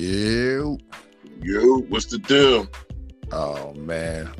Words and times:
You. 0.00 0.78
You, 1.42 1.84
what's 1.90 2.06
the 2.06 2.16
deal? 2.16 2.66
Oh 3.32 3.74
man. 3.74 4.30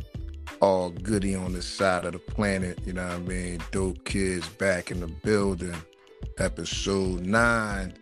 All 0.62 0.88
goody 0.88 1.34
on 1.34 1.52
this 1.52 1.66
side 1.66 2.06
of 2.06 2.12
the 2.14 2.18
planet, 2.18 2.78
you 2.86 2.94
know 2.94 3.04
what 3.04 3.12
I 3.12 3.18
mean? 3.18 3.60
Dope 3.70 4.02
kids 4.06 4.48
back 4.48 4.90
in 4.90 5.00
the 5.00 5.06
building. 5.06 5.76
Episode 6.38 7.26
nine. 7.26 7.92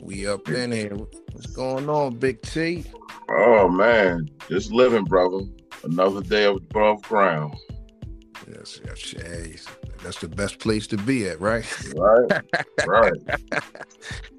We 0.00 0.28
up 0.28 0.48
in 0.48 0.70
here. 0.70 0.94
What's 0.94 1.46
going 1.46 1.90
on, 1.90 2.18
Big 2.18 2.40
T? 2.42 2.84
Oh 3.28 3.68
man, 3.68 4.30
just 4.48 4.70
living, 4.70 5.06
brother. 5.06 5.40
Another 5.82 6.22
day 6.22 6.44
of 6.44 6.58
above 6.58 7.02
ground. 7.02 7.56
Yes, 8.46 8.80
yes, 8.84 9.10
hey, 9.10 9.56
that's 10.04 10.20
the 10.20 10.28
best 10.28 10.60
place 10.60 10.86
to 10.86 10.96
be 10.98 11.26
at, 11.26 11.40
right? 11.40 11.66
Right, 11.96 12.42
right. 12.86 13.12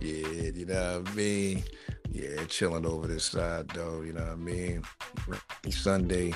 yeah, 0.00 0.50
you 0.54 0.66
know 0.66 1.00
what 1.00 1.10
I 1.10 1.14
mean? 1.14 1.64
Yeah, 2.10 2.44
chilling 2.48 2.86
over 2.86 3.06
this 3.06 3.24
side 3.24 3.68
though, 3.68 4.02
you 4.02 4.12
know 4.12 4.22
what 4.22 4.32
I 4.32 4.36
mean? 4.36 4.82
Sunday, 5.68 6.34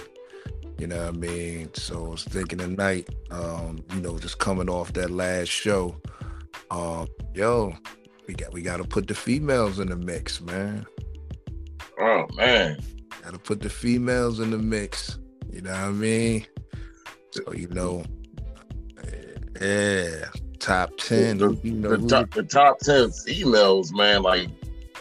you 0.78 0.86
know 0.86 1.06
what 1.06 1.14
I 1.14 1.18
mean? 1.18 1.72
So 1.74 2.06
I 2.06 2.08
was 2.10 2.24
thinking 2.24 2.58
tonight, 2.58 3.08
um, 3.30 3.84
you 3.94 4.00
know, 4.00 4.18
just 4.18 4.38
coming 4.38 4.68
off 4.68 4.92
that 4.92 5.10
last 5.10 5.48
show, 5.48 5.96
um, 6.70 7.08
yo, 7.34 7.74
we 8.26 8.34
got 8.34 8.52
we 8.52 8.62
gotta 8.62 8.84
put 8.84 9.06
the 9.08 9.14
females 9.14 9.78
in 9.78 9.88
the 9.88 9.96
mix, 9.96 10.40
man. 10.40 10.86
Oh 11.98 12.26
man. 12.34 12.78
Gotta 13.22 13.38
put 13.38 13.60
the 13.60 13.70
females 13.70 14.40
in 14.40 14.50
the 14.50 14.58
mix. 14.58 15.18
You 15.50 15.62
know 15.62 15.72
what 15.72 15.80
I 15.80 15.90
mean? 15.90 16.46
So 17.30 17.52
you 17.52 17.68
know, 17.68 18.04
yeah, 19.60 20.26
top 20.64 20.96
ten. 20.96 21.38
The, 21.38 21.58
you 21.62 21.72
know, 21.72 21.96
the, 21.96 22.08
top, 22.08 22.30
the 22.32 22.42
top 22.42 22.78
ten 22.78 23.10
females, 23.10 23.92
man. 23.92 24.22
Like, 24.22 24.48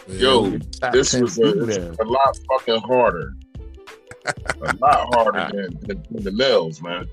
yeah, 0.06 0.18
yo, 0.18 0.58
this 0.92 1.14
was 1.14 1.38
a, 1.38 1.96
a 1.98 2.04
lot 2.04 2.38
fucking 2.48 2.80
harder. 2.82 3.32
a 4.60 4.76
lot 4.76 5.14
harder 5.14 5.48
than, 5.52 5.78
than, 5.80 6.04
than 6.10 6.24
the 6.24 6.32
males, 6.32 6.82
man. 6.82 7.08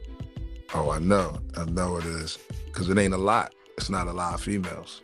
Oh, 0.73 0.91
I 0.91 0.99
know, 0.99 1.39
I 1.57 1.65
know 1.65 1.97
it 1.97 2.05
is, 2.05 2.37
because 2.65 2.89
it 2.89 2.97
ain't 2.97 3.13
a 3.13 3.17
lot. 3.17 3.53
It's 3.77 3.89
not 3.89 4.07
a 4.07 4.13
lot 4.13 4.33
of 4.33 4.41
females. 4.41 5.01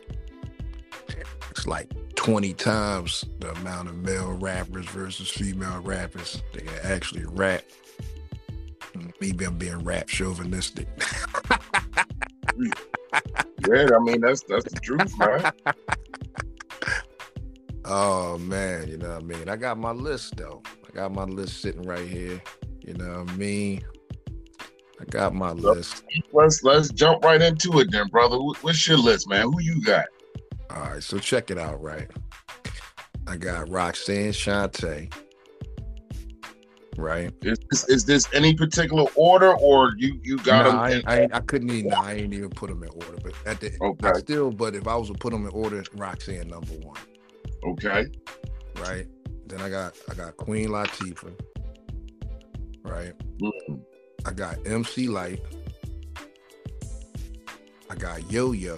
It's 1.50 1.66
like 1.66 1.90
twenty 2.14 2.52
times 2.52 3.24
the 3.40 3.50
amount 3.52 3.88
of 3.88 3.96
male 3.96 4.32
rappers 4.32 4.86
versus 4.86 5.30
female 5.30 5.80
rappers. 5.80 6.42
They 6.52 6.60
can 6.60 6.78
actually 6.84 7.24
rap. 7.24 7.62
Maybe 9.20 9.44
I'm 9.44 9.56
being 9.56 9.82
rap 9.84 10.08
chauvinistic. 10.08 10.88
Yeah, 13.66 13.88
I 13.94 13.98
mean 13.98 14.20
that's 14.20 14.42
that's 14.42 14.72
the 14.72 14.80
truth, 14.80 15.18
man. 15.18 15.52
Oh 17.90 18.36
man, 18.36 18.86
you 18.86 18.98
know 18.98 19.08
what 19.08 19.22
I 19.22 19.24
mean? 19.24 19.48
I 19.48 19.56
got 19.56 19.78
my 19.78 19.92
list 19.92 20.36
though. 20.36 20.62
I 20.86 20.94
got 20.94 21.10
my 21.14 21.24
list 21.24 21.62
sitting 21.62 21.82
right 21.82 22.06
here. 22.06 22.40
You 22.84 22.92
know 22.94 23.22
what 23.22 23.30
I 23.30 23.36
mean? 23.36 23.82
I 25.00 25.04
got 25.06 25.34
my 25.34 25.52
list. 25.52 26.04
Let's 26.32 26.62
let's 26.62 26.90
jump 26.90 27.24
right 27.24 27.40
into 27.40 27.80
it 27.80 27.90
then, 27.90 28.08
brother. 28.08 28.36
What's 28.36 28.86
your 28.86 28.98
list, 28.98 29.26
man? 29.26 29.44
Who 29.44 29.62
you 29.62 29.82
got? 29.82 30.04
All 30.70 30.82
right, 30.82 31.02
so 31.02 31.18
check 31.18 31.50
it 31.50 31.56
out, 31.56 31.82
right? 31.82 32.10
I 33.26 33.38
got 33.38 33.70
Roxanne 33.70 34.32
Shante. 34.32 35.10
Right? 36.98 37.32
Is 37.42 37.58
this, 37.70 37.88
is 37.88 38.04
this 38.04 38.26
any 38.34 38.54
particular 38.54 39.04
order, 39.14 39.54
or 39.54 39.92
you 39.96 40.18
you 40.24 40.36
got 40.38 40.64
Nah, 40.64 40.88
them? 40.88 41.02
I, 41.06 41.18
in- 41.20 41.30
I, 41.32 41.36
I 41.36 41.40
couldn't 41.40 41.70
even. 41.70 41.90
Nah, 41.90 42.02
I 42.02 42.14
ain't 42.14 42.34
even 42.34 42.50
put 42.50 42.68
them 42.68 42.82
in 42.82 42.88
order. 42.88 43.16
But 43.22 43.34
at 43.46 43.60
the 43.60 43.70
Okay. 43.80 44.08
I 44.08 44.18
still, 44.18 44.50
but 44.50 44.74
if 44.74 44.88
I 44.88 44.96
was 44.96 45.06
to 45.08 45.14
put 45.14 45.30
them 45.32 45.46
in 45.46 45.52
order, 45.52 45.84
Roxanne 45.94 46.48
number 46.48 46.72
one. 46.82 46.98
okay, 47.64 48.06
Right? 48.80 49.06
Then 49.46 49.60
I 49.60 49.70
got 49.70 49.96
I 50.10 50.14
got 50.14 50.36
Queen 50.38 50.70
Latifah. 50.70 51.32
Right? 52.82 53.12
Mm, 53.40 53.80
I 54.26 54.32
got 54.32 54.56
MC 54.66 55.06
Lyte. 55.06 55.40
I 57.90 57.94
got 57.94 58.28
Yo 58.30 58.50
Yo. 58.52 58.76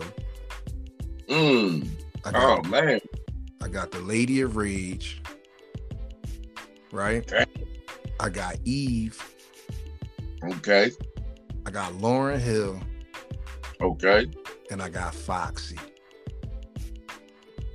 mm. 1.29 1.89
I 2.27 2.29
oh 2.29 2.33
got 2.61 2.69
man, 2.69 3.01
I 3.63 3.69
got 3.69 3.91
the 3.93 4.01
Lady 4.01 4.43
of 4.43 4.57
Rage. 4.57 5.23
Right? 6.93 7.23
Okay. 7.33 7.47
I 8.21 8.29
got 8.29 8.57
Eve. 8.65 9.21
okay, 10.45 10.93
I 11.67 11.71
got 11.71 11.93
Lauryn 11.95 12.39
Hill. 12.39 12.81
okay. 13.81 14.27
And 14.71 14.81
I 14.81 14.89
got 14.89 15.15
Foxy. 15.15 15.79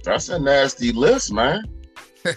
That's 0.04 0.30
a 0.30 0.40
nasty 0.40 0.94
list, 0.94 1.34
man. 1.34 1.64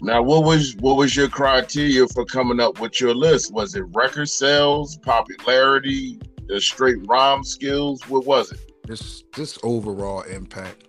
Now, 0.00 0.22
what 0.22 0.44
was 0.44 0.76
what 0.76 0.96
was 0.96 1.16
your 1.16 1.28
criteria 1.28 2.06
for 2.06 2.24
coming 2.24 2.60
up 2.60 2.80
with 2.80 3.00
your 3.00 3.14
list? 3.14 3.52
Was 3.52 3.74
it 3.74 3.82
record 3.92 4.28
sales, 4.28 4.96
popularity, 4.98 6.20
the 6.46 6.60
straight 6.60 6.98
rhyme 7.08 7.42
skills? 7.42 8.00
What 8.08 8.24
was 8.24 8.52
it? 8.52 8.60
this 8.84 9.24
this 9.36 9.58
overall 9.62 10.22
impact. 10.22 10.84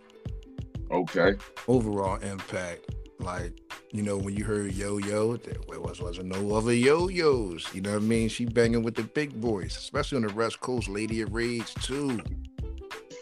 Okay, 0.92 1.34
Overall 1.68 2.16
impact. 2.18 2.96
Like, 3.20 3.60
you 3.92 4.02
know, 4.02 4.18
when 4.18 4.36
you 4.36 4.46
heard 4.46 4.74
Yo 4.74 4.98
Yo, 4.98 5.36
there 5.38 5.58
was 5.68 6.00
wasn't 6.00 6.28
no 6.28 6.56
other 6.56 6.74
Yo 6.74 7.10
Yos. 7.10 7.74
You 7.74 7.82
know 7.82 7.92
what 7.92 8.02
I 8.02 8.06
mean? 8.06 8.30
She 8.30 8.46
banging 8.46 8.82
with 8.82 8.96
the 8.96 9.04
big 9.04 9.40
boys, 9.40 9.76
especially 9.76 10.18
on 10.18 10.28
the 10.28 10.34
West 10.34 10.62
Coast, 10.62 10.88
Lady 10.88 11.22
of 11.22 11.34
Rage 11.34 11.74
too. 11.76 12.22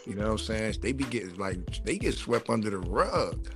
You 0.06 0.14
know 0.14 0.24
what 0.24 0.30
I'm 0.32 0.38
saying? 0.38 0.76
They 0.80 0.92
be 0.92 1.04
getting 1.04 1.36
like 1.36 1.84
they 1.84 1.98
get 1.98 2.14
swept 2.14 2.48
under 2.48 2.70
the 2.70 2.78
rug. 2.78 3.48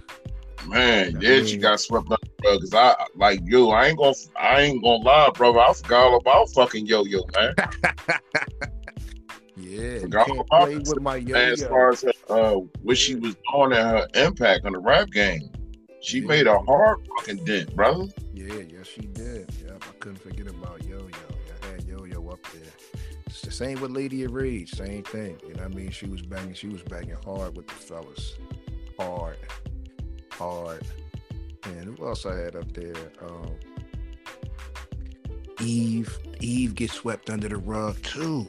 man. 0.67 1.17
Yeah, 1.21 1.45
she 1.45 1.57
got 1.59 1.81
swept 1.81 2.11
up, 2.11 2.21
bro. 2.39 2.59
Cause 2.59 2.75
I 2.75 2.95
like 3.15 3.41
yo, 3.45 3.71
I 3.71 3.87
ain't 3.87 3.99
gonna, 3.99 4.15
I 4.39 4.61
ain't 4.63 4.83
gonna 4.83 4.97
lie, 5.05 5.31
brother. 5.31 5.61
I 5.61 5.73
forgot 5.73 6.07
all 6.07 6.17
about 6.17 6.51
fucking 6.51 6.87
yo 6.87 7.05
yo, 7.05 7.25
man. 7.37 7.55
Yeah, 9.57 10.01
Forgot 10.01 10.31
about 10.31 10.49
play 10.49 10.77
with 10.77 11.01
my 11.01 11.17
Yo 11.17 11.35
Man, 11.35 11.53
as 11.53 11.65
far 11.65 11.93
as 11.93 12.05
uh, 12.29 12.55
what 12.83 12.97
she 12.99 13.15
was 13.15 13.37
doing 13.53 13.73
and 13.73 13.75
her 13.75 14.09
impact 14.15 14.65
on 14.65 14.73
the 14.73 14.79
rap 14.79 15.11
game, 15.11 15.51
she 16.03 16.19
Yeah. 16.21 16.27
made 16.27 16.47
a 16.47 16.59
hard 16.59 16.99
fucking 17.19 17.45
dent, 17.45 17.75
brother. 17.75 18.07
Yeah, 18.35 18.55
yeah, 18.55 18.83
she 18.83 19.03
did. 19.03 19.51
Yep, 19.65 19.85
I 19.89 19.93
couldn't 20.01 20.19
forget 20.21 20.49
about 20.49 20.85
Yo 20.85 20.99
Yo. 20.99 21.07
I 21.63 21.67
had 21.73 21.85
Yo 21.85 22.05
Yo 22.05 22.29
up 22.29 22.41
there. 22.53 22.73
It's 23.27 23.41
the 23.41 23.51
same 23.51 23.81
with 23.81 23.93
Lady 23.93 24.25
of 24.25 24.33
Rage, 24.33 24.71
same 24.73 25.03
thing. 25.05 25.39
You 25.47 25.55
know 25.55 25.63
what 25.63 25.73
I 25.73 25.75
mean? 25.75 25.91
She 25.91 26.07
was 26.07 26.21
banging, 26.23 26.55
she 26.55 26.69
was 26.69 26.83
banging 26.83 27.17
hard 27.25 27.57
with 27.57 27.67
the 27.67 27.75
fellas. 27.75 28.37
Hard. 28.99 29.39
Hard. 30.33 30.83
And 31.65 31.97
who 31.97 32.07
else 32.07 32.27
I 32.27 32.37
had 32.37 32.57
up 32.57 32.71
there? 32.73 32.95
Um 33.23 33.55
Eve. 35.61 36.19
Eve 36.41 36.75
gets 36.75 36.95
swept 36.95 37.31
under 37.31 37.49
the 37.49 37.57
rug 37.57 38.01
too. 38.03 38.47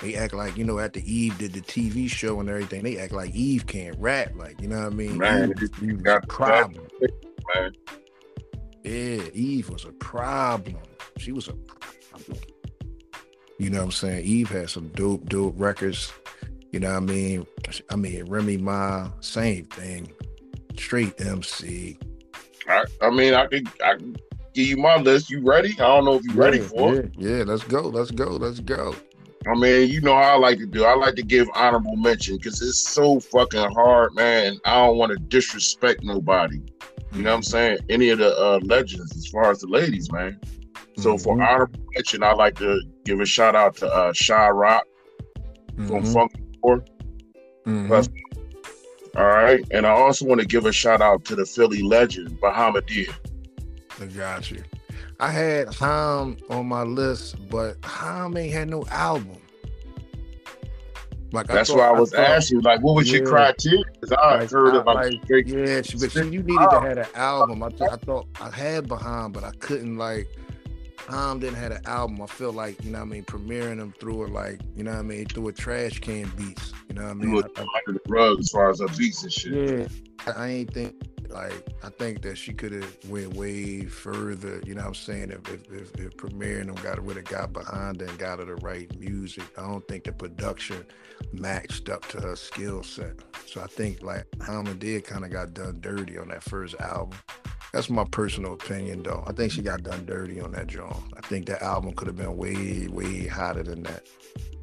They 0.00 0.14
act 0.14 0.32
like, 0.32 0.56
you 0.56 0.64
know, 0.64 0.78
after 0.78 1.00
Eve 1.00 1.38
did 1.38 1.52
the 1.52 1.60
TV 1.60 2.08
show 2.08 2.38
and 2.40 2.48
everything, 2.48 2.84
they 2.84 2.98
act 2.98 3.12
like 3.12 3.34
Eve 3.34 3.66
can't 3.66 3.96
rap. 3.98 4.32
Like, 4.36 4.60
you 4.60 4.68
know 4.68 4.78
what 4.78 4.86
I 4.86 4.90
mean? 4.90 5.18
Man, 5.18 5.50
Eve, 5.50 5.70
you 5.82 5.90
Eve 5.94 6.02
got 6.04 6.24
a 6.24 6.26
problem. 6.26 6.86
man. 7.54 7.72
Yeah, 8.84 9.22
Eve 9.34 9.68
was 9.70 9.84
a 9.84 9.92
problem. 9.92 10.78
She 11.18 11.32
was 11.32 11.48
a 11.48 11.54
problem. 11.54 12.38
You 13.58 13.70
know 13.70 13.78
what 13.78 13.84
I'm 13.84 13.90
saying? 13.90 14.24
Eve 14.24 14.50
had 14.50 14.70
some 14.70 14.88
dope, 14.88 15.28
dope 15.28 15.54
records. 15.56 16.12
You 16.70 16.78
know 16.78 16.90
what 16.90 16.96
I 16.96 17.00
mean? 17.00 17.46
I 17.90 17.96
mean, 17.96 18.24
Remy 18.26 18.58
Ma, 18.58 19.10
same 19.20 19.64
thing. 19.64 20.12
Straight 20.76 21.20
MC. 21.20 21.98
I, 22.68 22.84
I 23.02 23.10
mean, 23.10 23.34
I 23.34 23.46
could, 23.46 23.66
I 23.84 23.96
can 23.96 24.16
give 24.54 24.66
you 24.68 24.76
my 24.76 24.96
list. 24.96 25.28
You 25.28 25.42
ready? 25.42 25.72
I 25.72 25.86
don't 25.86 26.04
know 26.04 26.14
if 26.14 26.24
you 26.24 26.34
ready 26.34 26.58
yeah, 26.58 26.64
for 26.68 26.94
it. 26.94 27.12
yeah, 27.18 27.38
yeah, 27.38 27.42
let's 27.44 27.64
go. 27.64 27.80
Let's 27.80 28.12
go. 28.12 28.26
Let's 28.28 28.60
go. 28.60 28.94
I 29.48 29.54
mean, 29.54 29.88
you 29.90 30.00
know 30.02 30.14
how 30.14 30.34
I 30.34 30.36
like 30.36 30.58
to 30.58 30.66
do. 30.66 30.84
I 30.84 30.94
like 30.94 31.14
to 31.16 31.22
give 31.22 31.48
honorable 31.54 31.96
mention 31.96 32.36
because 32.36 32.60
it's 32.60 32.80
so 32.92 33.20
fucking 33.20 33.70
hard, 33.72 34.14
man. 34.14 34.58
I 34.64 34.86
don't 34.86 34.98
want 34.98 35.12
to 35.12 35.18
disrespect 35.18 36.00
nobody. 36.02 36.60
You 37.14 37.22
know 37.22 37.30
what 37.30 37.36
I'm 37.36 37.42
saying? 37.42 37.78
Any 37.88 38.10
of 38.10 38.18
the 38.18 38.36
uh, 38.36 38.60
legends 38.62 39.16
as 39.16 39.26
far 39.28 39.50
as 39.50 39.60
the 39.60 39.68
ladies, 39.68 40.10
man. 40.12 40.38
So 40.96 41.16
for 41.16 41.34
Mhm, 41.34 41.42
honorable 41.42 41.72
mention, 41.96 42.22
I 42.22 42.32
like 42.34 42.56
to 42.56 42.80
give 43.04 43.20
a 43.20 43.26
shout 43.26 43.56
out 43.56 43.76
to 43.76 43.86
uh, 43.88 44.12
Sha-Rock 44.12 44.84
from 45.86 46.02
mhm, 46.02 46.12
Funk 46.12 46.32
Four. 46.60 46.84
mhm. 47.66 48.08
All 49.16 49.24
right, 49.26 49.64
and 49.72 49.86
I 49.86 49.90
also 49.90 50.26
want 50.26 50.40
to 50.40 50.46
give 50.46 50.66
a 50.66 50.72
shout 50.72 51.00
out 51.00 51.24
to 51.26 51.34
the 51.34 51.46
Philly 51.46 51.82
legend 51.82 52.38
Bahamadia. 52.40 53.12
I 54.00 54.06
got 54.06 54.50
you. 54.50 54.62
I 55.20 55.30
had 55.30 55.74
Ham 55.74 56.36
on 56.48 56.66
my 56.66 56.82
list, 56.82 57.36
but 57.50 57.76
Ham 57.84 58.36
ain't 58.36 58.52
had 58.52 58.68
no 58.70 58.84
album. 58.90 59.36
Like 61.32 61.46
That's 61.48 61.68
thought- 61.68 61.78
why 61.78 61.88
I 61.88 61.92
was 62.00 62.10
thought- 62.10 62.20
asking, 62.20 62.60
like, 62.60 62.80
what 62.80 62.94
was 62.94 63.10
your 63.12 63.22
Yeah. 63.24 63.28
criteria? 63.30 63.84
Because 64.00 64.12
I 64.12 64.38
Like, 64.38 64.50
heard 64.50 64.74
I- 64.74 64.78
about 64.78 64.94
like, 64.96 65.12
straight 65.24 65.46
Yeah, 65.48 65.82
she- 65.82 65.98
but 65.98 66.10
see, 66.12 66.20
you 66.20 66.42
needed 66.42 66.68
to 66.70 66.80
have 66.80 66.98
an 66.98 67.06
album. 67.14 67.62
I, 67.62 67.68
th- 67.68 67.90
I 67.90 67.96
thought 67.96 68.26
I 68.40 68.48
had 68.50 68.88
behind, 68.88 69.34
but 69.34 69.44
I 69.44 69.50
couldn't 69.58 69.96
like 69.98 70.26
Tom 71.06 71.38
didn't 71.40 71.56
have 71.56 71.72
an 71.72 71.80
album, 71.86 72.20
I 72.20 72.26
feel 72.26 72.52
like, 72.52 72.82
you 72.84 72.90
know 72.90 72.98
what 72.98 73.06
I 73.06 73.08
mean, 73.08 73.24
premiering 73.24 73.78
them 73.78 73.94
through 73.98 74.24
it 74.24 74.30
like, 74.30 74.60
you 74.76 74.84
know 74.84 74.90
what 74.90 74.98
I 74.98 75.02
mean, 75.02 75.24
through 75.26 75.48
a 75.48 75.52
trash 75.52 75.98
can 76.00 76.30
beats. 76.36 76.72
You 76.88 76.96
know 76.96 77.02
what 77.02 77.10
I 77.10 77.14
mean? 77.14 77.34
Under 77.36 77.92
the 77.92 78.00
rug 78.08 78.40
as 78.40 78.50
far 78.50 78.68
as 78.70 78.80
her 78.80 78.88
beats 78.88 79.22
and 79.22 79.32
shit. 79.32 79.90
Yeah. 80.26 80.32
I 80.36 80.48
ain't 80.48 80.74
think 80.74 80.94
like 81.30 81.68
I 81.82 81.90
think 81.90 82.22
that 82.22 82.36
she 82.36 82.52
could 82.52 82.72
have 82.72 82.96
went 83.08 83.34
way 83.34 83.84
further. 83.84 84.60
You 84.64 84.74
know 84.74 84.82
what 84.82 84.88
I'm 84.88 84.94
saying? 84.94 85.30
If 85.30 85.48
if, 85.52 85.72
if, 85.72 85.94
if 85.94 86.16
premiering 86.16 86.66
them 86.66 86.76
got 86.76 87.00
would 87.00 87.16
have 87.16 87.24
got 87.26 87.52
behind 87.52 88.00
her 88.00 88.06
and 88.06 88.18
got 88.18 88.38
her 88.38 88.44
the 88.44 88.56
right 88.56 88.88
music, 88.98 89.44
I 89.56 89.62
don't 89.62 89.86
think 89.88 90.04
the 90.04 90.12
production 90.12 90.84
matched 91.32 91.88
up 91.88 92.06
to 92.08 92.20
her 92.20 92.36
skill 92.36 92.82
set. 92.82 93.14
So 93.46 93.60
I 93.60 93.66
think 93.66 94.02
like 94.02 94.26
Alma 94.48 94.74
did 94.74 95.04
kind 95.04 95.24
of 95.24 95.30
got 95.30 95.54
done 95.54 95.78
dirty 95.80 96.18
on 96.18 96.28
that 96.28 96.42
first 96.42 96.74
album. 96.80 97.18
That's 97.72 97.90
my 97.90 98.04
personal 98.04 98.54
opinion, 98.54 99.02
though. 99.02 99.22
I 99.26 99.32
think 99.32 99.52
she 99.52 99.60
got 99.60 99.82
done 99.82 100.06
dirty 100.06 100.40
on 100.40 100.52
that 100.52 100.68
joint. 100.68 100.96
I 101.16 101.20
think 101.20 101.46
that 101.46 101.60
album 101.62 101.92
could 101.92 102.06
have 102.06 102.16
been 102.16 102.36
way, 102.36 102.88
way 102.88 103.26
hotter 103.26 103.62
than 103.62 103.82
that. 103.82 104.06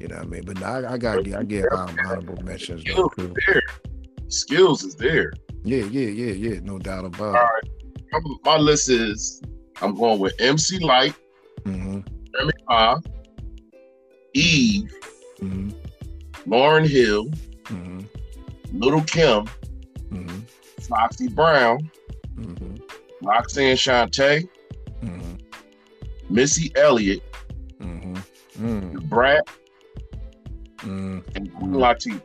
You 0.00 0.08
know 0.08 0.16
what 0.16 0.24
I 0.24 0.28
mean? 0.28 0.42
But 0.44 0.62
I, 0.62 0.94
I 0.94 0.98
got, 0.98 1.18
I 1.32 1.44
get 1.44 1.66
honorable 1.72 2.42
mentions. 2.42 2.80
Skills 2.82 3.12
is 3.16 3.32
there. 3.46 3.62
Skills 4.28 4.84
is 4.84 4.96
there. 4.96 5.32
Yeah, 5.66 5.84
yeah, 5.86 6.08
yeah, 6.08 6.32
yeah. 6.32 6.60
No 6.62 6.78
doubt 6.78 7.04
about 7.04 7.34
All 7.34 7.48
it. 7.62 7.68
Right. 8.12 8.22
My 8.44 8.56
list 8.56 8.88
is 8.88 9.42
I'm 9.82 9.96
going 9.96 10.20
with 10.20 10.40
MC 10.40 10.78
Lyte, 10.78 11.16
mm-hmm. 11.64 12.00
Remy 12.38 12.52
Ma, 12.68 13.00
Eve, 14.32 14.94
mm-hmm. 15.40 15.70
Lauryn 16.48 16.86
Hill, 16.88 17.26
mm-hmm. 17.64 18.00
Little 18.78 19.02
Kim, 19.02 19.46
mm-hmm. 20.10 20.38
Foxy 20.82 21.28
Brown, 21.28 21.90
mm-hmm. 22.36 22.76
Roxanne 23.26 23.76
Shante, 23.76 24.48
mm-hmm. 25.02 25.34
Missy 26.30 26.70
Elliott, 26.76 27.22
Mm-hmm. 27.80 28.14
Mm, 28.66 29.02
Brat, 29.08 29.46
mm, 30.78 31.22
and 31.36 31.54
Queen 31.54 31.72
Latifah. 31.72 32.22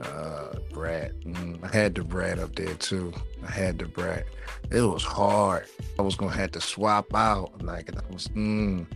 Uh, 0.00 0.54
Brat. 0.72 1.18
Mm, 1.22 1.58
I 1.64 1.76
had 1.76 1.94
the 1.94 2.04
Brat 2.04 2.38
up 2.38 2.54
there 2.54 2.74
too. 2.74 3.12
I 3.46 3.50
had 3.50 3.78
the 3.78 3.86
Brat. 3.86 4.26
It 4.70 4.80
was 4.82 5.02
hard. 5.02 5.66
I 5.98 6.02
was 6.02 6.14
gonna 6.14 6.32
have 6.36 6.52
to 6.52 6.60
swap 6.60 7.14
out. 7.14 7.62
Like 7.62 7.90
I 7.96 8.00
was. 8.12 8.28
Mm, 8.28 8.86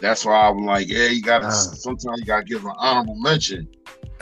That's 0.00 0.24
why 0.24 0.48
I'm 0.48 0.64
like, 0.64 0.88
yeah, 0.88 1.06
you 1.06 1.22
gotta 1.22 1.46
Ah. 1.46 1.50
sometimes 1.50 2.20
you 2.20 2.26
gotta 2.26 2.44
give 2.44 2.64
an 2.64 2.72
honorable 2.78 3.16
mention. 3.16 3.68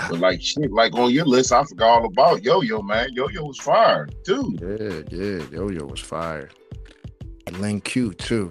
But 0.08 0.18
like 0.20 0.40
shit, 0.42 0.72
like 0.72 0.94
on 0.94 1.10
your 1.12 1.26
list, 1.26 1.52
I 1.52 1.62
forgot 1.64 2.00
all 2.00 2.06
about 2.06 2.42
Yo 2.42 2.60
Yo, 2.62 2.80
man. 2.82 3.08
Yo 3.12 3.28
Yo 3.28 3.44
was 3.44 3.58
fire 3.58 4.08
too. 4.24 4.56
yeah, 4.60 5.02
yeah. 5.10 5.44
Yo 5.52 5.68
Yo 5.70 5.84
was 5.86 6.00
fire. 6.00 6.48
And 7.46 7.58
Lin 7.60 7.80
Que 7.80 8.10
too. 8.14 8.50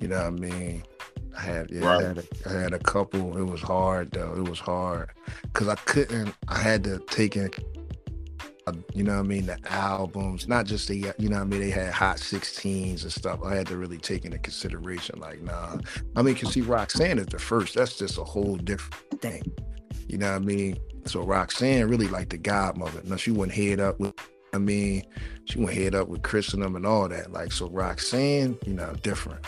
You 0.00 0.08
know 0.08 0.16
what 0.16 0.26
I 0.26 0.30
mean? 0.30 0.82
I 1.36 1.40
had 1.42 1.70
yeah, 1.70 1.86
Right. 1.86 2.04
I, 2.04 2.08
had 2.08 2.18
a, 2.18 2.24
I 2.46 2.52
had 2.62 2.72
a 2.74 2.78
couple. 2.78 3.36
It 3.36 3.44
was 3.44 3.60
hard 3.60 4.12
though. 4.12 4.34
It 4.36 4.48
was 4.48 4.58
hard 4.60 5.10
because 5.42 5.68
I 5.68 5.74
couldn't. 5.76 6.34
I 6.48 6.58
had 6.58 6.84
to 6.84 6.98
take 7.10 7.36
in. 7.36 7.50
uh, 8.66 8.72
You 8.94 9.04
know 9.04 9.14
what 9.14 9.20
I 9.24 9.28
mean? 9.28 9.46
The 9.46 9.58
albums, 9.70 10.48
not 10.48 10.66
just 10.66 10.88
the, 10.88 10.96
you 11.18 11.28
know 11.28 11.36
what 11.36 11.42
I 11.42 11.44
mean? 11.44 11.60
They 11.60 11.70
had 11.70 11.92
hot 11.92 12.16
16s 12.16 13.02
and 13.02 13.12
stuff. 13.12 13.40
I 13.44 13.54
had 13.54 13.66
to 13.68 13.76
really 13.76 13.98
take 13.98 14.24
into 14.24 14.38
consideration, 14.38 15.18
like, 15.20 15.40
nah. 15.42 15.78
I 16.16 16.22
mean, 16.22 16.34
you 16.34 16.40
can 16.40 16.50
see 16.50 16.62
Roxanne 16.62 17.18
is 17.18 17.26
the 17.26 17.38
first. 17.38 17.74
That's 17.74 17.96
just 17.96 18.18
a 18.18 18.24
whole 18.24 18.56
different 18.56 19.20
thing. 19.20 19.42
You 20.08 20.18
know 20.18 20.30
what 20.32 20.36
I 20.42 20.44
mean? 20.44 20.78
So 21.04 21.22
Roxanne 21.22 21.88
really 21.88 22.08
like 22.08 22.30
the 22.30 22.38
godmother. 22.38 23.00
Now 23.04 23.16
she 23.16 23.30
went 23.30 23.52
head 23.52 23.78
up 23.80 24.00
with, 24.00 24.14
I 24.52 24.58
mean, 24.58 25.04
she 25.44 25.58
went 25.60 25.76
head 25.76 25.94
up 25.94 26.08
with 26.08 26.22
KRS 26.22 26.54
and 26.54 26.62
them 26.62 26.76
and 26.76 26.86
all 26.86 27.08
that. 27.08 27.32
Like, 27.32 27.52
so 27.52 27.68
Roxanne, 27.68 28.58
you 28.66 28.72
know, 28.74 28.92
different. 29.02 29.44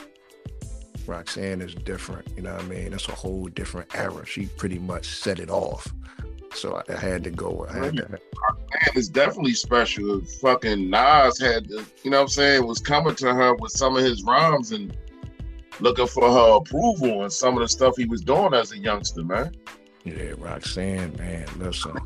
Roxanne 1.08 1.62
is 1.62 1.74
different. 1.74 2.28
You 2.36 2.42
know 2.42 2.52
what 2.52 2.64
I 2.64 2.68
mean? 2.68 2.90
That's 2.90 3.08
a 3.08 3.14
whole 3.14 3.48
different 3.48 3.94
era. 3.94 4.24
She 4.26 4.46
pretty 4.46 4.78
much 4.78 5.06
set 5.06 5.38
it 5.40 5.50
off. 5.50 5.92
So 6.54 6.76
I, 6.76 6.92
I 6.92 6.96
had 6.96 7.24
to 7.24 7.30
go. 7.30 7.66
I 7.68 7.84
had 7.84 7.96
to, 7.96 8.08
Man, 8.08 8.18
it's 8.94 9.08
definitely 9.08 9.54
special. 9.54 10.20
Fucking 10.40 10.90
Nas 10.90 11.40
had 11.40 11.68
to, 11.68 11.84
you 12.02 12.10
know 12.10 12.18
what 12.18 12.22
I'm 12.22 12.28
saying, 12.28 12.66
was 12.66 12.78
coming 12.78 13.14
to 13.16 13.34
her 13.34 13.54
with 13.54 13.72
some 13.72 13.96
of 13.96 14.04
his 14.04 14.22
rhymes 14.22 14.72
and 14.72 14.96
looking 15.80 16.06
for 16.06 16.30
her 16.30 16.56
approval 16.56 17.22
and 17.22 17.32
some 17.32 17.54
of 17.54 17.60
the 17.60 17.68
stuff 17.68 17.96
he 17.96 18.04
was 18.04 18.22
doing 18.22 18.54
as 18.54 18.72
a 18.72 18.78
youngster, 18.78 19.24
man. 19.24 19.52
yeah, 20.04 20.32
Roxanne, 20.38 21.14
man, 21.16 21.46
listen. 21.58 21.96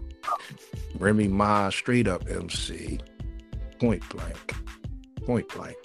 Remy 0.98 1.28
Ma, 1.28 1.70
straight 1.70 2.06
up 2.06 2.28
MC, 2.28 3.00
point 3.80 4.06
blank, 4.10 4.54
point 5.24 5.48
blank. 5.48 5.76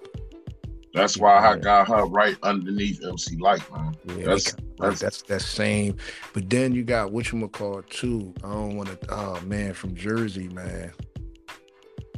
That's 0.98 1.18
why 1.18 1.38
I 1.38 1.58
got 1.58 1.88
her 1.88 2.06
right 2.06 2.36
underneath 2.44 3.04
MC 3.04 3.38
Lyte, 3.38 3.72
man. 3.72 3.96
Yeah, 4.06 4.14
they 4.16 4.24
That's- 4.24 4.56
that's 5.00 5.22
that 5.24 5.42
same. 5.42 5.96
But 6.34 6.50
then 6.50 6.74
you 6.74 6.84
got 6.84 7.12
what 7.12 7.32
you 7.32 7.48
call 7.50 7.82
too. 7.84 8.34
I 8.44 8.50
don't 8.50 8.76
want 8.76 8.90
to. 8.90 8.98
Oh 9.10 9.40
man, 9.42 9.74
from 9.74 9.96
Jersey, 9.96 10.48
man. 10.50 10.92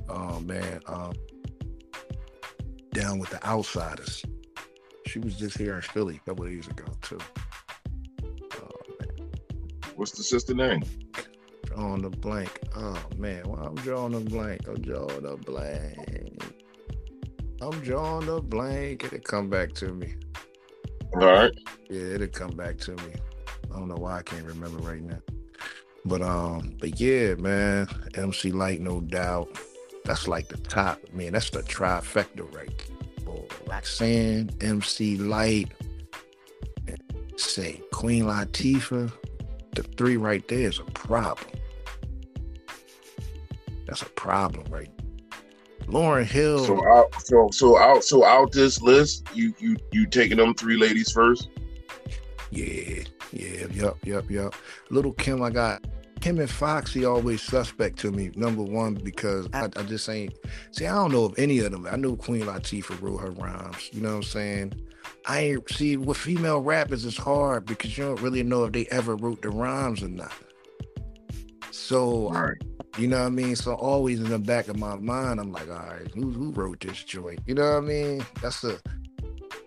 Oh 0.09 0.39
man, 0.41 0.81
um, 0.87 1.13
down 2.91 3.19
with 3.19 3.29
the 3.29 3.45
outsiders. 3.45 4.23
She 5.07 5.19
was 5.19 5.35
just 5.37 5.57
here 5.57 5.75
in 5.75 5.81
Philly 5.81 6.17
a 6.17 6.29
couple 6.29 6.45
of 6.45 6.51
years 6.51 6.67
ago 6.67 6.85
too. 7.01 7.19
Oh 8.23 8.69
man, 8.99 9.29
What's 9.95 10.11
the 10.11 10.23
sister 10.23 10.53
name? 10.53 10.83
drawing 11.63 12.01
the 12.01 12.09
blank. 12.09 12.59
Oh 12.75 13.01
man, 13.17 13.43
well, 13.47 13.61
I'm 13.67 13.75
drawing 13.75 14.15
a 14.15 14.19
blank. 14.19 14.67
I'm 14.67 14.81
drawing 14.81 15.25
a 15.25 15.37
blank. 15.37 16.58
I'm 17.61 17.79
drawing 17.81 18.29
a 18.29 18.41
blank. 18.41 19.03
It'll 19.03 19.19
come 19.19 19.49
back 19.49 19.73
to 19.73 19.93
me. 19.93 20.15
All 21.13 21.21
right. 21.21 21.51
Yeah, 21.89 22.15
it'll 22.15 22.27
come 22.27 22.55
back 22.55 22.77
to 22.79 22.91
me. 22.91 23.13
I 23.71 23.77
don't 23.77 23.87
know 23.87 23.95
why 23.95 24.17
I 24.17 24.21
can't 24.23 24.45
remember 24.45 24.77
right 24.79 25.01
now. 25.01 25.19
But 26.05 26.21
um, 26.21 26.75
but 26.79 26.99
yeah, 26.99 27.35
man, 27.35 27.87
MC 28.15 28.51
Lyte, 28.51 28.81
no 28.81 29.01
doubt. 29.01 29.49
That's 30.05 30.27
like 30.27 30.47
the 30.47 30.57
top, 30.57 30.99
man. 31.13 31.33
That's 31.33 31.49
the 31.49 31.61
trifecta 31.61 32.51
right 32.55 32.71
there. 32.77 33.25
Boy, 33.25 33.45
Roxanne, 33.67 34.49
MC 34.61 35.17
Lyte, 35.17 35.71
say 37.35 37.81
Queen 37.91 38.23
Latifah. 38.23 39.11
The 39.75 39.83
three 39.83 40.17
right 40.17 40.47
there 40.47 40.69
is 40.69 40.79
a 40.79 40.83
problem. 40.85 41.51
That's 43.85 44.01
a 44.01 44.09
problem, 44.09 44.65
right? 44.71 44.89
Lauryn 45.89 46.25
Hill. 46.25 46.65
So 46.65 46.87
out 46.87 47.21
so 47.21 47.49
so 47.51 47.77
out 47.77 48.03
so 48.03 48.25
out 48.25 48.51
this 48.51 48.81
list, 48.81 49.27
you 49.33 49.53
you 49.59 49.75
you 49.91 50.07
taking 50.07 50.37
them 50.37 50.53
three 50.53 50.77
ladies 50.77 51.11
first? 51.11 51.49
Yeah, 52.51 53.03
yeah, 53.31 53.65
yep, 53.73 53.97
yep, 54.03 54.29
yep. 54.29 54.55
Little 54.89 55.13
Kim, 55.13 55.41
I 55.41 55.49
got 55.49 55.85
Kim 56.21 56.39
and 56.39 56.49
Foxy 56.49 57.05
always 57.05 57.41
suspect 57.41 57.97
to 57.99 58.11
me. 58.11 58.31
Number 58.35 58.63
one, 58.63 58.95
because 58.95 59.47
I, 59.53 59.65
I 59.65 59.83
just 59.83 60.09
ain't 60.09 60.33
see, 60.71 60.85
I 60.85 60.93
don't 60.93 61.11
know 61.11 61.25
of 61.25 61.37
any 61.37 61.59
of 61.59 61.71
them. 61.71 61.87
I 61.89 61.95
knew 61.95 62.15
Queen 62.15 62.41
Latifah 62.41 63.01
wrote 63.01 63.17
her 63.19 63.31
rhymes. 63.31 63.89
You 63.93 64.01
know 64.01 64.09
what 64.09 64.15
I'm 64.15 64.23
saying? 64.23 64.73
I 65.25 65.39
ain't 65.41 65.69
see 65.69 65.97
with 65.97 66.17
female 66.17 66.59
rappers 66.59 67.05
it's 67.05 67.17
hard 67.17 67.65
because 67.65 67.97
you 67.97 68.05
don't 68.05 68.21
really 68.21 68.43
know 68.43 68.65
if 68.65 68.73
they 68.73 68.85
ever 68.87 69.15
wrote 69.15 69.41
the 69.41 69.49
rhymes 69.49 70.03
or 70.03 70.09
not. 70.09 70.33
So 71.71 72.29
Right. 72.31 72.57
You 72.97 73.07
know 73.07 73.19
what 73.19 73.27
I 73.27 73.29
mean? 73.29 73.55
So 73.55 73.73
always 73.75 74.19
in 74.19 74.29
the 74.29 74.39
back 74.39 74.67
of 74.67 74.77
my 74.77 74.95
mind, 74.97 75.39
I'm 75.39 75.51
like, 75.51 75.69
all 75.69 75.75
right, 75.75 76.09
who 76.15 76.31
who 76.31 76.51
wrote 76.51 76.79
this 76.81 77.03
joint? 77.03 77.39
You 77.45 77.55
know 77.55 77.75
what 77.75 77.83
I 77.83 77.87
mean? 77.87 78.25
That's 78.41 78.63
a 78.63 78.77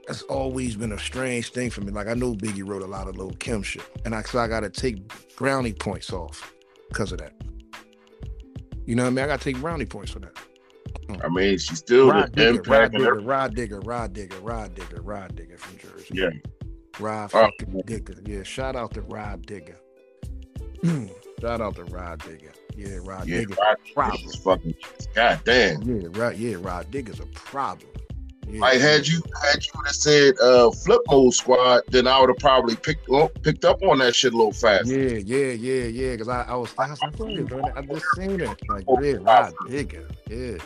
that's 0.06 0.22
always 0.22 0.74
been 0.76 0.92
a 0.92 0.98
strange 0.98 1.50
thing 1.52 1.70
for 1.70 1.80
me. 1.82 1.92
Like 1.92 2.08
I 2.08 2.14
know 2.14 2.34
Biggie 2.34 2.66
wrote 2.68 2.82
a 2.82 2.86
lot 2.86 3.08
of 3.08 3.16
Lil 3.16 3.30
Kim 3.38 3.62
shit, 3.62 3.84
and 4.04 4.14
I 4.14 4.22
so 4.22 4.38
I 4.38 4.48
gotta 4.48 4.68
take 4.68 5.02
brownie 5.36 5.72
points 5.72 6.12
off 6.12 6.52
because 6.88 7.12
of 7.12 7.18
that. 7.18 7.32
You 8.84 8.96
know 8.96 9.04
what 9.04 9.08
I 9.08 9.12
mean? 9.12 9.24
I 9.24 9.28
gotta 9.28 9.44
take 9.44 9.58
brownie 9.60 9.86
points 9.86 10.10
for 10.10 10.18
that. 10.18 10.36
Hmm. 11.08 11.22
I 11.24 11.28
mean, 11.28 11.56
she's 11.58 11.78
still 11.78 12.10
Rod 12.10 12.34
the 12.34 12.52
digger, 12.52 12.62
Rah 12.70 12.88
Digga. 12.88 13.26
Rah 13.26 13.48
Digga, 13.48 13.80
Rah 13.86 14.08
Digga, 14.08 14.38
Rah 14.42 14.68
Digga, 14.68 15.00
Rah 15.02 15.28
Digga 15.28 15.58
from 15.58 15.78
Jersey. 15.78 16.08
Yeah. 16.14 16.30
Rod 16.98 17.30
Oh. 17.32 17.48
fucking 17.58 17.82
digger. 17.86 18.14
Yeah, 18.26 18.42
shout 18.42 18.76
out 18.76 18.92
to 18.94 19.02
Rah 19.02 19.36
Digga. 19.36 19.76
shout 21.42 21.60
out 21.60 21.74
to 21.74 21.84
Rah 21.84 22.16
Digga. 22.16 22.50
Yeah, 22.76 22.98
Rod 23.02 23.26
Yeah, 23.26 23.40
digger. 23.40 23.56
Rod 23.60 23.76
problem. 23.94 24.24
is 24.24 24.36
fucking 24.36 24.74
god 25.14 25.40
damn. 25.44 25.82
Yeah, 25.82 26.08
right. 26.12 26.36
Yeah, 26.36 26.56
Rah 26.60 26.84
Digga's 26.84 27.18
a 27.20 27.26
problem. 27.26 27.90
Yeah, 28.48 28.60
Like 28.60 28.80
had 28.80 29.06
you 29.08 29.22
had 29.42 29.64
you 29.64 29.72
would 29.76 29.86
have 29.86 29.94
said 29.96 30.34
uh 30.40 30.70
flip 30.70 31.00
mode 31.08 31.34
squad, 31.34 31.82
then 31.88 32.06
I 32.06 32.20
would 32.20 32.28
have 32.30 32.38
probably 32.38 32.76
picked 32.76 33.10
up 33.10 33.30
picked 33.42 33.64
up 33.64 33.82
on 33.82 33.98
that 33.98 34.14
shit 34.14 34.32
a 34.32 34.36
little 34.36 34.52
faster. 34.52 34.96
Yeah, 34.96 35.18
yeah, 35.18 35.52
yeah, 35.52 35.84
yeah. 35.84 36.12
Because 36.12 36.28
I, 36.28 36.42
I 36.42 36.54
was, 36.54 36.72
I 36.78 36.90
was 36.90 37.00
like, 37.02 37.76
I 37.76 37.82
just 37.82 38.06
seen 38.16 38.40
it. 38.40 38.48
Like, 38.68 38.84
yeah, 39.02 39.12
Rah 39.20 39.50
Digga. 39.68 40.10
Yeah. 40.30 40.58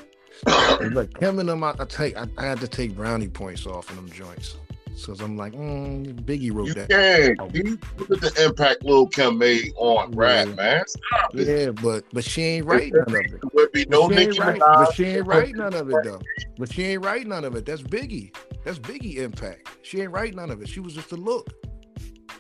Like 0.90 1.18
him 1.18 1.38
and 1.38 1.48
them, 1.48 1.64
I, 1.64 1.74
I 1.78 1.84
take, 1.86 2.14
I, 2.16 2.26
I 2.36 2.44
had 2.44 2.60
to 2.60 2.68
take 2.68 2.94
brownie 2.94 3.28
points 3.28 3.66
off 3.66 3.88
in 3.90 3.96
them 3.96 4.10
joints. 4.10 4.56
So 4.96 5.14
I'm 5.20 5.36
like, 5.36 5.52
mm, 5.52 6.14
Biggie 6.24 6.52
wrote 6.52 6.68
You 6.68 6.74
that. 6.74 6.88
can. 6.88 7.36
You 7.52 7.78
look 7.98 8.10
at 8.22 8.34
the 8.34 8.44
impact 8.44 8.82
Lil 8.82 9.06
Kim 9.08 9.36
made 9.36 9.72
on 9.76 10.10
rap, 10.12 10.48
Yeah. 10.48 10.54
man. 10.54 10.82
Stop 10.86 11.34
it. 11.34 11.46
Yeah, 11.46 11.70
but 11.70 12.04
but 12.14 12.24
she 12.24 12.42
ain't 12.42 12.66
write 12.66 12.92
none 12.94 13.02
of 13.08 13.14
it. 13.14 13.30
There 13.30 13.50
would 13.52 13.72
be 13.72 13.84
no 13.88 14.08
she 14.08 14.14
ain't 14.14 14.28
Nicki 14.28 14.40
write, 14.40 14.58
but 14.60 14.94
she 14.94 15.04
ain't 15.04 15.26
write 15.26 15.54
none 15.54 15.74
of 15.74 15.90
it 15.90 16.02
though. 16.02 16.20
But 16.58 16.72
she 16.72 16.84
ain't 16.84 17.04
write 17.04 17.26
none 17.26 17.44
of 17.44 17.54
it. 17.56 17.66
That's 17.66 17.82
Biggie. 17.82 18.34
That's 18.64 18.78
Biggie 18.78 19.16
impact. 19.18 19.68
She 19.82 20.00
ain't 20.00 20.12
write 20.12 20.34
none 20.34 20.50
of 20.50 20.62
it. 20.62 20.68
She 20.68 20.80
was 20.80 20.94
just 20.94 21.12
a 21.12 21.16
look. 21.16 21.50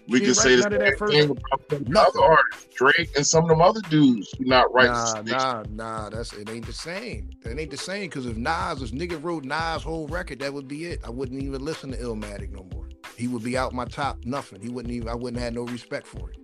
We 0.08 0.20
can 0.20 0.34
say 0.34 0.56
none 0.56 0.70
that 0.72 0.98
first- 0.98 1.12
thing 1.12 1.30
about 1.30 2.08
other 2.08 2.22
artists, 2.22 2.68
Drake 2.74 3.10
and 3.16 3.26
some 3.26 3.44
of 3.44 3.50
them 3.50 3.60
other 3.60 3.80
dudes 3.90 4.32
who 4.38 4.44
not 4.44 4.72
writing. 4.72 4.92
Nah, 4.92 5.22
nah, 5.22 5.64
nah. 5.70 6.10
That's 6.10 6.32
it. 6.32 6.48
Ain't 6.48 6.66
the 6.66 6.72
same. 6.72 7.30
It 7.44 7.58
ain't 7.58 7.70
the 7.70 7.76
same 7.76 8.08
because 8.08 8.26
if 8.26 8.36
Nas, 8.36 8.82
if 8.82 8.92
nigga 8.92 9.22
wrote 9.22 9.44
Nas' 9.44 9.82
whole 9.82 10.06
record, 10.08 10.38
that 10.40 10.52
would 10.52 10.68
be 10.68 10.86
it. 10.86 11.00
I 11.04 11.10
wouldn't 11.10 11.42
even 11.42 11.64
listen 11.64 11.90
to 11.92 11.96
Illmatic 11.98 12.50
no 12.50 12.66
more. 12.72 12.88
He 13.16 13.28
would 13.28 13.42
be 13.42 13.56
out 13.56 13.72
my 13.72 13.84
top. 13.86 14.24
Nothing. 14.24 14.60
He 14.60 14.68
wouldn't 14.68 14.92
even. 14.92 15.08
I 15.08 15.14
wouldn't 15.14 15.42
have 15.42 15.54
no 15.54 15.62
respect 15.62 16.06
for 16.06 16.30
it. 16.30 16.38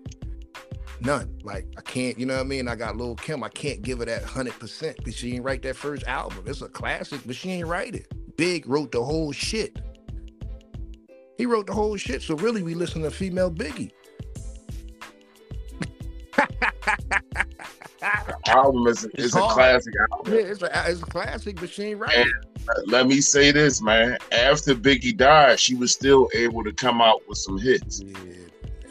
None. 1.00 1.36
Like 1.42 1.66
I 1.76 1.82
can't. 1.82 2.18
You 2.18 2.26
know 2.26 2.34
what 2.34 2.40
I 2.40 2.44
mean? 2.44 2.68
I 2.68 2.74
got 2.74 2.96
Lil 2.96 3.16
Kim. 3.16 3.42
I 3.44 3.48
can't 3.48 3.82
give 3.82 3.98
her 3.98 4.04
that 4.06 4.24
hundred 4.24 4.58
percent 4.58 4.96
because 4.96 5.14
she 5.14 5.34
ain't 5.34 5.44
write 5.44 5.62
that 5.62 5.76
first 5.76 6.04
album. 6.06 6.44
It's 6.46 6.62
a 6.62 6.68
classic, 6.68 7.20
but 7.26 7.36
she 7.36 7.50
ain't 7.50 7.68
write 7.68 7.94
it. 7.94 8.10
Big 8.36 8.66
wrote 8.66 8.92
the 8.92 9.02
whole 9.02 9.32
shit. 9.32 9.78
He 11.42 11.46
wrote 11.46 11.66
the 11.66 11.72
whole 11.72 11.96
shit. 11.96 12.22
So 12.22 12.36
really, 12.36 12.62
we 12.62 12.74
listen 12.74 13.02
to 13.02 13.10
female 13.10 13.50
Biggie. 13.50 13.90
the 16.36 16.46
album 18.46 18.86
is, 18.86 19.04
is 19.14 19.34
a 19.34 19.40
classic 19.40 19.92
Yeah, 19.92 20.06
album. 20.16 20.34
it's 20.34 20.62
a, 20.62 20.84
it's 20.88 21.02
a 21.02 21.06
classic, 21.06 21.58
but 21.58 21.68
she 21.68 21.82
ain't 21.82 21.98
write. 21.98 22.16
Uh, 22.16 22.26
let 22.86 23.08
me 23.08 23.20
say 23.20 23.50
this, 23.50 23.82
man. 23.82 24.18
After 24.30 24.72
Biggie 24.76 25.16
died, 25.16 25.58
she 25.58 25.74
was 25.74 25.90
still 25.90 26.28
able 26.32 26.62
to 26.62 26.72
come 26.72 27.02
out 27.02 27.22
with 27.26 27.38
some 27.38 27.58
hits. 27.58 28.00
Yeah, 28.00 28.14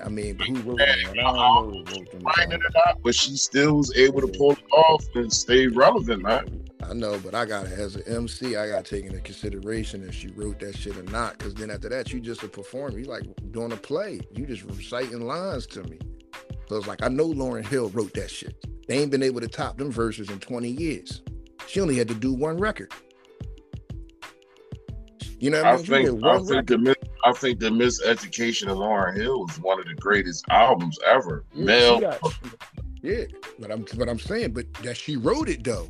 I 0.03 0.09
mean, 0.09 0.35
but 0.35 0.47
who 0.47 0.55
wrote 0.55 0.79
them? 0.79 0.89
I 1.09 1.13
don't 1.13 1.35
know 1.37 1.71
who 1.71 1.77
wrote 1.85 2.11
them. 2.11 2.21
Finding 2.35 2.59
it 2.59 2.75
out, 2.85 3.01
but 3.01 3.15
she 3.15 3.37
still 3.37 3.77
was 3.77 3.95
able 3.95 4.19
to 4.19 4.27
pull 4.27 4.51
it 4.51 4.63
off 4.73 5.05
and 5.15 5.31
stay 5.31 5.67
relevant, 5.67 6.23
man. 6.23 6.60
I 6.91 6.93
know, 6.93 7.17
but 7.19 7.33
I 7.33 7.45
gotta, 7.45 7.69
as 7.69 7.95
an 7.95 8.03
MC, 8.05 8.57
I 8.57 8.67
gotta 8.67 8.83
take 8.83 9.05
into 9.05 9.21
consideration 9.21 10.05
if 10.05 10.13
she 10.13 10.27
wrote 10.27 10.59
that 10.59 10.77
shit 10.77 10.97
or 10.97 11.03
not. 11.03 11.37
Because 11.37 11.53
then 11.53 11.71
after 11.71 11.87
that, 11.87 12.11
you 12.11 12.19
just 12.19 12.43
a 12.43 12.49
performer. 12.49 12.99
You 12.99 13.05
like 13.05 13.23
doing 13.51 13.71
a 13.71 13.77
play. 13.77 14.19
You 14.35 14.45
just 14.45 14.63
reciting 14.63 15.21
lines 15.21 15.65
to 15.67 15.83
me. 15.83 15.99
So 16.67 16.75
it's 16.75 16.87
like 16.87 17.01
I 17.01 17.07
know 17.07 17.29
Lauryn 17.29 17.65
Hill 17.65 17.87
wrote 17.91 18.13
that 18.15 18.29
shit. 18.29 18.65
They 18.89 18.97
ain't 18.97 19.09
been 19.09 19.23
able 19.23 19.39
to 19.39 19.47
top 19.47 19.77
them 19.77 19.89
verses 19.89 20.29
in 20.29 20.39
20 20.39 20.67
years. 20.67 21.21
She 21.65 21.79
only 21.79 21.95
had 21.95 22.09
to 22.09 22.13
do 22.13 22.33
one 22.33 22.57
record. 22.57 22.91
You 25.39 25.49
know 25.49 25.59
what 25.59 25.67
I 25.67 25.71
I 25.71 25.75
mean? 25.77 25.85
Think 25.85 26.23
I 26.25 26.39
think 26.39 26.67
the 26.67 26.95
I 27.23 27.31
think 27.31 27.59
the 27.61 27.69
miseducation 27.69 28.63
of 28.67 28.77
Lauryn 28.79 29.15
Hill 29.15 29.45
is 29.49 29.57
one 29.61 29.79
of 29.79 29.85
the 29.85 29.95
greatest 29.95 30.43
albums 30.49 30.99
ever. 31.05 31.45
Yeah, 31.53 31.63
Male, 31.63 32.01
got- 32.01 32.19
yeah, 33.01 33.23
but 33.59 33.71
I'm 33.71 33.85
but 33.95 34.09
I'm 34.09 34.19
saying, 34.19 34.51
but 34.51 34.71
that 34.83 34.97
she 34.97 35.15
wrote 35.15 35.47
it 35.47 35.63
though. 35.63 35.87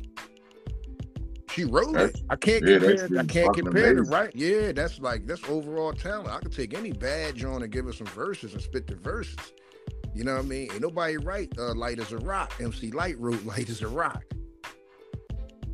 She 1.52 1.64
wrote 1.64 1.92
That's- 1.92 2.20
it. 2.20 2.26
I 2.30 2.36
can't 2.36 2.66
yeah, 2.66 2.78
compare. 2.78 2.96
that's 3.08 3.12
I 3.12 3.24
can't 3.24 3.54
compare 3.54 3.92
amazing. 3.92 4.12
right. 4.12 4.34
Yeah, 4.34 4.72
that's 4.72 4.98
like 5.00 5.26
that's 5.26 5.42
overall 5.48 5.92
talent. 5.92 6.28
I 6.30 6.38
could 6.38 6.52
take 6.52 6.72
any 6.76 6.92
bad 6.92 7.34
joint 7.34 7.62
and 7.62 7.70
give 7.72 7.84
her 7.86 7.92
some 7.92 8.06
verses 8.08 8.54
and 8.54 8.62
spit 8.62 8.86
the 8.86 8.94
verses. 8.96 9.36
You 10.14 10.24
know 10.24 10.34
what 10.34 10.44
I 10.44 10.48
mean? 10.48 10.70
Ain't 10.72 10.80
nobody 10.82 11.16
write 11.18 11.52
uh, 11.58 11.74
"Lyte 11.74 11.98
as 12.00 12.12
a 12.12 12.18
Rock." 12.18 12.52
MC 12.60 12.90
Lyte 12.90 13.18
wrote 13.18 13.44
"Lyte 13.46 13.68
as 13.70 13.82
a 13.82 13.88
Rock." 13.88 14.24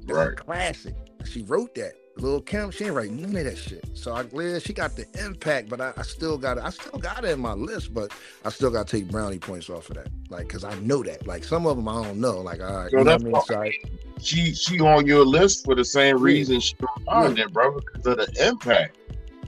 That's 0.06 0.10
a 0.10 0.14
Right. 0.14 0.36
classic. 0.36 0.94
She 1.24 1.42
wrote 1.42 1.74
that. 1.74 1.92
Lil 2.20 2.40
Kim, 2.40 2.70
she 2.70 2.84
ain't 2.86 2.94
write 2.94 3.10
none 3.10 3.36
of 3.36 3.44
that 3.44 3.56
shit. 3.58 3.84
So 3.94 4.14
I 4.14 4.24
glad 4.24 4.62
she 4.62 4.72
got 4.72 4.96
the 4.96 5.06
impact, 5.24 5.68
but 5.68 5.80
I, 5.80 5.92
I 5.96 6.02
still 6.02 6.38
got 6.38 6.58
it. 6.58 6.64
I 6.64 6.70
still 6.70 6.98
got 6.98 7.24
it 7.24 7.30
in 7.30 7.40
my 7.40 7.52
list, 7.52 7.94
but 7.94 8.12
I 8.44 8.50
still 8.50 8.70
got 8.70 8.86
to 8.88 8.96
take 9.00 9.10
brownie 9.10 9.38
points 9.38 9.70
off 9.70 9.88
of 9.90 9.96
that. 9.96 10.08
Like, 10.30 10.48
cause 10.48 10.64
I 10.64 10.74
know 10.80 11.02
that. 11.04 11.26
Like 11.26 11.44
some 11.44 11.66
of 11.66 11.76
them 11.76 11.88
I 11.88 12.02
don't 12.02 12.20
know. 12.20 12.38
Like, 12.40 12.60
all 12.60 12.72
right, 12.84 12.92
So 12.92 12.98
you 12.98 13.04
know 13.04 13.12
what 13.12 13.22
I 13.22 13.24
mean? 13.24 13.40
So 13.40 13.56
I, 13.56 13.72
she 14.20 14.54
she 14.54 14.80
on 14.80 15.06
your 15.06 15.24
list 15.24 15.64
for 15.64 15.74
the 15.74 15.84
same 15.84 16.18
reason 16.20 16.60
she 16.60 16.74
on 17.08 17.34
Yeah. 17.34 17.34
there, 17.34 17.48
brother, 17.48 17.80
because 17.80 18.06
of 18.06 18.16
the 18.18 18.46
impact. 18.48 18.96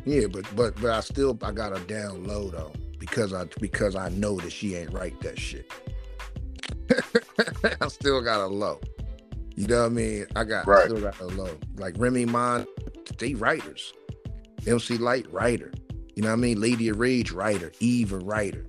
yeah, 0.05 0.27
but 0.27 0.45
but 0.57 0.81
but 0.81 0.91
I 0.93 1.00
still 1.00 1.39
I 1.43 1.53
got 1.53 1.73
her 1.73 1.85
down 1.87 2.27
low 2.27 2.50
though 2.50 2.73
because 2.99 3.33
I 3.33 3.45
because 3.61 3.97
I 3.97 4.09
know 4.11 4.39
that 4.41 4.53
she 4.53 4.75
ain't 4.77 4.93
write 4.93 5.21
that 5.21 5.39
shit. 5.39 5.71
I 7.81 7.89
still 7.89 8.21
got 8.23 8.41
her 8.41 8.49
low. 8.49 8.81
You 9.61 9.67
know 9.67 9.81
what 9.83 9.87
I 9.87 9.88
mean? 9.90 10.26
I 10.37 10.45
got 10.45 10.67
Right. 10.67 10.87
still 10.87 11.02
got 11.02 11.17
her 11.17 11.26
low. 11.26 11.50
Like 11.76 11.95
Remy 11.99 12.25
Ma, 12.25 12.64
they 13.19 13.35
writers. 13.35 13.93
MC 14.67 14.97
Lyte 14.97 15.31
writer. 15.31 15.71
You 16.17 16.23
know 16.23 16.29
what 16.31 16.35
I 16.35 16.37
mean? 16.37 16.62
Lady 16.62 16.88
of 16.88 16.99
Rage 16.99 17.31
writer. 17.31 17.71
Eve 17.79 18.14
a 18.14 18.19
writer. 18.21 18.64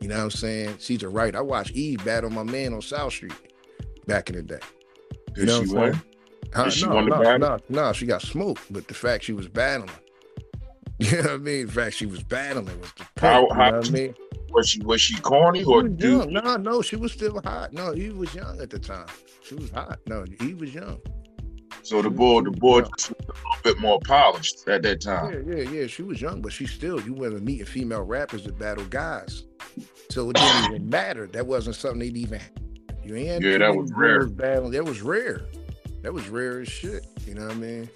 You 0.00 0.08
know 0.08 0.16
what 0.16 0.24
I'm 0.24 0.30
saying? 0.32 0.76
She's 0.80 1.04
a 1.04 1.08
writer. 1.08 1.38
I 1.38 1.42
watched 1.42 1.70
Eve 1.76 2.04
battle 2.04 2.28
my 2.28 2.42
man 2.42 2.74
on 2.74 2.82
South 2.82 3.12
Street 3.12 3.32
back 4.08 4.28
in 4.30 4.34
the 4.34 4.42
day. 4.42 4.58
Did 5.34 5.46
know 5.46 5.62
she 5.62 5.68
what 5.72 5.84
I'm 5.84 5.90
win? 5.92 6.02
Huh? 6.54 6.64
Did 6.64 6.72
she 6.72 6.86
no, 6.86 6.96
win 6.96 7.06
no, 7.06 7.22
battle? 7.22 7.58
no, 7.68 7.82
no, 7.86 7.92
she 7.92 8.06
got 8.06 8.22
smoked, 8.22 8.62
but 8.72 8.88
the 8.88 8.94
fact 8.94 9.22
she 9.22 9.32
was 9.32 9.46
battling. 9.46 9.90
You 10.98 11.12
know 11.18 11.22
what 11.22 11.30
I 11.30 11.36
mean? 11.36 11.66
The 11.66 11.72
fact 11.72 11.94
she 11.94 12.04
was 12.06 12.22
battling 12.24 12.66
was 12.80 12.92
the 12.98 13.06
point. 13.14 13.20
How- 13.20 13.42
you 13.42 13.48
know 13.72 13.78
what 13.78 13.88
I 13.88 13.90
mean? 13.92 14.14
Was 14.52 14.68
she 14.68 14.80
was 14.82 15.00
she 15.00 15.16
corny 15.20 15.64
or 15.64 15.82
dude? 15.84 16.30
young. 16.30 16.32
No, 16.32 16.56
no, 16.56 16.82
she 16.82 16.96
was 16.96 17.12
still 17.12 17.40
hot. 17.44 17.72
No, 17.72 17.92
he 17.92 18.10
was 18.10 18.34
young 18.34 18.60
at 18.60 18.70
the 18.70 18.78
time. 18.78 19.06
She 19.44 19.54
was 19.54 19.70
hot. 19.70 19.98
No, 20.06 20.24
he 20.40 20.54
was 20.54 20.74
young. 20.74 21.00
So 21.82 22.02
the 22.02 22.10
boy 22.10 22.42
the 22.42 22.50
boy 22.50 22.82
was 22.82 23.10
a 23.10 23.14
little 23.22 23.62
bit 23.62 23.78
more 23.78 24.00
polished 24.00 24.68
at 24.68 24.82
that 24.82 25.00
time. 25.00 25.44
Yeah, 25.48 25.56
yeah, 25.56 25.70
yeah. 25.70 25.86
She 25.86 26.02
was 26.02 26.20
young, 26.20 26.42
but 26.42 26.52
she 26.52 26.66
still, 26.66 27.00
you 27.00 27.14
were 27.14 27.30
meeting 27.30 27.66
female 27.66 28.02
rappers 28.02 28.44
that 28.44 28.58
battle 28.58 28.84
guys. 28.86 29.44
So 30.10 30.30
it 30.30 30.36
didn't 30.36 30.64
even 30.72 30.88
matter. 30.88 31.26
That 31.28 31.46
wasn't 31.46 31.76
something 31.76 32.00
they'd 32.00 32.16
even 32.16 32.40
you 33.04 33.16
ain't 33.16 33.42
Yeah, 33.42 33.58
that 33.58 33.74
was 33.74 33.92
rare. 33.92 34.26
Battling. 34.26 34.72
That 34.72 34.84
was 34.84 35.00
rare. 35.02 35.42
That 36.02 36.12
was 36.12 36.28
rare 36.28 36.60
as 36.60 36.68
shit. 36.68 37.06
You 37.26 37.34
know 37.34 37.46
what 37.46 37.52
I 37.52 37.56
mean? 37.56 37.90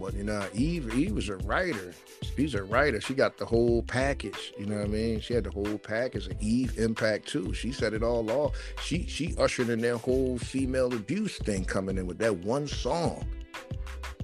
But 0.00 0.14
you 0.14 0.24
know, 0.24 0.42
Eve, 0.54 0.94
Eve 0.94 1.12
was 1.12 1.28
a 1.28 1.36
writer. 1.38 1.92
She's 2.34 2.54
a 2.54 2.62
writer. 2.62 3.00
She 3.00 3.12
got 3.12 3.36
the 3.36 3.44
whole 3.44 3.82
package. 3.82 4.54
You 4.58 4.64
know 4.66 4.76
what 4.78 4.84
I 4.86 4.88
mean? 4.88 5.20
She 5.20 5.34
had 5.34 5.44
the 5.44 5.50
whole 5.50 5.76
package. 5.78 6.26
And 6.28 6.40
Eve 6.42 6.78
Impact 6.78 7.28
too. 7.28 7.52
She 7.52 7.70
set 7.70 7.92
it 7.92 8.02
all 8.02 8.30
off. 8.30 8.56
She 8.82 9.06
she 9.06 9.34
ushered 9.38 9.68
in 9.68 9.80
that 9.82 9.98
whole 9.98 10.38
female 10.38 10.92
abuse 10.94 11.36
thing 11.38 11.64
coming 11.64 11.98
in 11.98 12.06
with 12.06 12.18
that 12.18 12.34
one 12.38 12.66
song. 12.66 13.26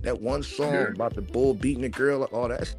That 0.02 0.21
one 0.21 0.42
song 0.42 0.73
Yeah. 0.73 0.88
about 0.95 1.14
the 1.14 1.23
bull 1.23 1.52
beating 1.54 1.83
the 1.83 1.88
girl, 1.88 2.23
all 2.25 2.49
that 2.49 2.75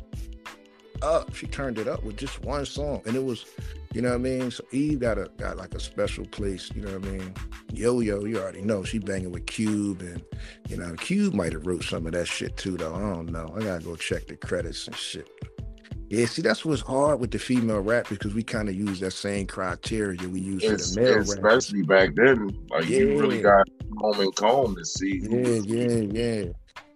up. 1.02 1.36
She 1.36 1.46
turned 1.46 1.78
it 1.78 1.88
up 1.88 2.04
with 2.04 2.18
just 2.18 2.42
one 2.44 2.66
song, 2.66 3.02
and 3.06 3.16
it 3.16 3.24
was, 3.24 3.46
you 3.94 4.02
know 4.02 4.10
what 4.10 4.16
I 4.16 4.20
mean. 4.20 4.52
So 4.52 4.64
Eve 4.72 5.00
got 5.00 5.18
a 5.18 5.30
got 5.38 5.58
like 5.58 5.74
a 5.74 5.80
special 5.80 6.26
place. 6.26 6.72
You 6.76 6.82
know 6.82 6.98
what 6.98 7.08
I 7.08 7.12
mean. 7.12 7.34
Yo 7.74 8.00
Yo, 8.00 8.26
you 8.26 8.40
already 8.40 8.62
know 8.62 8.84
she 8.84 9.00
banging 9.00 9.32
with 9.32 9.46
Cube, 9.46 10.02
and 10.02 10.24
you 10.70 10.78
know 10.78 10.94
Cube 10.96 11.34
might 11.34 11.54
have 11.54 11.66
wrote 11.66 11.84
some 11.84 12.06
of 12.06 12.14
that 12.14 12.28
shit 12.28 12.58
too, 12.58 12.78
though. 12.78 12.96
I 12.96 13.00
don't 13.00 13.32
know. 13.32 13.54
I 13.56 13.62
gotta 13.62 13.84
go 13.84 13.96
check 13.96 14.28
the 14.28 14.36
credits 14.36 14.88
and 14.88 14.96
shit. 14.96 15.30
Yeah, 16.10 16.26
see, 16.26 16.42
that's 16.42 16.64
what's 16.64 16.82
hard 16.82 17.20
with 17.20 17.32
the 17.32 17.40
female 17.40 17.82
rap 17.82 18.08
because 18.08 18.34
we 18.34 18.42
kind 18.42 18.70
of 18.70 18.76
use 18.76 19.02
that 19.02 19.12
same 19.12 19.46
criteria 19.46 20.28
we 20.30 20.40
use 20.40 20.64
for 20.64 20.78
the 20.78 21.02
male 21.02 21.18
rap. 21.18 21.24
especially 21.24 21.82
back 21.82 22.16
then, 22.16 22.50
like 22.70 22.88
you 22.88 23.20
really 23.20 23.42
got 23.42 23.68
home 23.98 24.20
and 24.22 24.34
comb 24.36 24.76
to 24.76 24.86
see. 24.86 25.20
Yeah, 25.30 25.60
yeah, 25.66 25.98
yeah. 26.12 26.52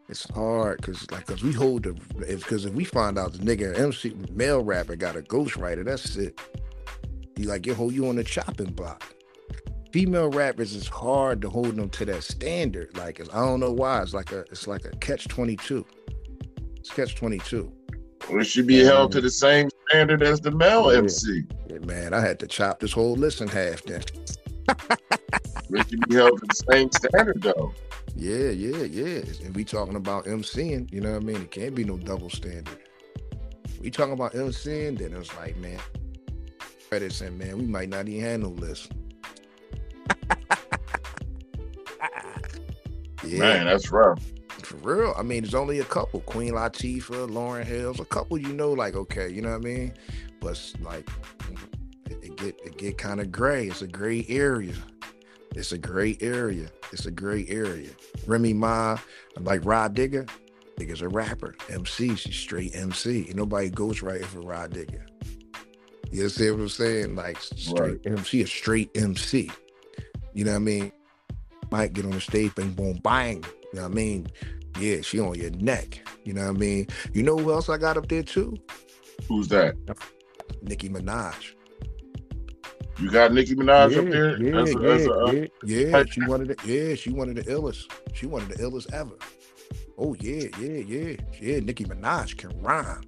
It's 0.08 0.30
hard 0.32 0.78
because 0.78 1.10
like 1.12 1.26
cause 1.26 1.44
we 1.44 1.52
hold 1.52 1.84
the 1.84 1.96
if 2.28 2.40
because 2.44 2.66
if 2.66 2.74
we 2.74 2.84
find 2.84 3.18
out 3.18 3.34
the 3.34 3.40
nigga 3.40 3.78
MC 3.78 4.16
male 4.34 4.64
rapper 4.64 4.96
got 4.96 5.16
a 5.16 5.22
ghostwriter, 5.22 5.86
that's 5.86 6.16
it. 6.16 6.40
You 7.38 7.48
like 7.48 7.66
you 7.66 7.74
hold 7.74 7.94
you 7.94 8.08
on 8.08 8.16
the 8.16 8.24
chopping 8.24 8.72
block. 8.72 9.16
Female 9.92 10.30
rappers 10.30 10.74
is 10.74 10.88
hard 10.88 11.42
to 11.42 11.50
hold 11.50 11.76
them 11.76 11.90
to 11.90 12.06
that 12.06 12.24
standard. 12.24 12.96
Like 12.98 13.20
it's, 13.20 13.30
I 13.30 13.40
don't 13.46 13.60
know 13.60 13.72
why. 13.72 14.02
It's 14.02 14.14
like 14.14 14.32
a 14.32 14.40
it's 14.52 14.68
like 14.68 14.86
a 14.86 14.92
catch 14.98 15.28
twenty 15.28 15.56
two. 15.58 15.86
It's 16.78 16.90
catch 16.92 17.16
twenty 17.16 17.40
two. 17.40 17.72
It 18.30 18.44
should 18.46 18.68
be 18.68 18.80
held 18.80 19.12
to 19.14 19.22
the 19.22 19.30
same 19.30 19.70
standard 19.90 20.24
as 20.24 20.40
the 20.40 20.52
male 20.52 20.92
Yeah. 20.92 21.00
MC. 21.00 21.44
Yeah, 21.68 21.80
man, 21.80 22.14
I 22.14 22.22
had 22.22 22.40
to 22.40 22.48
chop 22.48 22.80
this 22.80 22.92
whole 22.92 23.16
list 23.16 23.42
in 23.42 23.48
half 23.48 23.84
then. 23.84 24.02
It 25.74 25.90
should 25.90 26.08
be 26.10 26.16
held 26.16 26.40
to 26.40 26.46
the 26.48 26.64
same 26.72 26.92
standard 26.92 27.42
though. 27.42 27.74
Yeah, 28.16 28.50
yeah, 28.50 28.84
yeah. 28.84 29.22
And 29.44 29.56
we 29.56 29.64
talking 29.64 29.96
about 29.96 30.26
MCing, 30.26 30.92
you 30.92 31.02
know 31.02 31.14
what 31.14 31.22
I 31.22 31.26
mean? 31.26 31.38
It 31.38 31.52
can't 31.52 31.74
be 31.74 31.84
no 31.84 31.98
double 31.98 32.30
standard. 32.30 32.78
We 33.82 33.90
talking 33.90 34.14
about 34.14 34.34
MCing, 34.34 35.00
then 35.00 35.14
it's 35.14 35.36
like, 35.38 35.58
man, 35.58 35.80
credits 36.92 37.22
man, 37.22 37.58
we 37.58 37.66
might 37.66 37.88
not 37.88 38.06
even 38.10 38.20
handle 38.22 38.52
this. 38.52 38.90
yeah, 43.24 43.40
Man, 43.40 43.66
that's 43.66 43.90
rough. 43.90 44.22
for 44.62 44.76
real. 44.76 45.14
I 45.18 45.22
mean, 45.24 45.44
there's 45.44 45.56
only 45.56 45.80
a 45.80 45.86
couple. 45.86 46.20
Queen 46.20 46.52
Latifah, 46.52 47.30
Lauryn 47.30 47.64
Hills, 47.64 48.02
a 48.02 48.06
couple 48.06 48.38
you 48.38 48.52
know, 48.52 48.74
like, 48.74 48.96
okay, 48.96 49.30
you 49.30 49.42
know 49.42 49.52
what 49.52 49.62
I 49.62 49.64
mean? 49.64 49.94
But 50.42 50.74
like 50.82 51.10
it, 52.10 52.24
it 52.24 52.36
get 52.36 52.60
it 52.66 52.78
get 52.78 52.98
kind 52.98 53.22
of 53.22 53.32
gray. 53.32 53.68
It's 53.68 53.82
a 53.82 53.88
gray 53.88 54.26
area. 54.28 54.76
It's 55.56 55.72
a 55.72 55.78
gray 55.78 56.18
area. 56.20 56.68
It's 56.92 57.06
a 57.06 57.12
gray 57.12 57.46
area. 57.48 57.92
Remy 58.28 58.52
Ma, 58.52 58.98
like 59.40 59.64
Rah 59.64 59.88
Digga, 59.88 60.30
Digger's 60.78 61.02
a 61.02 61.08
rapper. 61.08 61.56
MC, 61.70 62.18
she's 62.18 62.36
straight 62.36 62.76
MC. 62.76 63.28
Ain't 63.30 63.36
nobody 63.38 63.72
ghostwriting 63.72 64.26
for 64.26 64.42
Rah 64.42 64.68
Digga. 64.68 65.04
You 66.12 66.28
see 66.30 66.52
what 66.52 66.60
I'm 66.60 66.70
saying? 66.70 67.16
Like 67.16 67.40
straight 67.42 68.06
MC, 68.06 68.42
a 68.42 68.48
straight 68.48 68.92
MC. 68.96 69.50
You 70.34 70.46
know 70.46 70.52
what 70.52 70.58
I 70.58 70.60
mean? 70.60 70.92
Might 71.72 71.94
get 71.94 72.06
on 72.06 72.12
the 72.12 72.22
stage, 72.22 72.54
bang, 72.56 72.72
boom, 72.72 73.00
bang. 73.04 73.44
You 73.74 73.80
know 73.80 73.84
what 73.84 73.92
I 73.92 73.96
mean? 73.96 74.28
Yeah, 74.80 75.02
she 75.02 75.20
on 75.20 75.36
your 75.36 75.52
neck. 75.52 76.02
You 76.26 76.34
know 76.34 76.48
what 76.48 76.56
I 76.56 76.60
mean? 76.60 76.88
You 77.14 77.24
know 77.24 77.38
who 77.38 77.52
else 77.52 77.70
I 77.70 77.78
got 77.78 77.98
up 77.98 78.08
there 78.10 78.24
too? 78.24 78.58
Who's 79.28 79.48
that? 79.50 79.76
Nicki 80.62 80.90
Minaj. 80.90 81.54
You 83.00 83.10
got 83.10 83.34
Nicki 83.34 83.56
Minaj 83.56 83.92
yeah, 83.92 84.00
up 84.00 84.10
there? 84.10 84.44
Yeah, 84.44 84.62
as, 84.62 84.74
yeah, 84.74 84.90
as 84.90 85.06
a, 85.06 85.14
uh, 85.14 85.32
yeah, 85.32 85.48
yeah. 85.66 86.04
She 86.10 86.26
wanted 86.26 86.48
the 86.50 86.68
yeah, 86.68 86.96
she 86.96 87.12
wanted 87.12 87.38
the 87.38 87.44
illest. 87.44 87.92
She 88.14 88.28
wanted 88.28 88.50
the 88.50 88.56
illest 88.56 88.94
ever. 88.94 89.16
Oh 89.98 90.16
yeah, 90.20 90.48
yeah, 90.60 90.84
yeah, 90.86 91.16
yeah. 91.40 91.60
Nicki 91.62 91.86
Minaj 91.86 92.38
can 92.38 92.62
rhyme. 92.62 93.04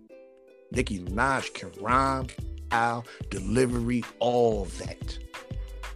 Nicki 0.72 1.00
Minaj 1.00 1.54
can 1.54 1.72
rhyme, 1.80 2.28
style, 2.74 3.06
delivery, 3.30 4.04
all 4.20 4.66
that, 4.80 5.18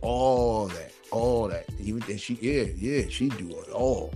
all 0.02 0.68
that, 0.68 0.92
all 1.12 1.48
that. 1.48 1.66
Even 1.80 2.04
and 2.10 2.22
she, 2.22 2.36
yeah, 2.36 2.66
yeah, 2.76 3.08
she 3.10 3.30
do 3.30 3.50
it 3.50 3.70
all. 3.70 4.14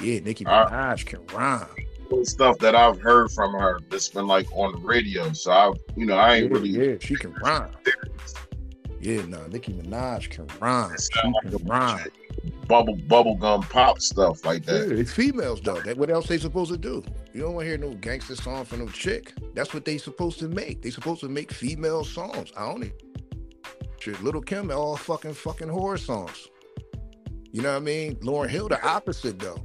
Yeah, 0.00 0.20
Nicki 0.20 0.44
Minaj 0.44 1.06
can 1.06 1.24
rhyme. 1.34 1.66
stuff 2.24 2.58
that 2.58 2.74
I've 2.74 3.00
heard 3.00 3.30
from 3.30 3.52
her 3.54 3.78
that's 3.88 4.10
been 4.10 4.26
like 4.26 4.46
on 4.52 4.72
the 4.72 4.78
radio. 4.86 5.32
So 5.32 5.52
I, 5.52 5.72
you 5.96 6.04
know, 6.04 6.16
I 6.16 6.34
Yeah, 6.36 6.42
ain't 6.42 6.52
really. 6.52 6.68
yeah, 6.68 6.96
she 7.00 7.16
can 7.16 7.32
rhyme. 7.40 7.70
Yeah, 9.00 9.22
no, 9.26 9.46
Nicki 9.46 9.72
Minaj 9.72 10.28
can 10.30 10.46
rhyme. 10.60 10.94
She 10.98 11.32
can 11.42 11.56
rhyme. 11.66 12.04
Bubble 12.66 12.96
bubblegum 12.96 13.68
pop 13.70 14.00
stuff 14.00 14.44
like 14.44 14.66
Yeah, 14.66 14.78
that. 14.78 14.98
it's 14.98 15.12
females 15.12 15.60
though. 15.60 15.80
That 15.80 15.96
what 15.96 16.10
else 16.10 16.26
they 16.26 16.38
supposed 16.38 16.70
to 16.72 16.78
do? 16.78 17.02
You 17.32 17.42
don't 17.42 17.54
want 17.54 17.64
to 17.64 17.68
hear 17.68 17.78
no 17.78 17.94
gangster 17.94 18.34
song 18.36 18.64
from 18.64 18.80
no 18.80 18.88
chick. 18.88 19.32
That's 19.54 19.72
what 19.74 19.84
they 19.84 19.98
supposed 19.98 20.38
to 20.40 20.48
make. 20.48 20.82
They 20.82 20.90
supposed 20.90 21.20
to 21.20 21.28
make 21.28 21.52
female 21.52 22.04
songs. 22.04 22.52
I 22.56 22.64
only 22.64 22.92
shit. 24.00 24.22
Little 24.22 24.42
Kim 24.42 24.70
all 24.70 24.96
fucking 24.96 25.34
fucking 25.34 25.68
horror 25.68 25.98
songs. 25.98 26.48
You 27.52 27.62
know 27.62 27.70
what 27.70 27.76
I 27.76 27.80
mean? 27.80 28.16
Lauryn 28.16 28.48
Hill 28.48 28.68
the 28.68 28.82
opposite 28.86 29.38
though. 29.38 29.58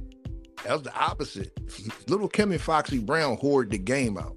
That 0.64 0.72
was 0.72 0.82
the 0.82 0.94
opposite. 0.94 1.52
Little 2.08 2.28
Kim 2.28 2.52
and 2.52 2.60
Foxy 2.60 2.98
Brown 2.98 3.36
hoard 3.38 3.70
the 3.70 3.78
game 3.78 4.18
out. 4.18 4.36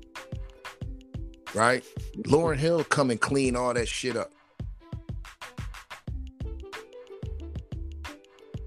Right? 1.53 1.83
Lauryn 2.19 2.57
Hill 2.57 2.83
come 2.85 3.11
and 3.11 3.19
clean 3.19 3.55
all 3.55 3.73
that 3.73 3.87
shit 3.87 4.15
up. 4.15 4.31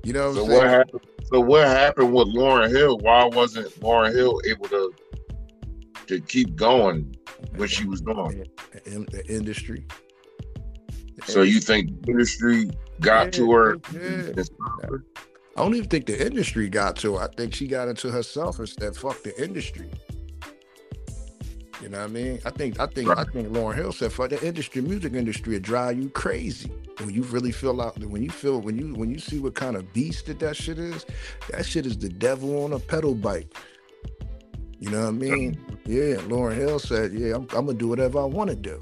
You 0.04 0.12
know 0.12 0.28
what 0.28 0.36
So 0.36 0.44
I'm 0.44 0.50
what 0.50 0.66
happened? 0.68 1.00
So 1.24 1.40
what 1.40 1.66
happened 1.66 2.12
with 2.12 2.28
Lauryn 2.28 2.70
Hill? 2.70 2.98
Why 2.98 3.24
wasn't 3.24 3.68
Lauryn 3.80 4.14
Hill 4.14 4.40
able 4.46 4.68
to 4.68 4.92
to 6.06 6.20
keep 6.20 6.54
going 6.54 7.16
when 7.56 7.68
she 7.68 7.86
was 7.86 8.00
doing? 8.00 8.44
in 8.84 9.06
the 9.06 9.24
industry. 9.26 9.86
So 11.26 11.42
you 11.42 11.60
think 11.60 12.02
the 12.02 12.12
industry 12.12 12.70
got 13.00 13.32
to 13.34 13.50
her? 13.52 13.76
Yeah. 13.92 14.00
and 14.00 14.44
stopped 14.44 14.84
her? 14.84 15.04
I 15.56 15.62
don't 15.62 15.74
even 15.74 15.88
think 15.88 16.06
the 16.06 16.26
industry 16.26 16.68
got 16.68 16.96
to 16.96 17.16
her. 17.16 17.24
I 17.24 17.28
think 17.28 17.54
she 17.54 17.66
got 17.66 17.88
into 17.88 18.10
herself 18.10 18.58
and 18.58 18.68
said, 18.68 18.96
"Fuck 18.96 19.22
the 19.22 19.42
industry." 19.42 19.88
You 21.84 21.90
know 21.90 21.98
what 21.98 22.08
I 22.08 22.12
mean? 22.12 22.40
I 22.46 22.50
think 22.50 22.80
I 22.80 22.86
think 22.86 23.10
I 23.10 23.24
think 23.24 23.48
Lauryn 23.48 23.74
Hill 23.74 23.92
said, 23.92 24.10
"Fuck 24.10 24.30
the 24.30 24.42
industry, 24.42 24.80
music 24.80 25.12
industry, 25.12 25.56
it 25.56 25.62
drive 25.62 25.98
you 25.98 26.08
crazy." 26.08 26.72
When 26.98 27.10
you 27.10 27.24
really 27.24 27.52
feel 27.52 27.78
out, 27.82 27.98
when 27.98 28.22
you 28.22 28.30
feel 28.30 28.62
when 28.62 28.78
you 28.78 28.94
when 28.94 29.10
you 29.10 29.18
see 29.18 29.38
what 29.38 29.54
kind 29.54 29.76
of 29.76 29.92
beast 29.92 30.24
that 30.26 30.38
that 30.38 30.56
shit 30.56 30.78
is, 30.78 31.04
that 31.50 31.66
shit 31.66 31.84
is 31.84 31.98
the 31.98 32.08
devil 32.08 32.64
on 32.64 32.72
a 32.72 32.78
pedal 32.78 33.14
bike. 33.14 33.54
You 34.78 34.88
know 34.88 35.02
what 35.02 35.08
I 35.08 35.10
mean? 35.10 35.60
Yeah. 35.84 36.16
Lauryn 36.24 36.56
Hill 36.56 36.78
said, 36.78 37.12
"Yeah, 37.12 37.34
I'm, 37.34 37.42
I'm 37.52 37.66
gonna 37.66 37.74
do 37.74 37.88
whatever 37.88 38.18
I 38.18 38.24
want 38.24 38.48
to 38.48 38.56
do." 38.56 38.78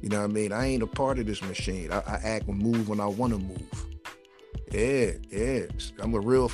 You 0.00 0.08
know 0.08 0.20
what 0.20 0.30
I 0.30 0.32
mean? 0.32 0.52
I 0.52 0.66
ain't 0.66 0.84
a 0.84 0.86
part 0.86 1.18
of 1.18 1.26
this 1.26 1.42
machine. 1.42 1.90
I, 1.90 1.98
I 2.06 2.20
act 2.22 2.46
and 2.46 2.58
move 2.58 2.88
when 2.88 3.00
I 3.00 3.06
want 3.06 3.32
to 3.32 3.40
move. 3.40 3.86
Yeah, 4.70 5.14
yeah. 5.32 5.66
I'm 5.98 6.14
a 6.14 6.20
real. 6.20 6.48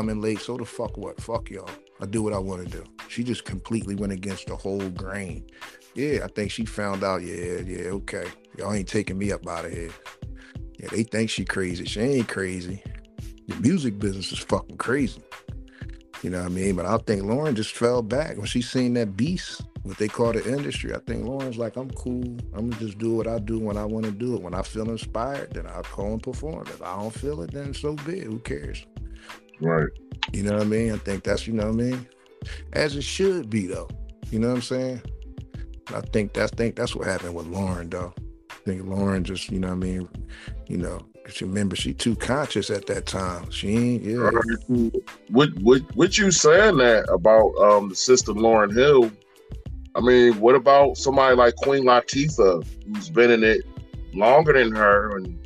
I'm 0.00 0.08
in 0.08 0.20
late. 0.20 0.40
So 0.40 0.56
the 0.56 0.64
fuck 0.64 0.96
what? 0.96 1.20
Fuck 1.20 1.50
y'all. 1.50 1.70
I 2.00 2.06
do 2.06 2.22
what 2.22 2.32
I 2.32 2.38
want 2.38 2.64
to 2.64 2.70
do. 2.70 2.84
She 3.08 3.24
just 3.24 3.44
completely 3.44 3.94
went 3.94 4.12
against 4.12 4.46
the 4.46 4.56
whole 4.56 4.88
grain. 4.90 5.46
Yeah, 5.94 6.20
I 6.24 6.28
think 6.28 6.50
she 6.50 6.64
found 6.64 7.02
out. 7.02 7.22
Yeah, 7.22 7.60
yeah, 7.60 7.88
okay. 7.90 8.26
Y'all 8.56 8.72
ain't 8.72 8.88
taking 8.88 9.18
me 9.18 9.32
up 9.32 9.46
out 9.48 9.64
of 9.64 9.72
here. 9.72 9.90
Yeah, 10.78 10.88
they 10.90 11.02
think 11.02 11.30
she 11.30 11.44
crazy. 11.44 11.84
She 11.86 12.00
ain't 12.00 12.28
crazy. 12.28 12.82
The 13.48 13.56
music 13.56 13.98
business 13.98 14.30
is 14.30 14.38
fucking 14.38 14.76
crazy. 14.76 15.22
You 16.22 16.30
know 16.30 16.38
what 16.38 16.46
I 16.46 16.54
mean? 16.54 16.76
But 16.76 16.86
I 16.86 16.98
think 16.98 17.22
Lauryn 17.22 17.54
just 17.54 17.72
fell 17.72 18.02
back 18.02 18.36
when 18.36 18.46
she 18.46 18.60
seen 18.60 18.94
that 18.94 19.16
beast, 19.16 19.62
what 19.82 19.98
they 19.98 20.08
call 20.08 20.32
the 20.32 20.44
industry. 20.52 20.94
I 20.94 20.98
think 20.98 21.24
Lauryn's 21.24 21.58
like, 21.58 21.76
I'm 21.76 21.90
cool. 21.92 22.36
I'm 22.54 22.70
gonna 22.70 22.80
just 22.80 22.98
do 22.98 23.14
what 23.14 23.26
I 23.26 23.38
do 23.38 23.58
when 23.58 23.76
I 23.76 23.84
want 23.84 24.04
to 24.06 24.12
do 24.12 24.34
it. 24.34 24.42
When 24.42 24.54
I 24.54 24.62
feel 24.62 24.90
inspired, 24.90 25.52
then 25.52 25.66
I'll 25.66 25.82
call 25.82 26.12
and 26.12 26.22
perform. 26.22 26.66
If 26.66 26.82
I 26.82 26.96
don't 26.96 27.14
feel 27.14 27.40
it, 27.42 27.52
then 27.52 27.72
so 27.72 27.94
be 27.94 28.18
it. 28.18 28.24
Who 28.24 28.38
cares? 28.40 28.84
Right. 29.60 29.88
You 30.32 30.42
know 30.42 30.54
what 30.54 30.62
I 30.62 30.66
mean? 30.66 30.92
I 30.92 30.98
think 30.98 31.24
that's 31.24 31.46
you 31.46 31.54
know 31.54 31.66
what 31.66 31.74
I 31.74 31.84
mean? 31.84 32.08
As 32.72 32.96
it 32.96 33.02
should 33.02 33.50
be 33.50 33.66
though. 33.66 33.88
You 34.30 34.38
know 34.38 34.48
what 34.48 34.56
I'm 34.56 34.62
saying? 34.62 35.02
I 35.94 36.00
think 36.00 36.34
that's 36.34 36.52
think 36.52 36.76
that's 36.76 36.94
what 36.94 37.06
happened 37.06 37.34
with 37.34 37.46
Lauryn 37.46 37.90
though. 37.90 38.12
I 38.50 38.54
think 38.64 38.82
Lauryn 38.82 39.22
just, 39.22 39.50
you 39.50 39.58
know 39.58 39.68
what 39.68 39.74
I 39.74 39.78
mean, 39.78 40.08
you 40.66 40.76
know, 40.76 41.00
you 41.36 41.46
remember 41.46 41.76
she 41.76 41.92
too 41.92 42.16
conscious 42.16 42.70
at 42.70 42.86
that 42.86 43.06
time. 43.06 43.50
She 43.50 43.76
ain't 43.76 44.02
yeah. 44.02 44.30
What 45.28 45.50
what 45.60 45.82
what 45.94 46.16
you 46.16 46.30
saying 46.30 46.78
that 46.78 47.08
about 47.10 47.54
um 47.58 47.90
the 47.90 47.94
sister 47.94 48.32
Lauryn 48.32 48.74
Hill? 48.74 49.10
I 49.94 50.00
mean, 50.00 50.38
what 50.40 50.54
about 50.54 50.96
somebody 50.96 51.36
like 51.36 51.56
Queen 51.56 51.84
Latifah, 51.84 52.66
who's 52.86 53.10
been 53.10 53.30
in 53.30 53.44
it 53.44 53.62
longer 54.14 54.52
than 54.52 54.74
her 54.74 55.16
and 55.16 55.38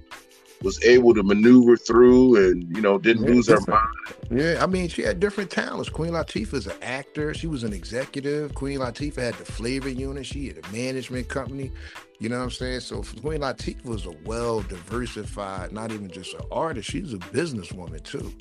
was 0.62 0.82
able 0.84 1.14
to 1.14 1.22
maneuver 1.24 1.76
through 1.76 2.36
and 2.50 2.68
you 2.74 2.82
know 2.82 2.98
didn't 2.98 3.24
Yeah, 3.24 3.34
lose 3.34 3.48
her 3.48 3.60
mind? 3.68 3.88
Yeah, 4.30 4.62
I 4.62 4.66
mean, 4.66 4.88
she 4.88 5.02
had 5.02 5.20
different 5.20 5.50
talents. 5.50 5.90
Queen 5.90 6.12
Latifah 6.12 6.46
Latifah's 6.52 6.66
an 6.66 6.76
actor. 6.82 7.34
She 7.34 7.46
was 7.46 7.64
an 7.64 7.72
executive. 7.72 8.54
Queen 8.54 8.80
Latifah 8.80 9.16
had 9.22 9.34
the 9.36 9.44
flavor 9.44 9.88
unit. 9.88 10.26
She 10.26 10.48
had 10.48 10.58
a 10.58 10.72
management 10.72 11.28
company. 11.28 11.72
You 12.18 12.28
know 12.28 12.38
what 12.38 12.44
I'm 12.44 12.50
saying? 12.50 12.80
So 12.80 13.02
Queen 13.20 13.40
Latifah 13.40 13.84
was 13.84 14.06
a 14.06 14.12
well 14.24 14.62
diversified, 14.62 15.72
not 15.72 15.92
even 15.92 16.10
just 16.10 16.34
an 16.34 16.42
artist. 16.52 16.90
She 16.90 17.00
was 17.02 17.14
a 17.14 17.18
businesswoman 17.18 18.02
too. 18.04 18.32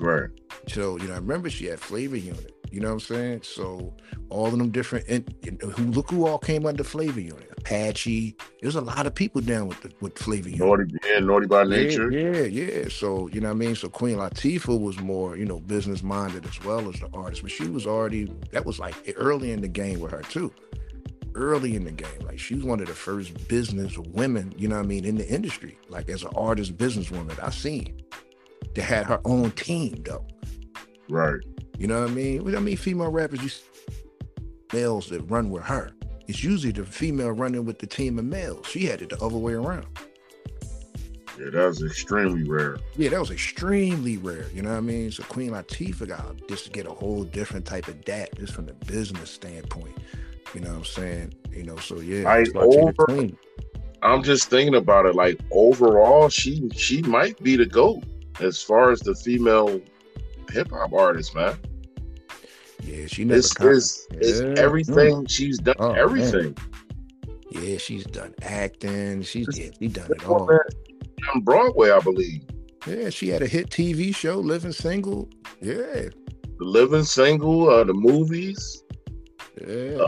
Right. 0.00 0.30
So, 0.68 0.98
you 0.98 1.08
know, 1.08 1.14
I 1.14 1.18
remember 1.18 1.50
she 1.50 1.66
had 1.66 1.80
flavor 1.80 2.16
unit. 2.16 2.54
You 2.70 2.80
know 2.80 2.88
what 2.88 2.94
I'm 2.94 3.00
saying? 3.00 3.42
So 3.44 3.94
all 4.30 4.46
of 4.46 4.58
them 4.58 4.70
different 4.70 5.06
and, 5.08 5.34
and 5.46 5.60
who 5.62 5.84
look 5.86 6.10
who 6.10 6.26
all 6.26 6.38
came 6.38 6.66
under 6.66 6.84
flavor 6.84 7.20
unit. 7.20 7.50
Apache. 7.68 8.36
There's 8.62 8.76
a 8.76 8.80
lot 8.80 9.06
of 9.06 9.14
people 9.14 9.40
down 9.40 9.68
with 9.68 9.80
the 9.82 9.92
with 10.00 10.18
flavor 10.18 10.48
unit. 10.48 10.66
Naughty, 10.66 10.94
yeah, 11.04 11.18
naughty 11.20 11.46
by 11.46 11.64
nature. 11.64 12.10
Yeah, 12.10 12.42
yeah, 12.46 12.64
yeah. 12.64 12.88
So, 12.88 13.28
you 13.28 13.40
know 13.40 13.48
what 13.48 13.54
I 13.54 13.58
mean? 13.58 13.74
So 13.74 13.88
Queen 13.88 14.16
Latifah 14.16 14.80
was 14.80 14.98
more, 15.00 15.36
you 15.36 15.44
know, 15.44 15.60
business 15.60 16.02
minded 16.02 16.46
as 16.46 16.64
well 16.64 16.88
as 16.88 16.98
the 17.00 17.08
artist, 17.12 17.42
but 17.42 17.50
she 17.50 17.68
was 17.68 17.86
already 17.86 18.32
that 18.52 18.64
was 18.64 18.78
like 18.78 18.94
early 19.16 19.52
in 19.52 19.60
the 19.60 19.68
game 19.68 20.00
with 20.00 20.12
her 20.12 20.22
too. 20.22 20.52
Early 21.34 21.76
in 21.76 21.84
the 21.84 21.92
game. 21.92 22.20
Like 22.24 22.38
she 22.38 22.54
was 22.54 22.64
one 22.64 22.80
of 22.80 22.86
the 22.86 22.94
first 22.94 23.48
business 23.48 23.96
women, 23.98 24.52
you 24.56 24.68
know 24.68 24.76
what 24.76 24.84
I 24.84 24.88
mean, 24.88 25.04
in 25.04 25.16
the 25.16 25.28
industry, 25.28 25.78
like 25.88 26.08
as 26.08 26.22
an 26.22 26.30
artist 26.34 26.76
businesswoman 26.76 27.42
I've 27.42 27.54
seen. 27.54 28.00
That 28.74 28.82
had 28.82 29.06
her 29.06 29.20
own 29.24 29.50
team 29.52 30.02
though. 30.04 30.26
Right. 31.08 31.40
You 31.78 31.86
know 31.86 32.00
what 32.00 32.10
I 32.10 32.14
mean? 32.14 32.56
I 32.56 32.60
mean, 32.60 32.76
female 32.76 33.10
rappers, 33.10 33.42
you 33.42 33.50
males 34.72 35.08
that 35.08 35.22
run 35.30 35.50
with 35.50 35.62
her. 35.64 35.92
It's 36.28 36.44
usually 36.44 36.72
the 36.72 36.84
female 36.84 37.32
running 37.32 37.64
with 37.64 37.78
the 37.78 37.86
team 37.86 38.18
of 38.18 38.24
males. 38.26 38.66
She 38.66 38.84
had 38.84 39.00
it 39.00 39.08
the 39.08 39.22
other 39.22 39.38
way 39.38 39.54
around. 39.54 39.86
Yeah, 41.38 41.50
that 41.50 41.66
was 41.66 41.82
extremely 41.82 42.42
rare. 42.42 42.78
Yeah, 42.96 43.10
that 43.10 43.20
was 43.20 43.30
extremely 43.30 44.18
rare. 44.18 44.46
You 44.52 44.62
know 44.62 44.70
what 44.70 44.78
I 44.78 44.80
mean? 44.80 45.10
So 45.10 45.22
Queen 45.22 45.50
Latifah 45.50 46.08
got 46.08 46.48
just 46.48 46.64
to 46.66 46.70
get 46.70 46.86
a 46.86 46.90
whole 46.90 47.24
different 47.24 47.64
type 47.64 47.88
of 47.88 48.04
dat, 48.04 48.36
just 48.36 48.52
from 48.52 48.66
the 48.66 48.74
business 48.74 49.30
standpoint. 49.30 49.96
You 50.52 50.60
know 50.60 50.70
what 50.70 50.78
I'm 50.78 50.84
saying? 50.84 51.34
You 51.50 51.62
know, 51.62 51.76
so 51.76 52.00
yeah, 52.00 52.28
I 52.28 52.38
that's 52.38 52.52
why 52.54 52.68
she 52.70 52.76
the 52.76 52.82
over- 52.82 53.28
I'm 54.02 54.22
just 54.22 54.50
thinking 54.50 54.74
about 54.74 55.06
it. 55.06 55.14
Like 55.14 55.40
overall, 55.50 56.28
she 56.28 56.68
she 56.74 57.02
might 57.02 57.42
be 57.42 57.56
the 57.56 57.66
goat 57.66 58.04
as 58.40 58.60
far 58.62 58.90
as 58.90 59.00
the 59.00 59.14
female 59.14 59.80
hip 60.50 60.70
hop 60.70 60.92
artist, 60.92 61.34
man. 61.34 61.56
Yeah, 62.82 63.06
she 63.06 63.24
never. 63.24 63.38
It's 63.38 63.54
it's, 63.60 64.06
it's 64.12 64.40
Yeah. 64.40 64.54
everything 64.62 65.26
she's 65.26 65.58
done. 65.58 65.76
Oh, 65.78 65.92
man. 65.92 65.98
everything. 65.98 66.56
Yeah, 67.50 67.78
she's 67.78 68.04
done 68.04 68.34
acting. 68.42 69.22
She's 69.22 69.48
yeah, 69.58 69.70
she 69.78 69.88
done 69.88 70.10
it 70.10 70.24
all. 70.26 70.48
on 71.34 71.40
Broadway, 71.40 71.90
I 71.90 72.00
believe. 72.00 72.42
Yeah, 72.86 73.10
she 73.10 73.28
had 73.28 73.42
a 73.42 73.46
hit 73.46 73.70
TV 73.70 74.14
show, 74.14 74.36
Living 74.38 74.72
Single. 74.72 75.28
Yeah, 75.60 75.74
The 75.74 76.10
Living 76.60 77.04
Single, 77.04 77.68
uh, 77.68 77.84
the 77.84 77.94
movies, 77.94 78.82
yeah. 79.66 79.98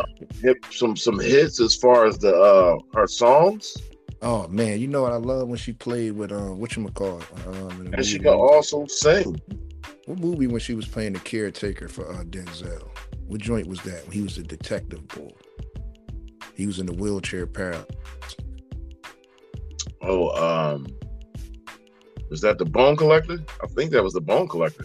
Uh, 0.45 0.55
some 0.71 0.97
some 0.97 1.19
hits 1.19 1.61
as 1.61 1.75
far 1.75 2.07
as 2.07 2.19
the 2.19 2.35
uh 2.35 2.79
her 2.95 3.07
songs, 3.07 3.77
Oh 4.23 4.47
man, 4.49 4.79
you 4.79 4.87
know 4.87 5.03
what 5.03 5.13
I 5.13 5.17
love 5.17 5.49
when 5.49 5.57
she 5.59 5.73
played 5.73 6.13
with 6.13 6.31
um 6.31 6.59
what 6.61 6.77
you 6.77 6.87
call 6.89 7.23
um 7.47 7.91
and 7.93 8.05
she 8.05 8.19
can 8.19 8.29
also 8.29 8.87
sing. 8.87 9.41
What 10.11 10.19
movie 10.19 10.49
when 10.49 10.59
she 10.59 10.75
was 10.75 10.89
playing 10.89 11.13
the 11.13 11.21
caretaker 11.21 11.87
for 11.87 12.11
uh, 12.13 12.25
Denzel? 12.25 12.83
What 13.29 13.41
joint 13.41 13.69
was 13.69 13.81
that? 13.83 14.03
When 14.07 14.13
he 14.13 14.23
was 14.23 14.39
a 14.39 14.43
detective 14.43 15.07
boy. 15.07 15.31
He 16.57 16.67
was 16.67 16.81
in 16.81 16.87
the 16.87 16.93
wheelchair 16.93 17.47
para. 17.47 17.87
Oh, 20.03 20.31
um, 20.31 20.89
was 22.29 22.41
that 22.41 22.59
the 22.59 22.65
Bone 22.65 22.97
Collector? 22.97 23.39
I 23.63 23.69
think 23.69 23.93
that 23.93 24.03
was 24.03 24.15
the 24.15 24.21
Bone 24.21 24.49
Collector. 24.49 24.85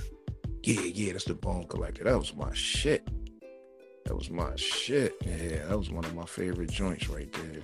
Yeah, 0.62 0.82
yeah, 0.82 1.14
that's 1.14 1.24
the 1.24 1.34
Bone 1.34 1.66
Collector. 1.70 2.04
That 2.04 2.20
was 2.20 2.36
my 2.36 2.54
shit. 2.54 3.10
That 4.06 4.16
was 4.16 4.30
my 4.30 4.56
shit. 4.58 5.16
Yeah, 5.26 5.66
that 5.70 5.80
was 5.80 5.90
one 5.90 6.06
of 6.06 6.14
my 6.14 6.26
favorite 6.26 6.70
joints 6.70 7.10
right 7.10 7.34
there. 7.34 7.64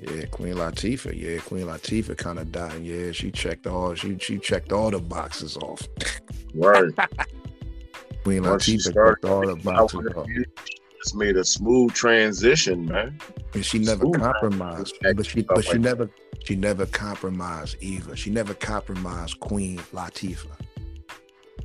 Yeah, 0.00 0.26
Queen 0.26 0.54
Latifah. 0.54 1.16
Yeah, 1.16 1.38
Queen 1.38 1.66
Latifah 1.66 2.18
kind 2.18 2.40
of 2.40 2.50
died. 2.50 2.82
Yeah, 2.82 3.12
she 3.12 3.30
checked 3.30 3.68
all 3.68 3.94
she 3.94 4.18
she 4.18 4.38
checked 4.38 4.72
all 4.72 4.90
the 4.90 4.98
boxes 4.98 5.56
off. 5.58 5.86
Right. 6.56 6.92
Queen 8.24 8.42
Once 8.44 8.64
she 8.64 8.76
Latifah 8.76 8.80
started 8.80 9.22
checked 9.22 9.24
all 9.32 9.46
the 9.46 9.70
out 9.70 9.92
boxes 9.92 10.00
her 10.14 10.24
just 11.02 11.14
made 11.14 11.36
a 11.36 11.44
smooth 11.44 11.92
transition, 11.94 12.86
man. 12.86 13.18
And 13.54 13.64
she 13.64 13.78
never 13.78 14.04
Smooth 14.04 14.20
compromised. 14.20 14.94
transition, 15.00 15.16
But 15.16 15.26
she 15.26 15.42
but 15.42 15.64
she 15.64 15.78
like 15.78 15.82
that. 15.82 15.98
never 15.98 16.10
she 16.44 16.56
never 16.56 16.86
compromised 16.86 17.76
either. 17.80 18.16
She 18.16 18.30
never 18.30 18.54
compromised 18.54 19.38
Queen 19.40 19.78
Latifah. 19.92 20.58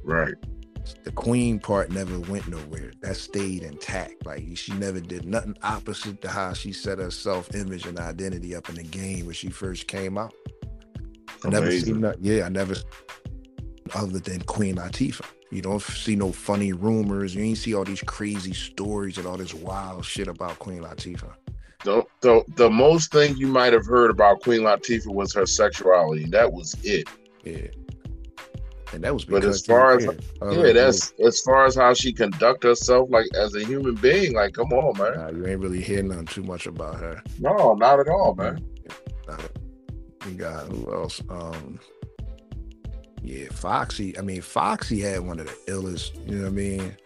Right. 0.04 0.34
The 1.04 1.12
queen 1.12 1.60
part 1.60 1.91
never 1.91 2.19
went 2.21 2.47
nowhere. 2.47 2.91
That 3.01 3.15
stayed 3.15 3.63
intact. 3.63 4.25
Like 4.25 4.43
she 4.56 4.73
never 4.73 4.99
did 4.99 5.25
nothing 5.25 5.56
opposite 5.63 6.21
to 6.23 6.27
how 6.30 6.54
she 6.54 6.71
set 6.73 6.97
her 6.99 7.12
self 7.12 7.54
image 7.56 7.86
and 7.86 7.99
identity 7.99 8.56
up 8.56 8.69
in 8.69 8.75
the 8.75 8.84
game 8.84 9.25
when 9.25 9.36
she 9.36 9.49
first 9.49 9.88
came 9.88 10.17
out. 10.17 10.34
I 11.45 11.49
never 11.49 11.71
seen 11.71 12.01
that. 12.01 12.17
Yeah, 12.23 12.45
I 12.45 12.49
never 12.49 12.75
other 13.95 14.19
than 14.19 14.41
Queen 14.41 14.75
Latifah. 14.75 15.25
You 15.49 15.62
don't 15.62 15.82
see 15.82 16.15
no 16.15 16.32
funny 16.32 16.71
rumors. 16.73 17.36
You 17.36 17.43
ain't 17.43 17.58
see 17.58 17.73
all 17.73 17.84
these 17.84 18.01
crazy 18.01 18.54
stories 18.54 19.17
and 19.17 19.27
all 19.27 19.38
this 19.38 19.54
wild 19.54 20.06
shit 20.06 20.27
about 20.27 20.58
Queen 20.60 20.82
Latifah. 20.82 21.34
The, 21.84 22.04
the 22.21 22.43
the 22.56 22.69
most 22.69 23.12
thing 23.12 23.36
you 23.38 23.47
might 23.47 23.73
have 23.73 23.86
heard 23.86 24.12
about 24.12 24.41
Queen 24.41 24.62
Latifah 24.62 25.08
was 25.13 25.34
her 25.34 25.45
sexuality. 25.45 26.25
That 26.30 26.51
was 26.54 26.75
it. 26.84 27.08
Yeah. 27.43 27.67
And 28.93 29.04
that 29.04 29.13
was 29.13 29.23
But 29.25 29.43
as 29.45 29.65
far 29.65 29.95
as- 29.97 30.04
yeah, 30.06 30.12
uh, 30.41 30.51
yeah, 30.51 30.73
that's 30.73 31.13
as 31.25 31.39
far 31.41 31.65
as 31.65 31.75
how 31.75 31.93
she 31.93 32.12
conduct 32.13 32.63
herself, 32.63 33.10
like 33.10 33.25
as 33.36 33.56
a 33.56 33.63
human 33.63 33.95
being. 33.95 34.34
Like, 34.36 34.54
come 34.54 34.71
on, 34.73 34.97
man. 34.97 35.13
Nah, 35.15 35.30
you 35.38 35.47
ain't 35.47 35.60
really 35.62 35.82
hear 35.82 36.04
nothing 36.04 36.25
too 36.25 36.43
much 36.43 36.67
about 36.67 36.95
her. 36.99 37.23
No, 37.39 37.73
not 37.73 37.99
at 37.99 38.10
all, 38.10 38.36
man. 38.36 38.63
Uh, 39.27 39.38
You 40.27 40.34
got 40.36 40.67
who 40.67 40.93
else? 40.93 41.21
Um, 41.30 41.80
yeah, 43.21 43.47
Foxy. 43.51 44.17
I 44.17 44.21
mean, 44.21 44.41
Foxy 44.41 44.99
had 45.01 45.21
one 45.21 45.39
of 45.39 45.47
the 45.47 45.71
illest. 45.71 46.15
You 46.27 46.38
know 46.38 46.43
what 46.43 46.47
I 46.47 46.51
mean? 46.51 46.97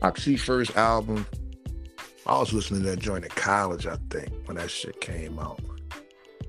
Foxy 0.00 0.36
first 0.36 0.76
album. 0.76 1.26
I 2.26 2.38
was 2.38 2.52
listening 2.52 2.82
to 2.82 2.90
that 2.90 2.98
joint 2.98 3.24
in 3.24 3.30
college. 3.30 3.86
I 3.86 3.96
think 4.10 4.30
when 4.46 4.56
that 4.56 4.70
shit 4.70 5.00
came 5.00 5.38
out. 5.38 5.60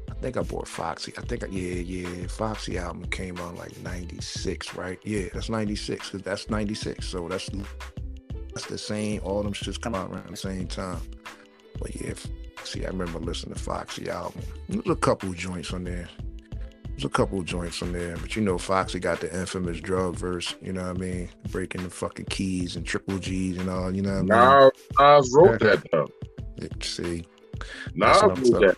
I 0.09 0.13
think 0.19 0.37
I 0.37 0.41
bought 0.41 0.67
Foxy. 0.67 1.13
I 1.17 1.21
think 1.21 1.43
I, 1.43 1.47
yeah, 1.47 1.75
yeah. 1.75 2.27
Foxy 2.27 2.77
album 2.77 3.05
came 3.05 3.37
out 3.37 3.55
like 3.55 3.77
'96, 3.83 4.75
right? 4.75 4.99
Yeah, 5.03 5.25
that's 5.33 5.49
'96 5.49 6.09
because 6.09 6.23
that's 6.23 6.49
'96. 6.49 7.05
So 7.05 7.27
that's 7.27 7.49
that's 8.53 8.65
the 8.65 8.77
same. 8.77 9.21
All 9.23 9.43
them 9.43 9.53
shits 9.53 9.79
come 9.79 9.93
out 9.93 10.11
around 10.11 10.29
the 10.29 10.37
same 10.37 10.67
time. 10.67 10.99
But 11.79 12.01
yeah, 12.01 12.13
See, 12.67 12.83
I 12.83 12.89
remember 12.89 13.19
listening 13.19 13.55
to 13.55 13.61
Foxy 13.61 14.09
album. 14.09 14.41
There's 14.67 14.85
a 14.89 14.95
couple 14.95 15.31
joints 15.33 15.71
on 15.71 15.85
there. 15.85 16.09
There's 16.97 17.05
a 17.05 17.09
couple 17.09 17.37
of 17.37 17.45
joints 17.45 17.83
on 17.83 17.93
there, 17.93 18.17
but 18.17 18.35
you 18.35 18.41
know, 18.41 18.57
Foxy 18.57 18.99
got 18.99 19.19
the 19.21 19.31
infamous 19.39 19.79
drug 19.79 20.15
verse. 20.15 20.55
You 20.63 20.73
know 20.73 20.81
what 20.81 20.97
I 20.97 20.99
mean? 20.99 21.29
Breaking 21.51 21.83
the 21.83 21.91
fucking 21.91 22.25
keys 22.25 22.75
and 22.75 22.83
triple 22.83 23.19
G's 23.19 23.59
and 23.59 23.69
all. 23.69 23.95
You 23.95 24.01
know 24.01 24.23
what 24.23 24.31
I 24.31 24.63
Nas, 24.63 24.71
Nas 24.99 25.31
wrote 25.31 25.59
that 25.59 25.85
though. 25.91 26.07
mean? 26.59 26.81
See, 26.81 27.23
Nas 27.93 28.23
wrote 28.23 28.61
that. 28.61 28.77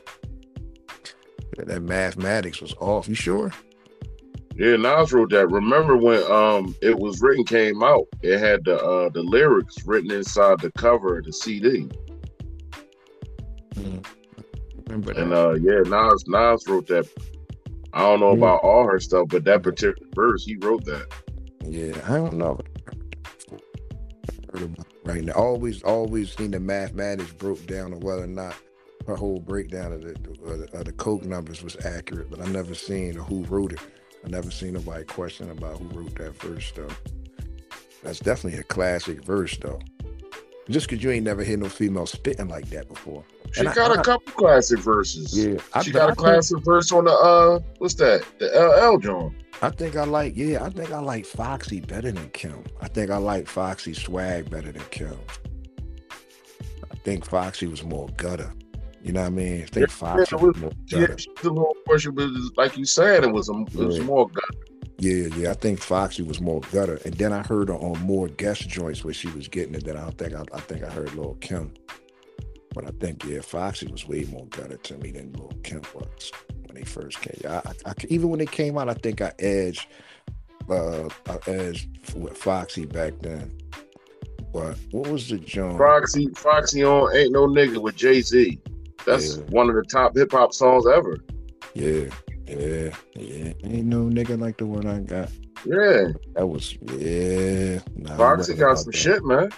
that 1.66 1.82
mathematics 1.82 2.60
was 2.60 2.74
off. 2.82 3.08
You 3.08 3.16
sure? 3.16 3.54
Yeah, 4.58 4.76
Nas 4.76 5.14
wrote 5.14 5.30
that. 5.30 5.50
Remember 5.50 5.96
when 5.96 6.22
um 6.30 6.76
it 6.82 7.00
was 7.00 7.22
written 7.22 7.46
came 7.46 7.82
out? 7.82 8.06
It 8.22 8.38
had 8.40 8.66
the 8.66 8.84
uh 8.84 9.08
the 9.08 9.24
lyrics 9.24 9.86
written 9.86 10.12
inside 10.12 10.60
the 10.60 10.74
cover 10.74 11.20
of 11.20 11.24
the 11.24 11.32
CD. 11.32 11.88
Remember 14.88 15.14
that? 15.14 15.24
And 15.24 15.32
uh 15.34 15.54
yeah, 15.54 15.80
Nas 15.86 16.26
Nas 16.28 16.68
wrote 16.68 16.88
that. 16.88 17.08
I 17.94 18.02
don't 18.02 18.20
know 18.20 18.32
about 18.32 18.62
all 18.62 18.86
her 18.86 19.00
stuff, 19.00 19.28
but 19.30 19.44
that 19.46 19.64
particular 19.64 20.08
verse 20.14 20.46
he 20.46 20.56
wrote 20.58 20.86
that. 20.86 21.08
Yeah, 21.66 22.00
I 22.06 22.18
don't 22.18 22.34
know. 22.34 22.60
Right 25.04 25.24
now, 25.24 25.34
always, 25.34 25.82
always 25.84 26.36
seen 26.36 26.52
the 26.52 26.60
mathematics 26.60 27.32
broke 27.34 27.66
down 27.66 27.94
on 27.94 28.00
whether 28.00 28.24
or 28.24 28.28
not 28.28 28.56
her 29.08 29.16
whole 29.16 29.40
breakdown 29.40 29.92
of 29.94 30.02
the, 30.02 30.12
of 30.46 30.60
the, 30.60 30.78
of 30.78 30.86
the 30.86 30.92
coke 30.94 31.26
numbers 31.26 31.64
was 31.64 31.78
accurate, 31.86 32.30
but 32.30 32.42
I 32.42 32.46
never 32.46 32.76
seen 32.76 33.16
who 33.16 33.44
wrote 33.46 33.74
it. 33.74 33.80
I 34.24 34.30
never 34.30 34.52
seen 34.52 34.74
nobody 34.74 35.06
question 35.06 35.50
about 35.50 35.80
who 35.80 35.88
wrote 36.00 36.16
that 36.16 36.36
verse 36.42 36.72
though. 36.76 36.90
That's 38.04 38.20
definitely 38.20 38.60
a 38.60 38.64
classic 38.64 39.24
verse 39.24 39.58
though. 39.58 39.80
Just 40.70 40.88
because 40.88 41.04
you 41.04 41.10
ain't 41.12 41.26
never 41.26 41.44
heard 41.44 41.60
no 41.60 41.70
female 41.70 42.06
spitting 42.06 42.48
like 42.48 42.70
that 42.70 42.88
before. 42.88 43.24
She 43.54 43.66
And 43.66 43.74
got 43.74 43.96
a 43.96 44.00
I- 44.00 44.04
couple 44.04 44.32
classic 44.34 44.80
verses. 44.80 45.36
Yeah, 45.38 45.60
I, 45.74 45.82
she 45.82 45.92
got 45.92 46.12
a 46.12 46.16
classic 46.16 46.60
verse 46.64 46.92
on 46.92 47.06
the 47.06 47.12
uh 47.12 47.60
what's 47.80 47.96
that? 47.96 48.24
The 48.40 48.48
LL 48.48 48.98
joint. 49.00 49.34
I 49.62 49.70
think 49.72 49.98
I 49.98 50.04
like, 50.06 50.38
yeah, 50.38 50.64
I 50.64 50.70
think 50.70 50.92
I 50.92 51.00
like 51.00 51.26
Foxy 51.26 51.82
better 51.82 52.12
than 52.12 52.30
Kim. 52.30 52.64
I 52.82 52.88
think 52.88 53.10
I 53.12 53.18
like 53.18 53.48
Foxy 53.48 53.94
swag 53.94 54.50
better 54.50 54.72
than 54.72 54.84
Kim. 54.92 55.18
I 56.92 56.96
think 57.04 57.26
Foxy 57.26 57.68
was 57.68 57.84
more 57.84 58.08
gutter. 58.18 58.54
You 59.02 59.14
know 59.14 59.22
what 59.22 59.28
I 59.28 59.32
mean? 59.32 59.64
I 59.64 59.66
think 59.66 59.88
Yeah, 59.88 59.94
Foxy 59.94 60.36
it 60.36 60.42
was 60.42 60.54
was- 60.54 60.58
more 60.62 60.72
Yeah, 60.88 61.00
gutter. 61.02 61.18
she's 61.18 61.28
a 61.44 61.50
little 61.50 61.76
but 61.86 62.58
like 62.58 62.78
you 62.78 62.86
said, 62.86 63.24
it 63.24 63.32
was 63.32 63.50
a, 63.50 63.54
it 63.54 63.86
was 63.86 63.98
Yeah. 63.98 64.04
more 64.04 64.28
gut. 64.30 64.56
Yeah, 65.00 65.28
yeah. 65.36 65.52
I 65.52 65.54
think 65.54 65.80
Foxy 65.80 66.24
was 66.24 66.42
more 66.42 66.60
gutter. 66.72 67.00
And 67.06 67.14
then 67.16 67.32
I 67.32 67.42
heard 67.42 67.70
her 67.70 67.76
on 67.76 68.00
more 68.02 68.28
guest 68.28 68.68
joints 68.68 69.04
where 69.04 69.14
she 69.14 69.30
was 69.30 69.48
getting 69.48 69.74
it. 69.74 69.86
Then 69.86 69.96
I 69.98 70.02
don't 70.02 70.18
think 70.18 70.34
I, 70.34 70.44
I 70.54 70.60
think 70.60 70.84
I 70.84 70.90
heard 70.90 71.14
Lil 71.16 71.36
Kim. 71.36 71.74
But 72.74 72.86
I 72.86 72.92
think 73.00 73.24
yeah, 73.24 73.42
Foxy 73.42 73.88
was 73.88 74.08
way 74.08 74.26
more 74.26 74.46
gutter 74.48 74.78
to 74.78 74.98
me 74.98 75.12
than 75.12 75.32
Lil 75.34 75.54
Kim 75.64 75.82
was 75.96 76.32
when 76.66 76.76
they 76.76 76.84
first 76.84 77.22
came. 77.22 77.40
I, 77.50 77.58
I, 77.58 77.72
I 77.86 77.94
even 78.10 78.30
when 78.30 78.40
they 78.40 78.46
came 78.46 78.78
out, 78.78 78.90
I 78.90 78.94
think 78.94 79.22
I 79.22 79.32
edged 79.40 79.88
uh 80.70 81.10
I 81.28 81.38
edged 81.48 82.16
with 82.16 82.38
Foxy 82.38 82.86
back 82.86 83.14
then. 83.22 83.58
But 84.54 84.78
what 84.92 85.08
was 85.08 85.30
the 85.30 85.38
joint? 85.38 85.78
Foxy, 85.78 86.28
Foxy 86.36 86.84
on 86.84 87.16
Ain't 87.16 87.32
No 87.32 87.48
Nigga 87.48 87.82
with 87.82 87.96
Jay 87.96 88.22
Z. 88.22 88.60
That's 89.06 89.38
Yeah. 89.38 89.44
one 89.46 89.70
of 89.70 89.76
the 89.76 89.84
top 89.84 90.16
hip 90.16 90.32
hop 90.32 90.54
songs 90.54 90.86
ever. 90.88 91.20
Yeah, 91.74 92.10
yeah, 92.50 92.96
yeah. 93.16 93.54
Ain't 93.64 93.86
no 93.86 94.06
nigga 94.06 94.40
like 94.40 94.58
the 94.58 94.66
one 94.66 94.86
I 94.88 95.00
got. 95.00 95.30
Yeah, 95.66 96.08
That 96.36 96.48
was 96.48 96.78
yeah. 96.98 97.80
Nah, 97.96 98.16
Foxy 98.18 98.54
got 98.54 98.78
some 98.80 98.92
that. 98.92 98.98
shit, 98.98 99.26
man. 99.26 99.50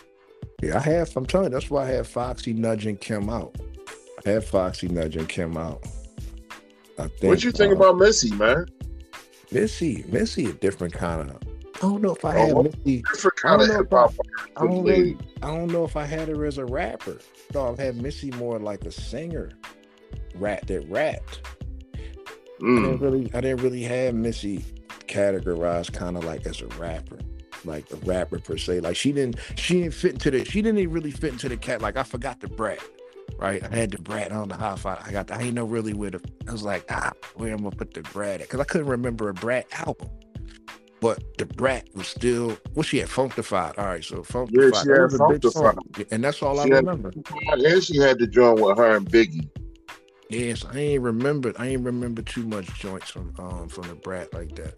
Yeah, 0.62 0.78
I 0.78 0.80
have. 0.82 1.16
I'm 1.16 1.26
telling 1.26 1.48
you, 1.48 1.52
that's 1.52 1.70
why 1.70 1.84
I 1.84 1.88
had 1.88 2.08
Foxy 2.08 2.54
nudging 2.54 2.98
Kim 2.98 3.30
out. 3.30 3.56
I 4.26 4.30
had 4.30 4.44
Foxy 4.44 4.88
nudging 4.88 5.28
Kim 5.28 5.58
out. 5.58 5.84
I 7.00 7.08
think. 7.08 7.24
What 7.24 7.44
you 7.44 7.52
think 7.52 7.74
uh, 7.74 7.76
about 7.78 7.98
Missy, 7.98 8.34
man? 8.36 8.66
Missy? 9.52 10.06
Missy, 10.08 10.46
a 10.48 10.54
different 10.54 10.94
kind 10.94 11.30
of. 11.30 11.38
I 11.76 11.80
don't 11.80 12.02
know 12.02 12.14
if 12.16 12.24
I 12.24 12.38
had 12.38 12.52
Oh, 12.54 12.64
Missy. 12.64 13.02
Different 13.12 13.40
I 13.44 13.48
kind 13.48 13.62
of 13.62 13.68
don't 13.68 13.76
know 13.76 13.82
hip 13.84 13.92
hop. 13.92 14.14
I 14.56 14.66
don't 14.66 14.84
really. 14.84 15.18
I 15.42 15.48
don't 15.48 15.72
know 15.72 15.84
if 15.84 15.96
I 15.98 16.06
had 16.06 16.28
her 16.28 16.46
as 16.46 16.58
a 16.58 16.66
rapper. 16.66 17.18
No, 17.54 17.70
I've 17.70 17.80
had 17.80 17.96
Missy 18.02 18.32
more 18.32 18.60
like 18.60 18.86
a 18.86 18.92
singer, 18.92 19.50
rap 20.36 20.68
that 20.68 20.88
rapped. 20.90 21.42
I 22.62 22.65
didn't 22.65 22.97
Mm. 23.00 23.02
really. 23.02 23.32
I 23.34 23.41
didn't 23.41 23.62
really 23.62 23.84
have 23.84 24.13
Missy 24.15 24.63
categorized 25.08 25.93
kind 25.93 26.17
of 26.17 26.24
like 26.24 26.45
as 26.45 26.62
a 26.62 26.67
rapper. 26.80 27.19
Like 27.63 27.86
a 27.91 27.95
rapper 27.97 28.39
per 28.39 28.58
se, 28.58 28.80
like 28.80 28.95
she 28.95 29.12
didn't, 29.12 29.36
she 29.56 29.82
didn't 29.84 29.93
fit 29.93 30.13
into 30.13 30.32
the, 30.32 30.43
she 30.45 30.63
didn't 30.63 30.80
even 30.80 30.93
really 30.93 31.12
fit 31.12 31.32
into 31.34 31.47
the 31.47 31.58
cat. 31.58 31.80
Like 31.80 31.95
I 31.95 32.02
forgot 32.02 32.39
the 32.39 32.47
brat, 32.47 32.80
right? 33.38 33.62
I 33.63 33.76
had 33.76 33.91
the 33.91 34.00
brat. 34.00 34.32
I 34.32 34.36
don't 34.36 34.47
know 34.47 34.56
how 34.56 34.76
I, 34.84 34.97
I 35.06 35.12
got. 35.12 35.28
The, 35.28 35.36
I 35.36 35.41
ain't 35.43 35.54
know 35.54 35.65
really 35.65 35.93
where 35.93 36.10
the. 36.10 36.21
I 36.47 36.52
was 36.52 36.63
like, 36.63 36.86
ah, 36.89 37.12
where 37.36 37.50
am 37.52 37.58
I'm 37.60 37.63
gonna 37.65 37.76
put 37.76 37.93
the 37.93 38.02
brat 38.02 38.41
at? 38.41 38.47
Because 38.47 38.60
I 38.62 38.63
couldn't 38.63 38.88
remember 38.88 39.30
a 39.30 39.34
brat 39.36 39.67
album. 39.74 40.10
But 41.02 41.38
the 41.38 41.45
brat 41.45 41.88
was 41.93 42.08
still. 42.08 42.58
Well, 42.74 42.82
she 42.84 42.97
had 42.97 43.10
Funkdafied. 43.10 43.78
All 43.78 43.86
right, 43.86 44.04
so 44.04 44.17
Funkdafied. 44.24 44.74
Yeah, 44.74 44.82
she 44.82 44.89
had 44.89 45.02
was 45.02 45.19
a 45.19 45.28
big 45.30 45.52
song. 45.52 45.78
And 46.10 46.24
that's 46.24 46.41
all 46.41 46.60
I 46.60 46.63
She 46.65 46.71
had- 46.71 46.86
remember. 46.88 47.12
And 47.52 47.84
she 47.84 47.97
had 47.97 48.17
to 48.19 48.28
join 48.28 48.60
with 48.60 48.78
her 48.80 48.95
and 48.97 49.08
Biggie. 49.08 49.47
Yes, 50.32 50.63
I 50.63 50.78
ain't 50.78 51.02
remember. 51.02 51.52
I 51.58 51.67
ain't 51.67 51.84
remember 51.84 52.22
too 52.22 52.46
much 52.48 52.74
joints 52.80 53.10
from 53.10 53.34
um 53.38 53.67
from 53.67 53.89
the 53.89 53.96
brat 53.96 54.34
like 54.34 54.56
that. 54.56 54.76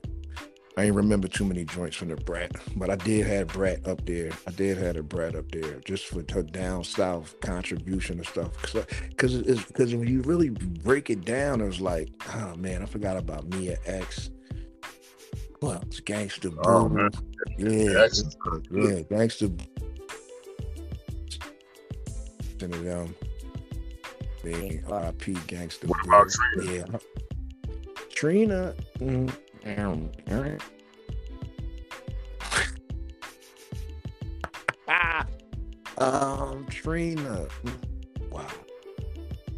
I 0.76 0.86
ain't 0.86 0.96
remember 0.96 1.28
too 1.28 1.46
many 1.46 1.64
joints 1.66 1.96
from 1.96 2.08
the 2.08 2.16
brat, 2.16 2.52
but 2.76 2.90
I 2.90 2.96
did 2.96 3.28
have 3.28 3.50
brat 3.50 3.88
up 3.88 4.04
there. 4.08 4.32
I 4.48 4.52
did 4.52 4.80
have 4.80 4.98
a 4.98 5.04
brat 5.04 5.36
up 5.36 5.52
there 5.52 5.80
just 5.86 6.08
for 6.08 6.24
her 6.34 6.42
down 6.42 6.84
south 6.84 7.40
contribution 7.42 8.18
and 8.18 8.26
stuff. 8.26 8.60
Cause, 8.64 8.86
cause 9.16 9.36
it's 9.36 9.64
because 9.64 9.94
when 9.94 10.08
you 10.08 10.24
really 10.24 10.50
break 10.50 11.12
it 11.12 11.24
down, 11.24 11.62
it 11.62 11.68
was 11.68 11.80
like, 11.80 12.10
oh 12.34 12.56
man, 12.56 12.82
I 12.82 12.86
forgot 12.88 13.18
about 13.18 13.48
Mia 13.50 13.78
X. 13.86 14.32
Well, 15.62 15.84
it's 15.86 16.02
Gangsta 16.02 16.50
Boo. 16.50 16.62
Oh, 16.66 16.90
man. 16.90 17.12
Yeah, 17.60 18.06
is 18.06 18.36
yeah, 18.72 19.04
of 19.46 19.54
thing. 24.44 24.84
R.I.P. 24.88 25.34
Gangster. 25.48 25.88
What 25.88 26.06
about 26.06 26.30
Trina? 26.30 26.72
Yeah. 26.72 26.86
Trina. 28.10 28.76
Mm, 29.00 29.34
ah. 34.88 35.26
um, 35.98 36.66
Trina. 36.70 37.48
Wow. 38.30 38.48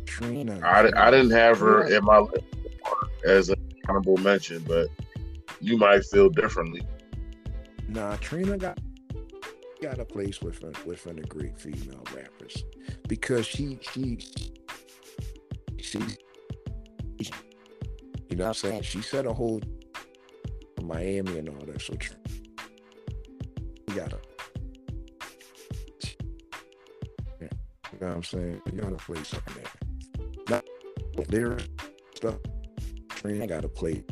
Trina. 0.05 0.59
I, 0.63 0.89
I 0.95 1.11
didn't 1.11 1.31
have 1.31 1.59
her 1.59 1.91
in 1.93 2.05
my 2.05 2.19
list 2.19 2.45
as 3.25 3.49
a 3.49 3.57
honorable 3.89 4.17
mention, 4.17 4.63
but 4.67 4.87
you 5.59 5.77
might 5.77 6.05
feel 6.05 6.29
differently. 6.29 6.81
Nah, 7.87 8.15
Trina 8.17 8.57
got 8.57 8.79
got 9.85 9.99
a 9.99 10.05
place 10.05 10.41
within 10.41 10.73
within 10.83 11.17
the 11.17 11.21
great 11.27 11.59
female 11.59 12.03
rappers 12.15 12.63
because 13.07 13.45
she 13.45 13.77
she 13.81 14.17
she, 15.77 15.99
you 18.29 18.35
know 18.35 18.45
what 18.45 18.47
I'm 18.47 18.53
saying? 18.55 18.81
She 18.81 19.03
set 19.03 19.27
a 19.27 19.33
whole 19.33 19.61
Miami 20.81 21.37
and 21.37 21.49
all 21.49 21.65
that 21.67 21.79
so 21.81 21.93
Trina 21.93 22.19
got 23.95 24.13
a 24.13 24.19
yeah, 27.39 27.47
you 27.91 27.99
know 28.01 28.07
what 28.07 28.15
I'm 28.15 28.23
saying? 28.23 28.61
You 28.73 28.81
got 28.81 28.89
to 28.89 29.05
play 29.05 29.23
something 29.23 29.53
there 29.55 29.71
not 30.49 30.65
there 31.29 31.57
stuff 32.15 32.37
Trina 33.09 33.45
got 33.45 33.61
to 33.61 33.69
play 33.69 34.03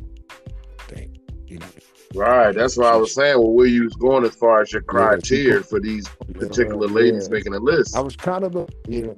thing 0.87 1.17
you 1.47 1.57
know 1.57 1.65
Right, 2.15 2.53
that's 2.53 2.77
what 2.77 2.87
I 2.87 2.95
was 2.95 3.13
saying. 3.13 3.39
Well, 3.39 3.51
where 3.51 3.65
you 3.65 3.85
was 3.85 3.95
going 3.95 4.23
as 4.23 4.35
far 4.35 4.61
as 4.61 4.71
your 4.71 4.83
criteria 4.83 5.55
yeah, 5.55 5.61
for 5.61 5.79
these 5.79 6.07
particular 6.33 6.87
yeah, 6.87 6.93
ladies 6.93 7.27
yeah. 7.27 7.33
making 7.33 7.53
a 7.55 7.59
list. 7.59 7.95
I 7.95 8.01
was 8.01 8.15
kind 8.15 8.43
of 8.43 8.55
a 8.55 8.67
yeah, 8.87 9.13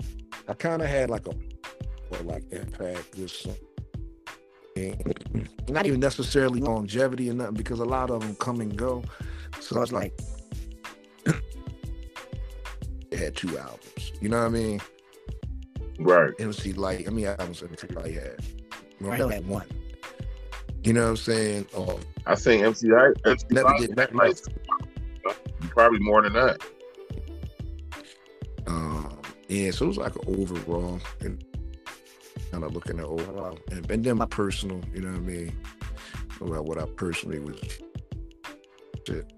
I 0.47 0.53
kind 0.53 0.81
of 0.81 0.87
had 0.87 1.09
like 1.09 1.27
a 1.27 1.31
or 2.11 2.23
like 2.23 2.43
impact 2.51 3.11
this 3.13 3.45
not 5.69 5.85
even 5.85 5.99
necessarily 5.99 6.59
longevity 6.59 7.29
or 7.29 7.33
nothing 7.33 7.55
because 7.55 7.79
a 7.79 7.85
lot 7.85 8.09
of 8.09 8.21
them 8.21 8.35
come 8.35 8.59
and 8.59 8.75
go. 8.75 9.03
So 9.59 9.77
I 9.77 9.79
was 9.79 9.93
like, 9.93 10.19
it 11.25 13.19
had 13.19 13.35
two 13.35 13.57
albums. 13.57 14.11
You 14.19 14.29
know 14.29 14.39
what 14.39 14.47
I 14.47 14.49
mean? 14.49 14.81
Right. 15.99 16.33
MC 16.39 16.73
Lyte. 16.73 17.07
I 17.07 17.11
mean, 17.11 17.25
albums 17.25 17.63
MC 17.63 17.87
Lyte 17.87 18.13
had. 18.13 18.39
Mariah 18.99 19.29
had 19.29 19.47
one. 19.47 19.65
You 20.85 20.93
know 20.93 21.01
what 21.01 21.09
I'm 21.09 21.17
saying? 21.17 21.67
Oh, 21.75 21.99
I 22.27 22.35
think 22.35 22.61
MC 22.61 22.89
Lyte, 22.89 23.15
MC 23.25 23.47
never 23.49 23.73
did. 23.79 23.95
Probably 25.71 25.97
more 25.97 26.21
than 26.21 26.33
that. 26.33 26.61
Um, 28.67 29.19
yeah, 29.47 29.71
so 29.71 29.85
it 29.85 29.87
was 29.87 29.97
like 29.97 30.15
an 30.15 30.39
overall 30.39 30.99
and 31.21 31.43
kind 32.51 32.63
of 32.63 32.75
looking 32.75 32.99
at 32.99 33.05
overall, 33.05 33.57
and, 33.71 33.89
and 33.89 34.03
then 34.03 34.17
my 34.17 34.27
personal, 34.27 34.79
you 34.93 35.01
know 35.01 35.09
what 35.09 35.17
I 35.17 35.21
mean, 35.21 35.57
about 36.39 36.65
what 36.65 36.77
I 36.77 36.85
personally 36.85 37.39
was. 37.39 37.59
Shit. 39.07 39.33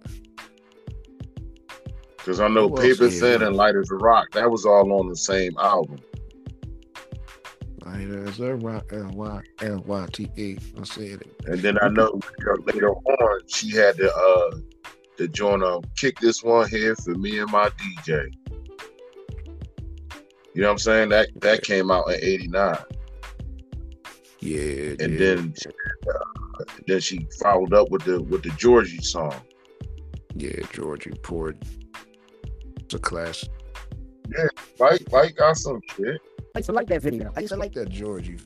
Because 2.17 2.41
I 2.41 2.49
know 2.49 2.69
Paper 2.69 3.09
Thin 3.09 3.41
and 3.41 3.55
Lyte 3.55 3.77
as 3.77 3.89
a 3.89 3.95
Rock, 3.95 4.31
that 4.33 4.51
was 4.51 4.65
all 4.65 4.91
on 4.99 5.07
the 5.07 5.15
same 5.15 5.57
album. 5.57 5.99
Lyte 8.07 8.27
as 8.29 8.39
a 8.39 8.51
L 8.51 9.11
Y 9.13 9.41
L 9.61 9.83
Y 9.85 10.07
T 10.13 10.29
E. 10.37 10.57
I 10.79 10.83
said 10.83 11.21
it. 11.21 11.35
And 11.45 11.59
then 11.59 11.77
I 11.81 11.89
know 11.89 12.19
later 12.65 12.91
on, 12.91 13.39
she 13.47 13.71
had 13.71 13.97
to 13.97 14.13
uh 14.13 14.57
the 15.17 15.27
joint 15.27 15.63
um 15.63 15.83
kick 15.95 16.19
this 16.19 16.43
one 16.43 16.69
here 16.69 16.95
for 16.95 17.15
me 17.15 17.39
and 17.39 17.51
my 17.51 17.69
DJ. 17.69 18.29
You 20.53 20.61
know 20.61 20.69
what 20.69 20.71
I'm 20.71 20.77
saying? 20.79 21.09
That 21.09 21.29
that 21.41 21.63
came 21.63 21.91
out 21.91 22.09
in 22.09 22.19
'89. 22.23 22.77
Yeah, 24.39 24.95
and 24.99 25.13
yeah. 25.13 25.17
then 25.19 25.53
uh, 26.09 26.63
then 26.87 26.99
she 26.99 27.27
followed 27.41 27.73
up 27.73 27.89
with 27.91 28.03
the 28.03 28.21
with 28.21 28.43
the 28.43 28.49
Georgie 28.51 29.01
song. 29.01 29.35
Yeah, 30.35 30.59
Georgie 30.71 31.11
poured. 31.21 31.57
It's 32.79 32.93
a 32.93 32.99
classic. 32.99 33.49
Yeah, 34.29 34.47
like 34.79 35.11
like 35.11 35.35
got 35.35 35.57
some 35.57 35.81
shit. 35.95 36.21
I 36.55 36.59
used 36.59 36.67
to 36.67 36.73
like 36.73 36.87
that 36.87 37.01
video. 37.01 37.31
I 37.35 37.41
used 37.41 37.53
to 37.53 37.59
like 37.59 37.73
that 37.73 37.89
Georgie. 37.89 38.37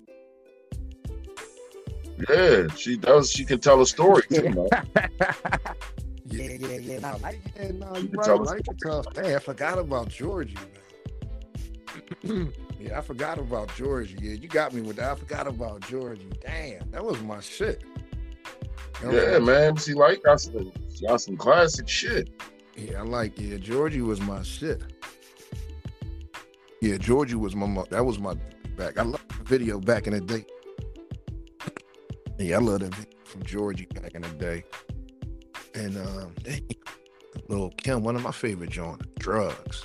Yeah, 2.30 2.68
she 2.76 2.98
does. 2.98 3.32
She 3.32 3.46
can 3.46 3.60
tell 3.60 3.82
a 3.82 3.86
story 3.86 4.24
too, 4.32 4.50
man. 4.50 4.68
yeah, 6.26 6.52
yeah, 6.60 6.78
yeah. 6.78 7.00
No, 7.00 7.20
I, 7.24 7.40
yeah, 7.56 7.72
no, 7.72 7.96
you 7.98 8.10
right. 8.10 8.42
Like 8.42 8.66
tough. 8.84 9.06
Hey, 9.16 9.36
I 9.36 9.40
forgot 9.40 9.80
about 9.80 10.10
Georgie, 10.10 10.56
man. 12.24 12.54
yeah, 12.80 12.98
I 12.98 13.02
forgot 13.02 13.40
about 13.40 13.74
Georgie. 13.76 14.18
Yeah, 14.22 14.34
you 14.34 14.48
got 14.48 14.74
me 14.74 14.82
with 14.82 14.98
that. 14.98 15.12
I 15.12 15.16
forgot 15.16 15.48
about 15.48 15.82
Georgie. 15.82 16.32
Damn, 16.42 16.92
that 16.92 17.04
was 17.04 17.20
my 17.22 17.40
shit. 17.40 17.84
yeah, 19.04 19.40
man. 19.40 19.78
See, 19.78 19.94
like 19.94 20.24
got 20.24 20.42
some, 20.42 20.72
got 21.02 21.22
some 21.22 21.38
classic 21.38 21.88
shit. 21.88 22.30
Yeah, 22.76 23.00
I 23.00 23.04
like. 23.04 23.40
Yeah, 23.40 23.58
Georgie 23.58 24.02
was 24.02 24.22
my 24.22 24.44
shit. 24.44 24.84
Yeah, 26.82 26.98
Georgie 26.98 27.36
was 27.36 27.56
my. 27.56 27.84
That 27.92 28.04
was 28.04 28.18
my 28.18 28.34
back. 28.76 28.98
I 28.98 29.04
love 29.04 29.24
the 29.28 29.44
video 29.44 29.80
back 29.80 30.08
in 30.08 30.14
the 30.14 30.22
day. 30.22 30.46
Yeah, 32.40 32.58
I 32.58 32.60
love 32.60 32.80
that 32.80 32.96
video 32.96 33.20
from 33.24 33.44
Georgie 33.44 33.86
back 33.94 34.16
in 34.16 34.24
the 34.24 34.30
day. 34.30 34.64
And 35.76 35.96
um, 35.98 36.34
little 37.48 37.70
Kim, 37.78 38.04
one 38.04 38.16
of 38.16 38.24
my 38.24 38.32
favorite 38.32 38.72
joints, 38.72 39.06
drugs. 39.20 39.84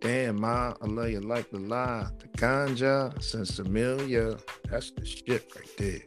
Damn, 0.00 0.42
ma, 0.42 0.74
I 0.82 0.86
love 0.86 1.08
you 1.08 1.20
like 1.20 1.50
the 1.50 1.58
lie. 1.58 2.06
The 2.18 2.28
ganja, 2.38 3.14
Sensimilia. 3.20 4.38
That's 4.70 4.90
the 4.90 5.06
shit 5.06 5.50
right 5.56 5.76
there. 5.78 6.02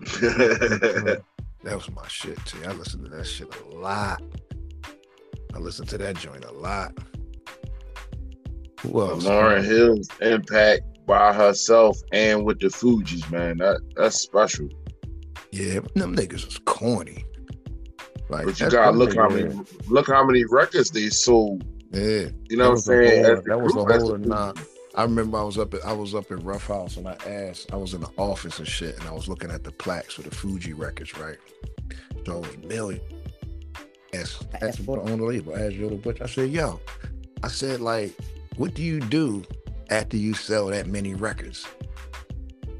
that 1.64 1.74
was 1.74 1.90
my 1.90 2.06
shit 2.06 2.36
too. 2.44 2.58
I 2.66 2.72
listened 2.72 3.04
to 3.04 3.10
that 3.16 3.24
shit 3.24 3.48
a 3.54 3.76
lot. 3.76 4.22
I 5.54 5.58
listened 5.58 5.88
to 5.88 5.98
that 5.98 6.16
joint 6.16 6.44
a 6.44 6.52
lot. 6.52 6.92
Who 8.82 9.00
else? 9.00 9.24
Lauryn 9.24 9.64
Hill's 9.64 10.08
impact 10.20 10.82
by 11.06 11.32
herself 11.32 11.98
and 12.12 12.44
with 12.44 12.60
the 12.60 12.68
Fugees, 12.68 13.30
man. 13.30 13.58
That 13.58 13.80
that's 13.96 14.16
special. 14.16 14.68
Yeah, 15.52 15.80
them 15.94 16.14
niggas 16.16 16.46
was 16.46 16.58
corny. 16.58 17.24
Like, 18.28 18.46
but 18.46 18.60
you 18.60 18.70
gotta 18.70 18.96
look 18.96 19.16
how 19.16 19.28
many 19.28 19.54
look 19.88 20.06
how 20.06 20.24
many 20.24 20.44
records 20.44 20.90
they 20.90 21.08
sold. 21.08 21.64
Yeah, 21.92 22.28
you 22.48 22.56
know 22.56 22.70
what 22.70 22.74
I'm 22.74 22.78
saying. 22.78 23.24
Whole, 23.24 23.42
that 23.46 23.60
was 23.60 23.76
a 23.76 23.84
whole 23.84 24.18
nah. 24.18 24.52
I 24.94 25.02
remember 25.02 25.38
I 25.38 25.42
was 25.42 25.58
up 25.58 25.74
at 25.74 25.84
I 25.84 25.92
was 25.92 26.14
up 26.14 26.30
in 26.30 26.38
Ruffhouse 26.38 26.96
and 26.96 27.08
I 27.08 27.16
asked 27.26 27.72
I 27.72 27.76
was 27.76 27.94
in 27.94 28.00
the 28.00 28.10
office 28.16 28.58
and 28.58 28.66
shit 28.66 28.98
and 28.98 29.08
I 29.08 29.12
was 29.12 29.28
looking 29.28 29.50
at 29.50 29.64
the 29.64 29.72
plaques 29.72 30.14
for 30.14 30.22
the 30.22 30.30
Fugees 30.30 30.78
records, 30.78 31.16
right? 31.18 31.38
So 32.24 32.38
it 32.38 32.46
was 32.46 32.58
million. 32.68 33.00
Asked, 34.12 34.48
asked 34.60 34.84
the 34.84 34.92
owner 34.92 35.26
label, 35.26 35.54
asked 35.54 35.78
the 35.78 35.88
Butcher. 35.88 36.24
I 36.24 36.26
said, 36.26 36.50
yo, 36.50 36.80
I 37.44 37.48
said 37.48 37.80
like, 37.80 38.12
what 38.56 38.74
do 38.74 38.82
you 38.82 39.00
do 39.00 39.44
after 39.90 40.16
you 40.16 40.34
sell 40.34 40.66
that 40.66 40.86
many 40.86 41.14
records? 41.14 41.66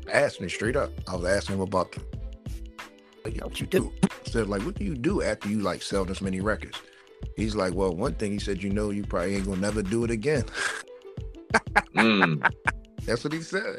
I 0.08 0.12
asked 0.12 0.40
him 0.40 0.48
straight 0.48 0.76
up. 0.76 0.90
I 1.08 1.16
was 1.16 1.24
asking 1.24 1.56
him 1.56 1.62
about 1.62 1.92
the 1.92 2.00
like, 3.24 3.36
yo, 3.36 3.46
what 3.46 3.60
you 3.60 3.66
do? 3.66 3.92
I 4.04 4.08
said, 4.24 4.48
like, 4.48 4.62
what 4.62 4.76
do 4.76 4.84
you 4.84 4.94
do 4.94 5.22
after 5.22 5.48
you 5.48 5.60
like 5.60 5.82
sell 5.82 6.04
this 6.04 6.20
many 6.20 6.40
records? 6.40 6.80
He's 7.36 7.54
like, 7.54 7.74
well, 7.74 7.94
one 7.94 8.14
thing 8.14 8.32
he 8.32 8.38
said, 8.38 8.62
you 8.62 8.70
know, 8.70 8.90
you 8.90 9.04
probably 9.04 9.36
ain't 9.36 9.46
gonna 9.46 9.60
never 9.60 9.82
do 9.82 10.04
it 10.04 10.10
again. 10.10 10.44
mm. 11.94 12.52
That's 13.04 13.24
what 13.24 13.32
he 13.32 13.42
said. 13.42 13.78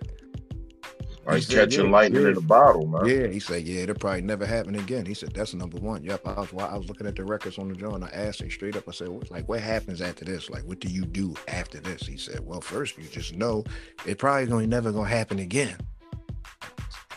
Like 1.25 1.47
catching 1.47 1.85
yeah, 1.85 1.91
lightning 1.91 2.23
yeah. 2.23 2.29
in 2.29 2.37
a 2.37 2.41
bottle, 2.41 2.87
man. 2.87 3.05
Yeah, 3.05 3.27
he 3.27 3.39
said, 3.39 3.67
yeah, 3.67 3.81
it'll 3.81 3.95
probably 3.95 4.21
never 4.21 4.45
happen 4.45 4.75
again. 4.75 5.05
He 5.05 5.13
said, 5.13 5.33
that's 5.33 5.53
number 5.53 5.77
one. 5.77 6.03
Yep. 6.03 6.25
I 6.25 6.33
was 6.33 6.49
I 6.57 6.75
was 6.75 6.87
looking 6.87 7.05
at 7.05 7.15
the 7.15 7.23
records 7.23 7.59
on 7.59 7.69
the 7.69 7.75
joint. 7.75 8.03
I 8.03 8.09
asked 8.09 8.41
him 8.41 8.49
straight 8.49 8.75
up. 8.75 8.87
I 8.87 8.91
said, 8.91 9.09
like, 9.29 9.47
what 9.47 9.59
happens 9.59 10.01
after 10.01 10.25
this? 10.25 10.49
Like, 10.49 10.63
what 10.63 10.79
do 10.79 10.87
you 10.87 11.05
do 11.05 11.35
after 11.47 11.79
this? 11.79 12.01
He 12.01 12.17
said, 12.17 12.39
well, 12.39 12.59
first 12.59 12.97
you 12.97 13.03
just 13.03 13.35
know 13.35 13.63
it 14.05 14.17
probably 14.17 14.47
gonna 14.47 14.65
never 14.65 14.91
gonna 14.91 15.07
happen 15.07 15.37
again. 15.37 15.77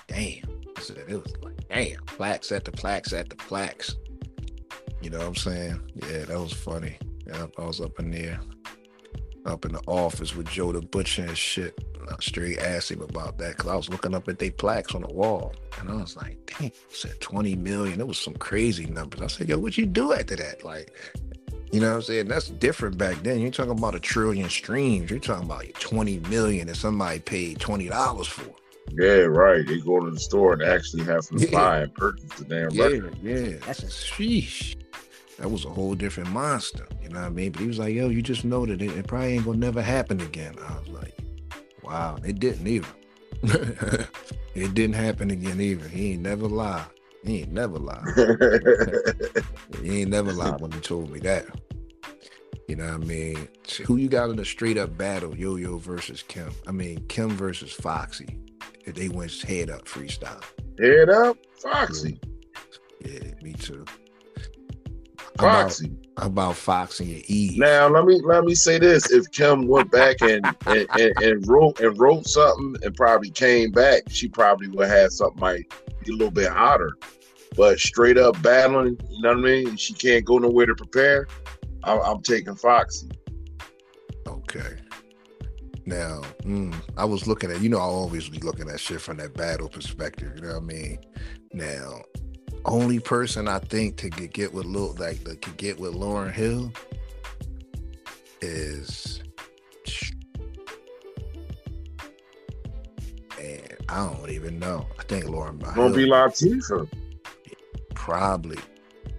Damn. 0.06 0.42
I 0.76 0.80
said, 0.80 0.98
it 1.08 1.22
was 1.22 1.34
like, 1.42 1.68
damn, 1.68 2.04
plaques 2.04 2.52
at 2.52 2.64
the 2.64 2.72
plaques 2.72 3.14
at 3.14 3.30
the 3.30 3.36
plaques. 3.36 3.96
You 5.00 5.10
know 5.10 5.18
what 5.18 5.28
I'm 5.28 5.34
saying? 5.34 5.80
Yeah, 5.94 6.24
that 6.26 6.40
was 6.40 6.52
funny. 6.52 6.98
Yeah, 7.26 7.46
I 7.58 7.64
was 7.64 7.80
up 7.80 7.98
in 7.98 8.10
there, 8.10 8.38
up 9.46 9.64
in 9.64 9.72
the 9.72 9.82
office 9.86 10.34
with 10.34 10.48
Joe 10.48 10.72
the 10.72 10.80
Butcher 10.80 11.24
and 11.24 11.36
shit. 11.36 11.78
I 12.10 12.14
straight 12.20 12.58
asked 12.58 12.90
him 12.90 13.02
about 13.02 13.38
that 13.38 13.56
because 13.56 13.70
I 13.70 13.76
was 13.76 13.88
looking 13.88 14.14
up 14.14 14.28
at 14.28 14.38
their 14.38 14.50
plaques 14.50 14.94
on 14.94 15.02
the 15.02 15.12
wall. 15.12 15.54
And 15.78 15.90
I 15.90 15.94
was 15.94 16.16
like, 16.16 16.52
dang, 16.58 16.72
said 16.90 17.20
20 17.20 17.56
million. 17.56 18.00
It 18.00 18.06
was 18.06 18.18
some 18.18 18.34
crazy 18.34 18.86
numbers. 18.86 19.22
I 19.22 19.26
said, 19.26 19.48
yo, 19.48 19.58
what 19.58 19.78
you 19.78 19.86
do 19.86 20.12
after 20.12 20.36
that? 20.36 20.64
Like, 20.64 20.92
you 21.72 21.80
know 21.80 21.90
what 21.90 21.96
I'm 21.96 22.02
saying? 22.02 22.28
That's 22.28 22.50
different 22.50 22.98
back 22.98 23.22
then. 23.22 23.40
You're 23.40 23.50
talking 23.50 23.72
about 23.72 23.94
a 23.94 24.00
trillion 24.00 24.48
streams. 24.48 25.10
You're 25.10 25.18
talking 25.18 25.46
about 25.46 25.72
20 25.74 26.20
million 26.28 26.66
that 26.68 26.76
somebody 26.76 27.20
paid 27.20 27.58
$20 27.58 28.26
for. 28.26 28.54
Yeah, 28.92 29.22
right. 29.22 29.66
They 29.66 29.80
go 29.80 30.04
to 30.04 30.10
the 30.10 30.20
store 30.20 30.52
and 30.52 30.62
actually 30.62 31.04
have 31.04 31.26
to 31.28 31.38
yeah. 31.38 31.50
buy 31.50 31.78
and 31.80 31.94
purchase 31.94 32.30
the 32.38 32.44
damn 32.44 32.70
yeah, 32.70 32.84
record. 32.84 33.16
Yeah, 33.22 33.56
that's 33.66 33.82
a 33.82 33.86
sheesh. 33.86 34.76
That 35.38 35.50
was 35.50 35.64
a 35.64 35.70
whole 35.70 35.94
different 35.94 36.30
monster. 36.30 36.86
You 37.02 37.08
know 37.08 37.20
what 37.20 37.26
I 37.26 37.30
mean? 37.30 37.52
But 37.52 37.62
he 37.62 37.66
was 37.66 37.78
like, 37.78 37.94
yo, 37.94 38.08
you 38.08 38.22
just 38.22 38.44
know 38.44 38.64
that 38.66 38.80
it, 38.80 38.90
it 38.90 39.06
probably 39.06 39.34
ain't 39.34 39.44
gonna 39.44 39.58
never 39.58 39.82
happen 39.82 40.20
again. 40.20 40.54
I 40.68 40.78
was 40.78 40.88
like, 40.88 41.14
Wow, 41.84 42.16
it 42.24 42.40
didn't 42.40 42.66
either. 42.66 42.88
it 44.54 44.74
didn't 44.74 44.94
happen 44.94 45.30
again 45.30 45.60
either. 45.60 45.86
He 45.86 46.12
ain't 46.12 46.22
never 46.22 46.48
lied. 46.48 46.86
He 47.22 47.42
ain't 47.42 47.52
never 47.52 47.78
lied. 47.78 48.04
he 49.82 50.00
ain't 50.00 50.10
never 50.10 50.32
lied 50.32 50.60
when 50.60 50.72
he 50.72 50.80
told 50.80 51.10
me 51.10 51.20
that. 51.20 51.46
You 52.68 52.76
know 52.76 52.84
what 52.84 52.94
I 52.94 52.98
mean? 52.98 53.48
Who 53.86 53.96
you 53.96 54.08
got 54.08 54.30
in 54.30 54.38
a 54.38 54.44
straight 54.44 54.78
up 54.78 54.96
battle, 54.96 55.36
Yo 55.36 55.56
Yo 55.56 55.76
versus 55.76 56.22
Kim? 56.22 56.50
I 56.66 56.72
mean, 56.72 57.04
Kim 57.08 57.30
versus 57.30 57.72
Foxy. 57.72 58.38
If 58.86 58.94
they 58.94 59.10
went 59.10 59.32
head 59.42 59.68
up 59.68 59.84
freestyle. 59.84 60.42
Head 60.78 61.10
up, 61.10 61.36
Foxy. 61.58 62.18
Yeah, 63.04 63.32
me 63.42 63.52
too. 63.52 63.84
Foxy. 65.38 65.92
How 66.16 66.26
about 66.26 66.56
Foxy 66.56 67.16
and 67.16 67.30
Eve? 67.30 67.58
Now 67.58 67.88
let 67.88 68.04
me 68.04 68.20
let 68.22 68.44
me 68.44 68.54
say 68.54 68.78
this: 68.78 69.10
if 69.10 69.30
Kim 69.32 69.66
went 69.66 69.90
back 69.90 70.20
and 70.22 70.44
and, 70.66 70.86
and, 70.98 71.22
and 71.22 71.48
wrote 71.48 71.80
and 71.80 71.98
wrote 71.98 72.26
something 72.26 72.76
and 72.82 72.94
probably 72.94 73.30
came 73.30 73.72
back, 73.72 74.02
she 74.08 74.28
probably 74.28 74.68
would 74.68 74.88
have 74.88 75.12
something 75.12 75.40
like 75.40 75.72
a 76.06 76.10
little 76.10 76.30
bit 76.30 76.50
hotter. 76.50 76.92
But 77.56 77.78
straight 77.78 78.18
up 78.18 78.40
battling, 78.42 78.98
you 79.10 79.22
know 79.22 79.30
what 79.30 79.38
I 79.38 79.42
mean? 79.42 79.76
She 79.76 79.94
can't 79.94 80.24
go 80.24 80.38
nowhere 80.38 80.66
to 80.66 80.74
prepare. 80.74 81.26
I'm, 81.84 82.00
I'm 82.00 82.22
taking 82.22 82.54
Foxy. 82.56 83.10
Okay. 84.26 84.76
Now, 85.86 86.22
mm, 86.42 86.74
I 86.96 87.04
was 87.04 87.26
looking 87.26 87.50
at, 87.50 87.60
you 87.60 87.68
know, 87.68 87.78
I 87.78 87.82
always 87.82 88.28
be 88.28 88.38
looking 88.38 88.70
at 88.70 88.80
shit 88.80 89.00
from 89.00 89.18
that 89.18 89.34
battle 89.34 89.68
perspective. 89.68 90.32
You 90.36 90.42
know 90.42 90.54
what 90.54 90.62
I 90.62 90.66
mean? 90.66 90.98
Now, 91.52 92.00
only 92.64 92.98
person 92.98 93.48
I 93.48 93.58
think 93.58 93.96
to 93.98 94.10
get, 94.10 94.32
get 94.32 94.54
with 94.54 94.66
Lil, 94.66 94.94
like 94.98 95.24
that 95.24 95.42
could 95.42 95.56
get 95.56 95.78
with 95.78 95.94
Lauryn 95.94 96.32
Hill 96.32 96.72
is, 98.40 99.22
and 103.38 103.76
I 103.88 104.06
don't 104.06 104.30
even 104.30 104.58
know. 104.58 104.86
I 104.98 105.02
think 105.04 105.28
Lauren 105.28 105.58
Gonna 105.58 105.94
be 105.94 106.06
Latifah. 106.06 106.88
Probably. 107.94 108.58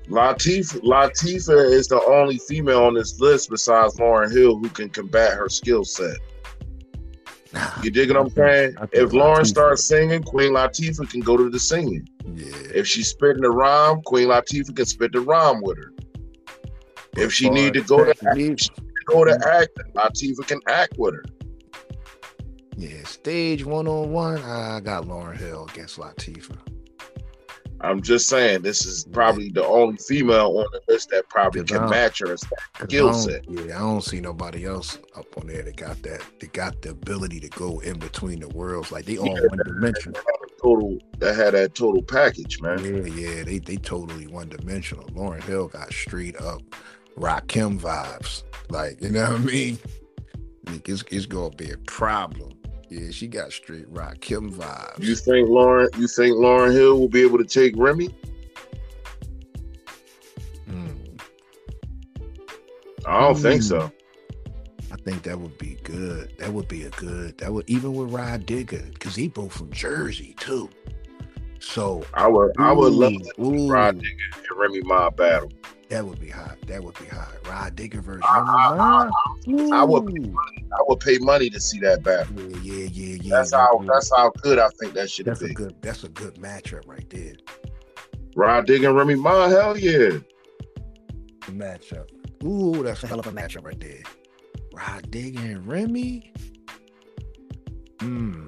Latifah, 0.08 0.82
Latifah 0.82 1.72
is 1.72 1.88
the 1.88 2.02
only 2.08 2.38
female 2.38 2.84
on 2.84 2.94
this 2.94 3.20
list 3.20 3.50
besides 3.50 3.98
Lauryn 3.98 4.32
Hill 4.32 4.58
who 4.58 4.70
can 4.70 4.90
combat 4.90 5.34
her 5.34 5.50
skill 5.50 5.84
set. 5.84 6.18
You 7.82 7.90
dig 7.90 8.12
what 8.12 8.20
I'm 8.20 8.30
saying? 8.30 8.76
If 8.92 9.12
Lauryn 9.12 9.46
starts 9.46 9.88
singing, 9.88 10.22
Queen 10.24 10.52
Latifah 10.52 11.10
can 11.10 11.22
go 11.22 11.38
to 11.38 11.50
the 11.50 11.60
singing. 11.60 12.08
Yeah. 12.36 12.54
If 12.74 12.88
she's 12.88 13.10
spitting 13.10 13.42
the 13.42 13.50
rhyme, 13.50 14.02
Queen 14.02 14.28
Latifah 14.28 14.76
can 14.76 14.86
spit 14.86 15.14
the 15.14 15.22
rhyme 15.22 15.62
with 15.62 15.78
her. 15.78 15.94
If 17.18 17.32
she 17.32 17.50
need 17.50 17.74
to 17.74 17.82
go 17.82 18.04
to 18.04 18.12
act, 18.12 18.72
go 19.06 19.24
to 19.24 19.32
mm-hmm. 19.32 19.44
acting, 19.44 19.94
Latifah 19.94 20.48
can 20.48 20.60
act 20.68 20.98
with 20.98 21.16
her. 21.16 21.24
Yeah, 22.78 23.04
stage 23.06 23.64
one 23.64 23.88
on 23.88 24.12
one, 24.12 24.40
I 24.40 24.82
got 24.82 25.06
Lauryn 25.06 25.38
Hill 25.38 25.66
against 25.72 25.98
Latifah. 25.98 26.60
I'm 27.82 28.02
just 28.02 28.30
saying 28.30 28.64
this 28.64 28.86
is 28.86 29.06
probably 29.12 29.50
the 29.50 29.66
only 29.66 29.98
female 29.98 30.58
on 30.58 30.66
the 30.72 30.82
list 30.88 31.10
that 31.12 31.30
probably 31.30 31.64
can 31.64 31.90
match 31.90 32.20
her 32.20 32.36
skill 32.82 33.14
set. 33.14 33.50
Yeah, 33.50 33.76
I 33.76 33.80
don't 33.80 34.04
see 34.04 34.22
nobody 34.22 34.66
else 34.66 34.98
up 35.16 35.26
on 35.38 35.48
there 35.48 35.62
that 35.62 35.76
got 35.76 36.02
that. 36.04 36.22
They 36.40 36.48
got 36.48 36.82
the 36.82 36.92
ability 36.92 37.40
to 37.42 37.50
go 37.50 37.80
in 37.80 38.00
between 38.00 38.40
the 38.40 38.50
worlds. 38.50 38.92
Like 38.92 39.06
they 39.06 39.18
all 39.18 39.28
yeah, 39.28 39.48
one 39.50 39.60
dimensional. 39.66 40.20
Total 40.62 40.98
that 41.20 41.36
had 41.36 41.54
that 41.54 41.76
total 41.76 42.02
package, 42.02 42.62
man. 42.62 42.84
Yeah, 42.84 43.14
yeah, 43.14 43.44
they 43.44 43.60
they 43.60 43.78
totally 43.78 44.28
one 44.28 44.50
dimensional. 44.50 45.06
Lauryn 45.10 45.44
Hill 45.44 45.68
got 45.68 45.92
straight 45.92 46.40
up 46.42 46.62
Rakim 47.18 47.80
vibes. 47.80 48.44
Like 48.70 49.02
you 49.02 49.10
know 49.10 49.32
what 49.32 49.42
I 49.42 49.44
mean? 49.44 49.80
Like 50.66 50.88
it's 50.90 51.04
it's 51.12 51.26
gonna 51.26 51.56
be 51.56 51.72
a 51.72 51.78
problem. 51.80 52.54
Yeah, 52.90 53.12
she 53.12 53.28
got 53.28 53.52
straight 53.52 53.92
Rakim 53.94 54.54
vibes. 54.54 55.04
You 55.04 55.16
think 55.16 55.50
Lauryn? 55.50 55.88
You 55.98 56.08
think 56.08 56.36
Lauryn 56.36 56.72
Hill 56.72 57.00
will 57.00 57.10
be 57.10 57.22
able 57.22 57.38
to 57.38 57.46
take 57.46 57.74
Remy? 57.78 58.08
Hmm. 60.68 60.88
I 63.06 63.20
don't 63.22 63.36
think 63.36 63.62
so. 63.62 63.92
I 64.96 65.02
think 65.02 65.24
that 65.24 65.38
would 65.38 65.58
be 65.58 65.78
good. 65.84 66.32
That 66.38 66.54
would 66.54 66.70
be 66.70 66.84
a 66.84 66.90
good. 66.92 67.38
That 67.40 67.52
would 67.52 67.70
even 67.70 67.94
with 67.94 68.14
Rah 68.14 68.38
Digga 68.38 68.94
because 68.94 69.14
he 69.14 69.28
both 69.28 69.52
from 69.52 69.70
Jersey 69.72 70.36
too. 70.40 70.70
So 71.60 72.06
I 72.14 72.28
would 72.28 72.54
I 72.58 72.72
would 72.72 72.94
love 72.94 73.12
Rah 73.38 73.92
Digga 73.92 74.06
and 74.50 74.58
Remy 74.58 74.82
Ma 74.84 75.10
battle. 75.10 75.52
That 75.90 76.06
would 76.06 76.22
be 76.22 76.30
hot. 76.30 76.58
That 76.68 76.82
would 76.82 76.98
be 76.98 77.08
hot. 77.08 77.28
Rah 77.46 77.70
Digga 77.72 78.02
versus 78.02 78.24
I, 78.24 78.40
I, 78.40 79.10
I, 79.74 79.80
I, 79.80 79.84
would 79.84 80.06
pay 80.08 80.20
money, 80.20 80.66
I 80.72 80.84
would 80.88 81.00
pay 81.02 81.18
money 81.18 81.50
to 81.50 81.60
see 81.60 81.80
that 81.80 82.02
battle. 82.02 82.42
Yeah, 82.42 82.58
yeah, 82.62 82.86
yeah, 82.94 83.18
yeah. 83.22 83.36
That's 83.36 83.54
how 83.54 83.84
that's 83.86 84.16
how 84.16 84.32
good 84.42 84.60
I 84.60 84.70
think 84.80 84.94
that 84.94 85.12
should 85.12 85.26
that's 85.26 85.42
be. 85.42 85.52
A 85.52 85.54
good, 85.54 85.76
that's 85.82 86.06
a 86.06 86.10
good 86.10 86.36
matchup 86.36 86.88
right 86.88 87.08
there. 87.10 87.34
Rah 88.34 88.62
Digga 88.62 88.88
and 88.88 88.96
Remy 88.96 89.16
Ma, 89.16 89.50
hell 89.50 89.78
yeah. 89.78 90.20
Matchup. 91.48 92.08
Ooh, 92.46 92.82
that's 92.82 93.04
a 93.04 93.08
hell 93.08 93.20
of 93.20 93.28
a 93.28 93.32
matchup 93.32 93.66
right 93.66 93.80
there. 93.80 94.04
Rah 94.76 95.00
Digga 95.10 95.40
and 95.40 95.66
Remy. 95.66 96.34
Hmm. 98.02 98.48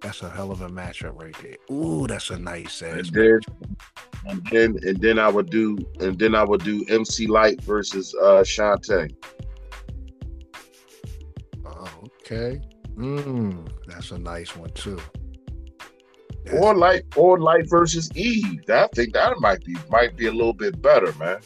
That's 0.00 0.22
a 0.22 0.28
hell 0.28 0.50
of 0.50 0.60
a 0.60 0.68
matchup 0.68 1.20
right 1.20 1.34
there. 1.40 1.56
Ooh, 1.70 2.06
that's 2.06 2.30
a 2.30 2.38
nice 2.38 2.82
ass. 2.82 3.10
And 3.14 3.44
and 4.26 4.44
then 4.50 4.76
and 4.82 5.00
then 5.00 5.18
I 5.18 5.28
would 5.28 5.50
do 5.50 5.78
and 6.00 6.18
then 6.18 6.34
I 6.34 6.42
would 6.42 6.64
do 6.64 6.84
MC 6.88 7.28
Lyte 7.28 7.60
versus 7.62 8.14
uh 8.20 8.42
Shanté. 8.42 9.14
Oh, 11.64 11.88
okay. 12.20 12.60
Mm, 12.96 13.68
that's 13.86 14.10
a 14.10 14.18
nice 14.18 14.56
one 14.56 14.70
too. 14.70 14.98
That's 16.44 16.58
or 16.58 16.74
Lyte, 16.74 17.04
or 17.16 17.38
Lyte 17.38 17.68
versus 17.68 18.10
Eve. 18.16 18.62
I 18.68 18.88
think 18.94 19.12
that 19.14 19.38
might 19.38 19.64
be 19.64 19.76
might 19.90 20.16
be 20.16 20.26
a 20.26 20.32
little 20.32 20.54
bit 20.54 20.82
better, 20.82 21.12
man. 21.18 21.38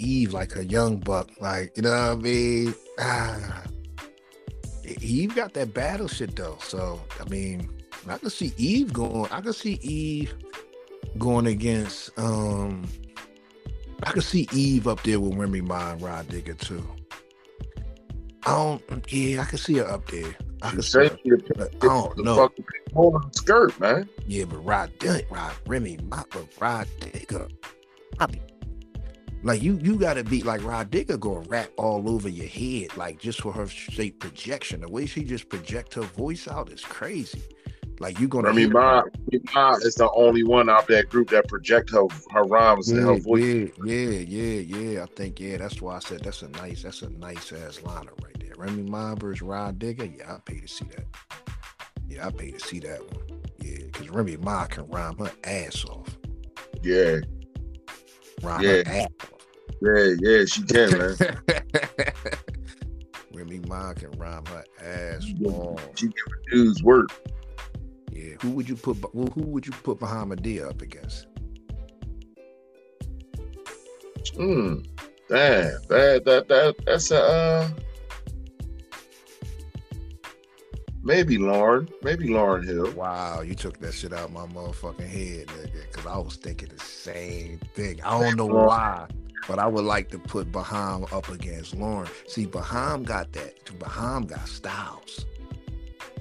Eve 0.00 0.32
like 0.32 0.56
a 0.56 0.64
young 0.64 0.98
buck, 0.98 1.30
like 1.40 1.76
you 1.76 1.82
know 1.82 1.90
what 1.90 2.18
I 2.18 2.20
mean. 2.20 2.74
Ah, 2.98 3.62
Eve 5.00 5.34
got 5.34 5.52
that 5.54 5.74
battle 5.74 6.08
shit 6.08 6.34
though, 6.36 6.58
so 6.60 7.00
I 7.20 7.28
mean, 7.28 7.70
I 8.08 8.18
can 8.18 8.30
see 8.30 8.52
Eve 8.56 8.92
going. 8.92 9.30
I 9.30 9.40
can 9.40 9.52
see 9.52 9.74
Eve 9.82 10.34
going 11.18 11.46
against. 11.46 12.18
um 12.18 12.86
I 14.02 14.12
can 14.12 14.22
see 14.22 14.48
Eve 14.52 14.88
up 14.88 15.02
there 15.02 15.20
with 15.20 15.34
Remy 15.34 15.60
Ma 15.60 15.92
and 15.92 16.02
Rah 16.02 16.22
Digga 16.22 16.58
too. 16.58 16.86
I 18.46 18.52
don't. 18.52 19.12
Yeah, 19.12 19.42
I 19.42 19.44
can 19.44 19.58
see 19.58 19.74
her 19.76 19.86
up 19.86 20.06
there. 20.10 20.34
I 20.62 20.70
can 20.70 20.82
see 20.82 20.98
her, 20.98 21.18
but 21.56 21.74
I 21.82 21.86
don't 21.86 22.24
know. 22.24 22.36
Fucking 22.36 22.64
skirt, 23.32 23.78
man. 23.78 24.08
Yeah, 24.26 24.44
but 24.44 24.58
Rah 24.64 24.86
Digga, 24.98 25.30
Rod 25.30 25.52
Remy 25.66 25.98
Ma, 26.04 26.22
but 26.30 26.46
Rah 26.58 26.84
Digga. 27.00 27.50
I 28.18 28.26
mean, 28.26 28.40
like 29.42 29.62
you, 29.62 29.78
you 29.82 29.96
gotta 29.96 30.22
be 30.22 30.42
like 30.42 30.62
Rah 30.64 30.84
Digga 30.84 31.18
gonna 31.18 31.40
rap 31.48 31.70
all 31.76 32.08
over 32.10 32.28
your 32.28 32.46
head, 32.46 32.96
like 32.96 33.18
just 33.18 33.40
for 33.40 33.52
her 33.52 33.66
straight 33.66 34.20
projection. 34.20 34.80
The 34.82 34.88
way 34.88 35.06
she 35.06 35.24
just 35.24 35.48
project 35.48 35.94
her 35.94 36.02
voice 36.02 36.46
out 36.46 36.70
is 36.70 36.82
crazy. 36.82 37.42
Like 38.00 38.18
you 38.18 38.28
gonna. 38.28 38.48
I 38.48 38.52
mean, 38.52 38.72
Ma, 38.72 39.02
Ma 39.54 39.74
is 39.74 39.94
the 39.94 40.10
only 40.12 40.42
one 40.42 40.68
out 40.68 40.88
that 40.88 41.08
group 41.10 41.30
that 41.30 41.48
project 41.48 41.90
her 41.90 42.04
her 42.32 42.44
rhymes 42.44 42.90
yeah, 42.90 42.98
and 42.98 43.06
her 43.06 43.16
voice. 43.16 43.42
Yeah, 43.44 43.84
yeah, 43.84 44.20
yeah, 44.20 44.60
yeah. 44.60 45.02
I 45.02 45.06
think 45.06 45.38
yeah, 45.38 45.58
that's 45.58 45.80
why 45.80 45.96
I 45.96 45.98
said 45.98 46.22
that's 46.22 46.42
a 46.42 46.48
nice, 46.48 46.82
that's 46.82 47.02
a 47.02 47.10
nice 47.10 47.52
ass 47.52 47.78
lineup 47.78 48.22
right 48.24 48.36
there. 48.40 48.54
Remy 48.56 48.90
Ma 48.90 49.14
versus 49.14 49.42
Rah 49.42 49.72
Digga. 49.72 50.16
Yeah, 50.16 50.34
I 50.34 50.38
pay 50.38 50.60
to 50.60 50.68
see 50.68 50.86
that. 50.96 51.06
Yeah, 52.08 52.26
I 52.26 52.30
pay 52.30 52.50
to 52.52 52.60
see 52.60 52.80
that 52.80 53.00
one. 53.14 53.42
Yeah, 53.60 53.84
because 53.84 54.08
Remy 54.10 54.38
Ma 54.38 54.66
can 54.66 54.86
rhyme 54.88 55.16
her 55.18 55.32
ass 55.44 55.84
off. 55.84 56.18
Yeah. 56.82 57.20
Rhyme 58.42 58.62
yeah. 58.62 59.06
yeah, 59.82 60.14
yeah, 60.20 60.44
she 60.46 60.62
can, 60.62 60.98
man. 60.98 61.16
Remy 63.34 63.60
Ma 63.66 63.92
can 63.92 64.10
rhyme 64.12 64.44
her 64.46 64.64
ass 64.80 65.24
she 65.24 65.36
off. 65.44 65.80
She 65.96 66.06
can 66.06 66.14
dudes 66.50 66.82
work. 66.82 67.10
Yeah, 68.12 68.34
who 68.40 68.50
would 68.50 68.68
you 68.68 68.76
put? 68.76 68.96
Who 69.12 69.42
would 69.42 69.66
you 69.66 69.72
put 69.72 69.98
Bahamadia 69.98 70.68
up 70.68 70.82
against? 70.82 71.26
Hmm. 74.36 74.80
Damn, 75.28 75.80
that 75.88 76.24
that 76.24 76.48
that 76.48 76.74
that's 76.84 77.10
a 77.10 77.22
uh, 77.22 77.68
maybe 81.02 81.38
Lauryn. 81.38 81.90
maybe 82.02 82.28
Lauryn 82.28 82.64
Hill. 82.64 82.92
Wow, 82.92 83.40
you 83.40 83.54
took 83.54 83.78
that 83.80 83.94
shit 83.94 84.12
out 84.12 84.32
my 84.32 84.46
motherfucking 84.46 85.06
head, 85.06 85.46
nigga. 85.48 85.82
Because 85.90 86.06
I 86.06 86.18
was 86.18 86.36
thinking 86.36 86.68
the 86.68 86.84
same 86.84 87.60
thing. 87.74 88.00
I 88.04 88.20
don't 88.20 88.36
know 88.36 88.46
why. 88.46 89.06
But 89.48 89.58
I 89.58 89.66
would 89.66 89.84
like 89.84 90.10
to 90.10 90.18
put 90.18 90.52
Baham 90.52 91.10
up 91.12 91.28
against 91.28 91.76
Lauryn. 91.76 92.08
See, 92.28 92.46
Baham 92.46 93.04
got 93.04 93.32
that. 93.32 93.64
Baham 93.78 94.26
got 94.26 94.46
styles. 94.48 95.26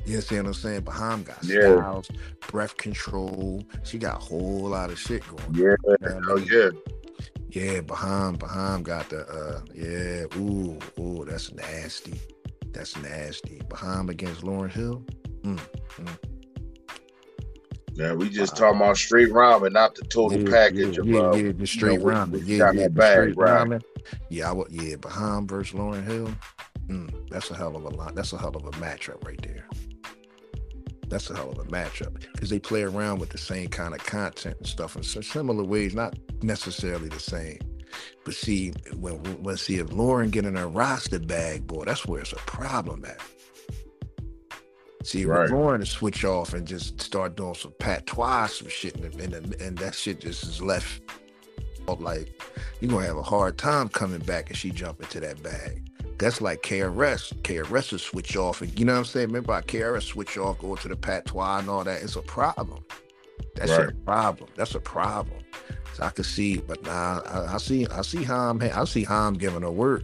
You 0.06 0.22
see 0.22 0.38
what 0.38 0.48
I'm 0.48 0.54
saying? 0.54 0.82
Baham 0.82 1.24
got 1.24 1.44
yeah. 1.44 1.62
styles, 1.62 2.10
breath 2.48 2.78
control. 2.78 3.64
She 3.84 4.00
got 4.00 4.18
a 4.18 4.20
whole 4.20 4.70
lot 4.70 4.90
of 4.90 4.98
shit 4.98 5.24
going. 5.28 5.54
Yeah, 5.54 5.76
you 5.88 6.22
oh 6.30 6.38
yeah. 6.38 6.70
Yeah, 7.52 7.82
Baham, 7.82 8.38
Baham 8.38 8.84
got 8.84 9.10
the 9.10 9.28
uh 9.28 9.62
yeah, 9.74 10.40
ooh, 10.40 10.80
ooh, 11.00 11.26
that's 11.26 11.52
nasty. 11.54 12.20
That's 12.74 12.96
nasty. 12.98 13.62
Baham 13.68 14.10
against 14.10 14.42
Lauryn 14.42 14.72
Hill. 14.72 15.04
Mm, 15.42 15.60
mm. 15.98 16.18
Yeah, 17.94 18.14
we 18.14 18.30
just 18.30 18.54
wow. 18.54 18.60
talking 18.60 18.82
about 18.82 18.98
straight 18.98 19.32
rhyming, 19.32 19.74
not 19.74 19.96
the 19.96 20.04
total 20.06 20.40
yeah, 20.40 20.50
package 20.50 20.96
yeah, 20.96 21.02
of 21.02 21.08
yeah, 21.08 21.20
uh, 21.20 21.36
yeah, 21.36 21.52
the 21.52 21.68
straight 21.68 22.00
you 22.00 22.06
know, 22.06 22.06
ramen. 22.06 22.42
Yeah, 22.46 22.72
yeah, 22.72 22.88
bag, 22.88 23.34
straight 23.34 23.38
right. 23.38 23.68
ramen. 23.68 23.82
Yeah, 24.30 24.50
I 24.50 24.54
would. 24.54 24.72
Yeah, 24.72 24.96
Baham 24.96 25.48
versus 25.48 25.78
Lauryn 25.78 26.06
Hill. 26.06 26.34
Mm, 26.88 27.30
that's 27.30 27.52
a 27.52 27.56
hell 27.56 27.76
of 27.76 27.84
a 27.84 27.90
lot. 27.90 28.16
That's 28.16 28.32
a 28.34 28.38
hell 28.38 28.56
of 28.56 28.66
a 28.66 28.72
matchup 28.72 29.26
right 29.26 29.42
there. 29.42 29.68
That's 31.10 31.30
a 31.30 31.36
hell 31.36 31.52
of 31.52 31.58
a 31.58 31.64
matchup 31.66 32.22
because 32.34 32.50
they 32.50 32.60
play 32.60 32.84
around 32.84 33.20
with 33.20 33.30
the 33.30 33.38
same 33.38 33.68
kind 33.68 33.94
of 33.94 34.06
content 34.06 34.58
and 34.60 34.68
stuff 34.68 34.96
in 34.96 35.04
similar 35.04 35.64
ways, 35.64 35.96
not 35.96 36.18
necessarily 36.42 37.10
the 37.10 37.20
same. 37.20 37.60
But 38.24 38.34
see, 38.34 38.74
when 38.96 39.16
when 39.44 39.58
see 39.58 39.78
if 39.78 39.88
Lauryn 39.88 40.32
getting 40.32 40.56
her 40.56 40.68
roster 40.68 41.20
bag, 41.20 41.68
boy, 41.68 41.86
that's 41.86 42.06
where 42.06 42.22
it's 42.22 42.34
a 42.34 42.38
problem 42.38 43.06
at. 43.06 43.20
See, 45.04 45.26
right. 45.26 45.50
Lauryn 45.50 45.80
to 45.80 45.86
switch 45.86 46.26
off 46.26 46.54
and 46.54 46.68
just 46.68 47.02
start 47.02 47.36
doing 47.36 47.56
some 47.56 47.74
patois, 47.80 48.48
some 48.48 48.68
shit, 48.68 48.96
and, 48.96 49.34
and, 49.34 49.56
and 49.62 49.78
that 49.78 49.96
shit 49.96 50.20
just 50.20 50.44
is 50.44 50.62
left 50.62 51.02
oh, 51.90 51.98
like 52.00 52.42
you're 52.80 52.92
gonna 52.92 53.06
have 53.06 53.18
a 53.18 53.24
hard 53.24 53.58
time 53.58 53.90
coming 53.90 54.20
back 54.20 54.50
and 54.50 54.58
she 54.58 54.72
jump 54.72 55.02
into 55.02 55.20
that 55.20 55.42
bag. 55.42 55.86
That's 56.18 56.42
like 56.42 56.62
KRS. 56.64 57.34
KRS 57.44 57.92
will 57.92 58.00
switch 58.00 58.36
off, 58.36 58.62
and 58.62 58.78
you 58.78 58.86
know 58.86 58.94
what 58.94 59.00
I'm 59.00 59.06
saying. 59.06 59.28
Remember, 59.28 59.54
how 59.54 59.62
KRS 59.62 60.04
switch 60.04 60.38
off, 60.38 60.60
go 60.60 60.76
to 60.76 60.88
the 60.88 60.96
patois 60.96 61.60
and 61.60 61.70
all 61.70 61.84
that. 61.84 62.02
It's 62.02 62.18
a 62.18 62.22
problem. 62.22 62.84
That's 63.56 63.72
right. 63.72 63.90
a 63.90 63.94
problem. 63.94 64.50
That's 64.56 64.76
a 64.76 64.80
problem. 64.80 65.40
I 66.02 66.10
can 66.10 66.24
see, 66.24 66.58
but 66.58 66.84
nah, 66.84 67.22
I, 67.26 67.56
I 67.56 67.58
see, 67.58 67.88
I 67.88 68.02
see 68.02 68.24
how 68.24 68.50
I'm, 68.50 68.62
I 68.62 68.84
see 68.86 69.04
how 69.04 69.28
I'm 69.28 69.36
giving 69.36 69.62
her 69.62 69.72
work. 69.72 70.04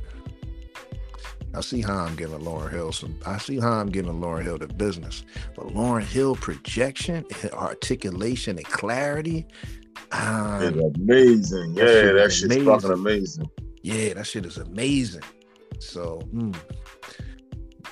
I 1.55 1.61
see 1.61 1.81
how 1.81 1.95
I'm 1.99 2.15
giving 2.15 2.39
Lauryn 2.39 2.71
Hill 2.71 2.91
some. 2.91 3.17
I 3.25 3.37
see 3.37 3.59
how 3.59 3.71
I'm 3.71 3.89
giving 3.89 4.19
Lauryn 4.19 4.43
Hill 4.43 4.57
the 4.57 4.67
business. 4.67 5.23
But 5.55 5.67
Lauryn 5.67 6.03
Hill 6.03 6.35
projection, 6.35 7.25
articulation, 7.53 8.57
and 8.57 8.65
clarity. 8.65 9.47
Um, 10.11 10.61
it's 10.61 10.97
amazing. 10.97 11.75
That 11.75 11.87
yeah, 11.87 12.11
that 12.11 12.31
shit's 12.33 12.55
amazing. 12.55 12.65
fucking 12.65 12.91
amazing. 12.91 13.49
Yeah, 13.83 14.15
that 14.15 14.27
shit 14.27 14.45
is 14.45 14.57
amazing. 14.57 15.21
So, 15.79 16.21
mm, 16.33 16.55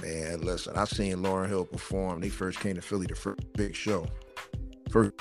man, 0.01 0.41
listen, 0.41 0.73
I've 0.75 0.89
seen 0.89 1.17
Lauryn 1.17 1.47
Hill 1.47 1.65
perform. 1.65 2.19
They 2.19 2.29
first 2.29 2.59
came 2.59 2.75
to 2.75 2.81
Philly, 2.81 3.07
the 3.07 3.15
first 3.15 3.41
big 3.53 3.75
show. 3.75 4.05
First 4.89 5.13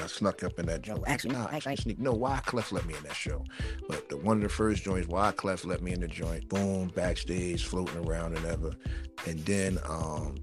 I 0.00 0.06
snuck 0.06 0.42
up 0.44 0.58
in 0.58 0.66
that 0.66 0.82
joint. 0.82 1.02
Actually, 1.06 1.34
no, 1.34 1.48
actually, 1.52 1.76
sneak. 1.76 1.98
No, 1.98 2.14
Wyclef 2.14 2.72
let 2.72 2.86
me 2.86 2.94
in 2.94 3.02
that 3.04 3.14
show. 3.14 3.44
But 3.88 4.08
the 4.08 4.16
one 4.16 4.38
of 4.38 4.42
the 4.42 4.48
first 4.48 4.82
joints, 4.82 5.08
why 5.08 5.32
Wyclef 5.32 5.64
let 5.64 5.82
me 5.82 5.92
in 5.92 6.00
the 6.00 6.08
joint. 6.08 6.48
Boom, 6.48 6.88
backstage, 6.88 7.64
floating 7.64 8.04
around 8.06 8.36
and 8.36 8.46
ever. 8.46 8.72
And 9.26 9.38
then 9.40 9.78
um 9.88 10.36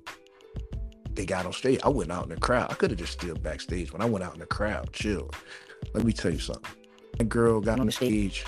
they 1.12 1.26
got 1.26 1.46
on 1.46 1.54
stage. 1.54 1.80
I 1.84 1.90
went 1.90 2.12
out 2.12 2.24
in 2.24 2.30
the 2.30 2.38
crowd. 2.38 2.72
I 2.72 2.76
could 2.76 2.92
have 2.92 3.00
just 3.00 3.14
stood 3.14 3.42
backstage. 3.42 3.92
When 3.92 4.02
I 4.02 4.06
went 4.06 4.24
out 4.24 4.36
in 4.36 4.40
the 4.40 4.46
crowd, 4.46 4.94
chill. 4.94 5.32
Let 5.94 6.06
me 6.06 6.14
tell 6.14 6.32
you 6.32 6.40
something. 6.40 6.72
That 7.18 7.30
girl 7.30 7.60
got 7.60 7.80
on 7.80 7.88
the 7.88 7.92
stage 7.92 8.46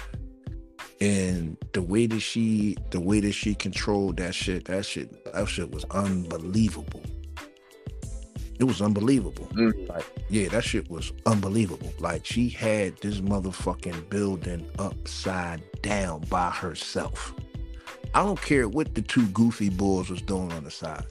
and 1.01 1.57
the 1.73 1.81
way 1.81 2.05
that 2.07 2.19
she 2.19 2.77
the 2.91 2.99
way 2.99 3.19
that 3.21 3.31
she 3.31 3.55
controlled 3.55 4.17
that 4.17 4.35
shit, 4.35 4.65
that 4.65 4.85
shit, 4.85 5.33
that 5.33 5.47
shit 5.47 5.71
was 5.71 5.85
unbelievable. 5.85 7.01
It 8.59 8.65
was 8.65 8.81
unbelievable. 8.81 9.47
Mm. 9.53 9.87
Like, 9.87 10.05
yeah, 10.29 10.49
that 10.49 10.65
shit 10.65 10.89
was 10.89 11.13
unbelievable. 11.25 11.93
Like 11.99 12.25
she 12.25 12.49
had 12.49 12.97
this 12.97 13.21
motherfucking 13.21 14.09
building 14.09 14.69
upside 14.77 15.61
down 15.81 16.25
by 16.29 16.49
herself. 16.49 17.33
I 18.13 18.23
don't 18.23 18.41
care 18.41 18.67
what 18.67 18.95
the 18.95 19.01
two 19.01 19.27
goofy 19.27 19.69
boys 19.69 20.09
was 20.09 20.21
doing 20.21 20.51
on 20.51 20.65
the 20.65 20.71
side. 20.71 21.05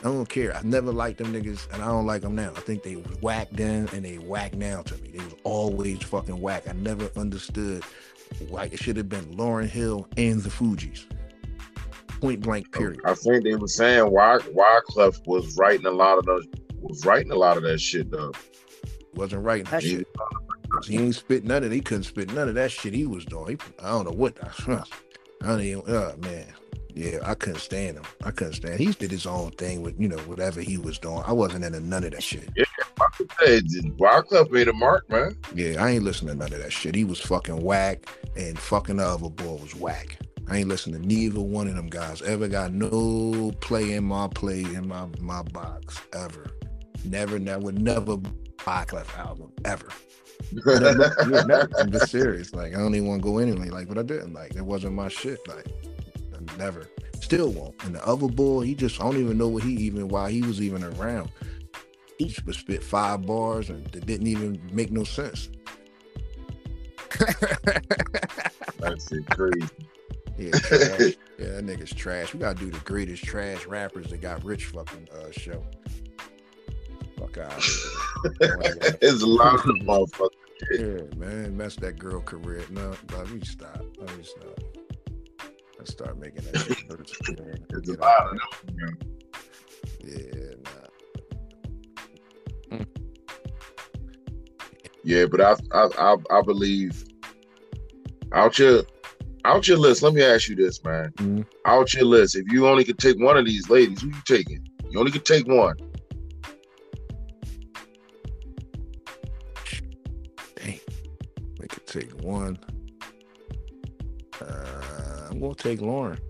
I 0.00 0.04
don't 0.04 0.28
care. 0.28 0.56
I 0.56 0.62
never 0.62 0.92
liked 0.92 1.18
them 1.18 1.32
niggas, 1.32 1.70
and 1.72 1.82
I 1.82 1.86
don't 1.86 2.06
like 2.06 2.22
them 2.22 2.34
now. 2.34 2.52
I 2.56 2.60
think 2.60 2.84
they 2.84 2.96
was 2.96 3.20
whack 3.20 3.48
then, 3.50 3.88
and 3.92 4.04
they 4.04 4.16
whack 4.16 4.54
now 4.54 4.82
to 4.82 4.96
me. 4.98 5.10
They 5.10 5.24
was 5.24 5.34
always 5.44 6.02
fucking 6.02 6.40
whack. 6.40 6.68
I 6.68 6.72
never 6.72 7.10
understood 7.16 7.84
why 8.48 8.66
it 8.66 8.78
should 8.78 8.96
have 8.96 9.08
been 9.08 9.36
Lauryn 9.36 9.68
Hill 9.68 10.08
and 10.16 10.40
the 10.40 10.48
Fugees 10.48 11.04
point 12.20 12.40
blank 12.40 12.70
period. 12.72 13.00
I 13.04 13.14
think 13.14 13.44
they 13.44 13.54
were 13.54 13.66
saying 13.66 14.10
why 14.10 14.38
Wyclef 14.54 15.26
was 15.26 15.56
writing 15.56 15.86
a 15.86 15.90
lot 15.90 16.18
of 16.18 16.26
those 16.26 16.46
was 16.80 17.04
writing 17.04 17.32
a 17.32 17.36
lot 17.36 17.56
of 17.56 17.62
that 17.64 17.80
shit 17.80 18.10
though. 18.10 18.32
Wasn't 19.14 19.42
writing 19.42 19.66
that 19.70 19.82
shit. 19.82 20.06
He 20.86 20.98
ain't 20.98 21.14
spit 21.14 21.44
none 21.44 21.64
of 21.64 21.72
it. 21.72 21.74
He 21.74 21.80
couldn't 21.80 22.04
spit 22.04 22.32
none 22.32 22.48
of 22.48 22.54
that 22.54 22.70
shit 22.70 22.94
he 22.94 23.06
was 23.06 23.24
doing. 23.24 23.58
He, 23.58 23.84
I 23.84 23.90
don't 23.90 24.04
know 24.04 24.12
what. 24.12 24.36
I 24.68 24.82
don't 25.42 25.60
even. 25.60 25.82
Oh 25.88 26.14
man, 26.18 26.46
yeah, 26.94 27.18
I 27.24 27.34
couldn't 27.34 27.60
stand 27.60 27.96
him. 27.96 28.04
I 28.24 28.30
couldn't 28.30 28.54
stand. 28.54 28.78
He 28.78 28.92
did 28.92 29.10
his 29.10 29.26
own 29.26 29.50
thing 29.52 29.82
with 29.82 29.98
you 29.98 30.08
know 30.08 30.18
whatever 30.20 30.60
he 30.60 30.78
was 30.78 30.98
doing. 30.98 31.22
I 31.26 31.32
wasn't 31.32 31.64
into 31.64 31.80
none 31.80 32.04
of 32.04 32.12
that 32.12 32.22
shit. 32.22 32.48
Yeah, 32.56 32.64
Wyclef 33.98 34.50
made 34.50 34.68
a 34.68 34.72
mark, 34.72 35.08
man. 35.10 35.36
Yeah, 35.54 35.82
I 35.82 35.90
ain't 35.90 36.04
listening 36.04 36.34
to 36.34 36.38
none 36.38 36.52
of 36.52 36.62
that 36.62 36.72
shit. 36.72 36.94
He 36.94 37.04
was 37.04 37.20
fucking 37.20 37.62
whack, 37.62 38.06
and 38.36 38.58
fucking 38.58 38.96
the 38.96 39.06
other 39.06 39.30
boy 39.30 39.54
was 39.54 39.74
whack. 39.74 40.18
I 40.48 40.58
ain't 40.58 40.68
listening 40.68 41.00
to 41.00 41.06
neither 41.06 41.40
one 41.40 41.68
of 41.68 41.76
them 41.76 41.88
guys. 41.88 42.22
Ever 42.22 42.48
got 42.48 42.72
no 42.72 43.52
play 43.60 43.92
in 43.92 44.04
my 44.04 44.28
play 44.28 44.62
in 44.62 44.88
my 44.88 45.06
my 45.20 45.42
box 45.42 46.00
ever. 46.12 46.46
Never, 47.04 47.38
never, 47.38 47.60
would 47.60 47.80
never 47.80 48.16
buy 48.64 48.82
a 48.82 48.86
Clef 48.86 49.18
album 49.18 49.52
ever. 49.64 49.88
never, 50.64 51.44
never. 51.46 51.68
I'm 51.78 51.90
just 51.90 52.10
serious. 52.10 52.54
Like 52.54 52.74
I 52.74 52.78
don't 52.78 52.94
even 52.94 53.08
want 53.08 53.22
to 53.22 53.28
go 53.28 53.38
anyway. 53.38 53.68
Like, 53.68 53.88
but 53.88 53.98
I 53.98 54.02
didn't. 54.02 54.32
Like 54.32 54.54
it 54.54 54.64
wasn't 54.64 54.94
my 54.94 55.08
shit. 55.08 55.38
Like 55.46 55.66
never. 56.56 56.88
Still 57.20 57.50
won't. 57.50 57.74
And 57.84 57.94
the 57.94 58.06
other 58.06 58.28
boy, 58.28 58.62
he 58.62 58.74
just 58.74 59.00
I 59.00 59.04
don't 59.04 59.18
even 59.18 59.38
know 59.38 59.48
what 59.48 59.62
he 59.62 59.72
even 59.74 60.08
why 60.08 60.30
he 60.30 60.42
was 60.42 60.60
even 60.60 60.82
around. 60.84 61.30
He 62.18 62.26
just 62.26 62.60
spit 62.60 62.82
five 62.82 63.26
bars 63.26 63.70
and 63.70 63.86
it 63.94 64.06
didn't 64.06 64.26
even 64.26 64.60
make 64.72 64.90
no 64.90 65.04
sense. 65.04 65.48
That's 68.78 69.12
crazy. 69.30 69.68
Yeah, 70.38 70.50
yeah, 70.70 71.10
that 71.38 71.66
nigga's 71.66 71.92
trash. 71.92 72.32
We 72.32 72.40
gotta 72.40 72.58
do 72.58 72.70
the 72.70 72.78
greatest 72.80 73.24
trash 73.24 73.66
rappers 73.66 74.08
that 74.08 74.20
got 74.22 74.42
rich 74.42 74.66
fucking 74.66 75.08
uh, 75.12 75.30
show. 75.32 75.62
Out. 77.38 77.64
It's 79.02 79.22
a 79.22 79.26
lot 79.26 79.54
of 79.54 79.60
motherfuckers. 79.82 80.30
Yeah, 80.72 81.18
man, 81.18 81.56
mess 81.56 81.76
that 81.76 81.98
girl 81.98 82.20
career. 82.20 82.64
No, 82.70 82.94
let 83.16 83.30
me 83.30 83.40
stop. 83.44 83.82
Let 83.98 84.16
me 84.18 84.24
stop. 84.24 84.60
Let's 85.78 85.92
start 85.92 86.18
making 86.18 86.42
that 86.44 86.58
shit 86.58 86.76
It's 87.70 87.88
a 87.88 87.92
lot 87.94 88.32
of 88.32 88.38
them. 88.76 88.98
Yeah, 90.04 90.54
nah. 92.70 92.76
Mm. 92.76 92.86
Yeah, 95.02 95.24
but 95.26 95.40
I, 95.40 95.54
I 95.72 95.88
I 95.98 96.16
I 96.30 96.42
believe 96.42 97.04
out 98.32 98.58
your 98.58 98.82
out 99.44 99.66
your 99.66 99.78
list. 99.78 100.02
Let 100.02 100.14
me 100.14 100.22
ask 100.22 100.48
you 100.48 100.56
this, 100.56 100.84
man. 100.84 101.10
Mm-hmm. 101.16 101.42
Out 101.64 101.94
your 101.94 102.04
list. 102.04 102.36
If 102.36 102.52
you 102.52 102.68
only 102.68 102.84
could 102.84 102.98
take 102.98 103.18
one 103.18 103.36
of 103.36 103.46
these 103.46 103.70
ladies, 103.70 104.02
who 104.02 104.08
you 104.08 104.22
taking? 104.26 104.66
You 104.90 104.98
only 104.98 105.12
could 105.12 105.24
take 105.24 105.46
one. 105.46 105.76
Take 111.90 112.12
one. 112.22 112.56
Uh, 114.40 115.26
I'm 115.28 115.40
gonna 115.40 115.56
take 115.56 115.80
Lauryn. 115.80 116.20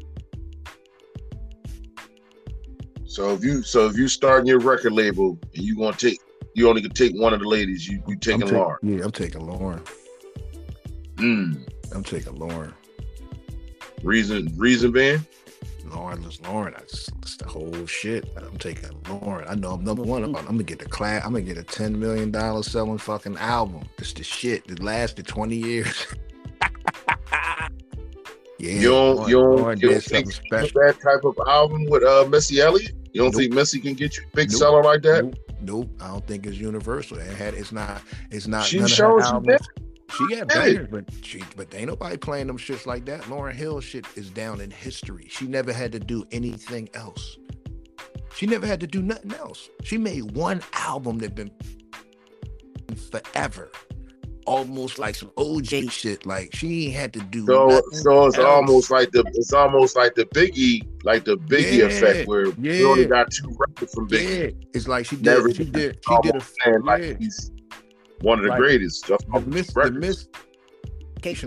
So 3.05 3.35
if 3.35 3.45
you 3.45 3.63
so 3.63 3.87
if 3.87 3.95
you 3.95 4.09
starting 4.09 4.47
your 4.47 4.59
record 4.59 4.95
label 4.95 5.39
and 5.55 5.63
you 5.63 5.77
gonna 5.77 5.95
take 5.95 6.19
you 6.55 6.67
only 6.67 6.81
can 6.81 6.93
take 6.93 7.13
one 7.13 7.35
of 7.35 7.41
the 7.41 7.47
ladies, 7.47 7.87
you 7.87 8.03
you 8.09 8.17
taking 8.17 8.41
take, 8.41 8.53
Lauryn. 8.53 8.77
Yeah, 8.81 9.05
I'm 9.05 9.13
taking 9.13 9.43
Lauryn. 9.43 9.87
Mm. 11.17 11.69
I'm 11.95 12.05
taking 12.05 12.39
Lauryn. 12.39 12.73
Reason 14.03 14.51
reason 14.57 14.93
being? 14.93 15.27
Lauryn 15.85 16.27
is 16.27 16.39
Lauryn. 16.39 16.75
The 17.39 17.49
whole 17.49 17.87
shit. 17.87 18.29
I'm 18.37 18.59
taking 18.59 18.91
Lauryn. 19.05 19.51
I 19.51 19.55
know 19.55 19.73
I'm 19.73 19.85
number 19.85 20.03
one. 20.03 20.23
I'm, 20.25 20.37
I'm 20.37 20.45
gonna 20.45 20.63
get 20.63 20.79
the 20.79 20.87
class. 20.87 21.25
I'm 21.25 21.33
gonna 21.33 21.45
get 21.45 21.59
a 21.59 21.63
ten 21.63 21.99
million 21.99 22.31
dollar 22.31 22.63
selling 22.63 22.99
fucking 22.99 23.37
album. 23.39 23.89
This 23.97 24.13
the 24.13 24.23
shit 24.23 24.67
that 24.69 24.83
lasted 24.83 25.27
twenty 25.27 25.57
years. 25.57 26.07
yeah, 28.59 28.73
you 28.73 28.89
don't, 28.89 29.29
you 29.29 29.37
don't, 29.37 29.59
Lauryn 29.59 29.81
you 29.81 29.91
don't 29.91 30.03
think 30.03 30.27
that 30.51 30.99
type 31.03 31.25
of 31.25 31.37
album 31.49 31.87
with 31.87 32.05
uh, 32.05 32.27
Missy 32.29 32.61
Elliott? 32.61 32.93
You 33.13 33.23
don't 33.23 33.33
nope. 33.33 33.41
think 33.41 33.53
Missy 33.53 33.81
can 33.81 33.95
get 33.95 34.17
you 34.17 34.25
a 34.25 34.37
big 34.37 34.51
nope. 34.51 34.59
seller 34.59 34.83
like 34.83 35.03
that? 35.03 35.25
Nope. 35.25 35.37
nope. 35.61 35.91
I 36.01 36.09
don't 36.09 36.27
think 36.27 36.47
it's 36.47 36.57
universal. 36.57 37.19
It 37.19 37.37
had. 37.37 37.55
It's 37.55 37.73
not. 37.73 38.03
It's 38.31 38.47
not. 38.47 38.65
She 38.65 38.87
shows 38.87 39.31
you 39.31 39.41
that. 39.47 39.67
She 40.17 40.27
got 40.37 40.49
bangers, 40.49 40.89
but 40.91 41.05
she 41.23 41.43
but 41.57 41.75
ain't 41.75 41.89
nobody 41.89 42.17
playing 42.17 42.47
them 42.49 42.59
shits 42.59 42.87
like 42.87 43.05
that. 43.07 43.23
Lauryn 43.23 43.55
Hill 43.55 43.81
shit 43.81 44.07
is 44.17 44.31
down 44.31 44.61
in 44.61 44.71
history. 44.71 45.27
She 45.31 45.47
never 45.47 45.73
had 45.73 45.93
to 45.93 46.01
do 46.01 46.25
anything 46.33 46.89
else. 46.95 47.39
She 48.35 48.47
never 48.47 48.67
had 48.67 48.81
to 48.81 48.87
do 48.87 49.03
nothing 49.03 49.35
else. 49.35 49.69
She 49.85 49.99
made 49.99 50.33
one 50.37 50.63
album 50.75 51.19
that 51.19 51.35
been 51.35 51.51
forever. 53.11 53.71
almost 54.47 54.99
like 54.99 55.15
some 55.15 55.31
OJ 55.37 55.91
shit. 55.91 56.27
Like 56.27 56.55
she 56.55 56.87
ain't 56.87 56.95
had 56.97 57.13
to 57.15 57.21
do. 57.21 57.47
So 57.47 57.81
so 57.93 58.27
it's 58.27 58.39
else. 58.39 58.47
almost 58.47 58.91
like 58.91 59.11
the 59.13 59.25
it's 59.35 59.53
almost 59.53 59.97
like 59.97 60.15
the 60.15 60.27
Biggie 60.27 60.83
like 61.05 61.25
the 61.25 61.37
Biggie 61.37 61.79
Yeah, 61.79 61.85
effect 61.87 62.29
where 62.29 62.47
yeah. 62.59 62.73
you 62.73 62.89
only 62.91 63.07
got 63.07 63.29
two 63.31 63.55
records 63.59 63.95
from 63.95 64.09
Biggie. 64.09 64.45
Yeah, 64.45 64.51
it's 64.75 64.89
like 64.89 65.07
she 65.07 65.17
did. 65.17 65.25
Never 65.25 65.51
she 65.55 65.65
did. 65.65 65.73
did. 65.73 65.99
She 66.09 66.19
did 66.23 66.35
a. 66.37 66.39
Almost 66.39 66.57
saying 66.65 66.83
like 66.83 67.03
yeah. 67.03 67.29
One 68.23 68.39
of 68.39 68.45
the 68.45 68.51
Like, 68.51 68.59
greatest. 68.59 69.07
Just 69.07 69.27
The 69.29 69.33
off 69.35 69.47
mis 69.47 69.67
the 69.69 69.73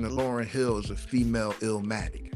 of 0.05 0.11
Lauryn 0.13 0.45
Hill 0.45 0.77
is 0.77 0.89
a 0.89 0.95
female 0.95 1.53
illmatic. 1.53 2.31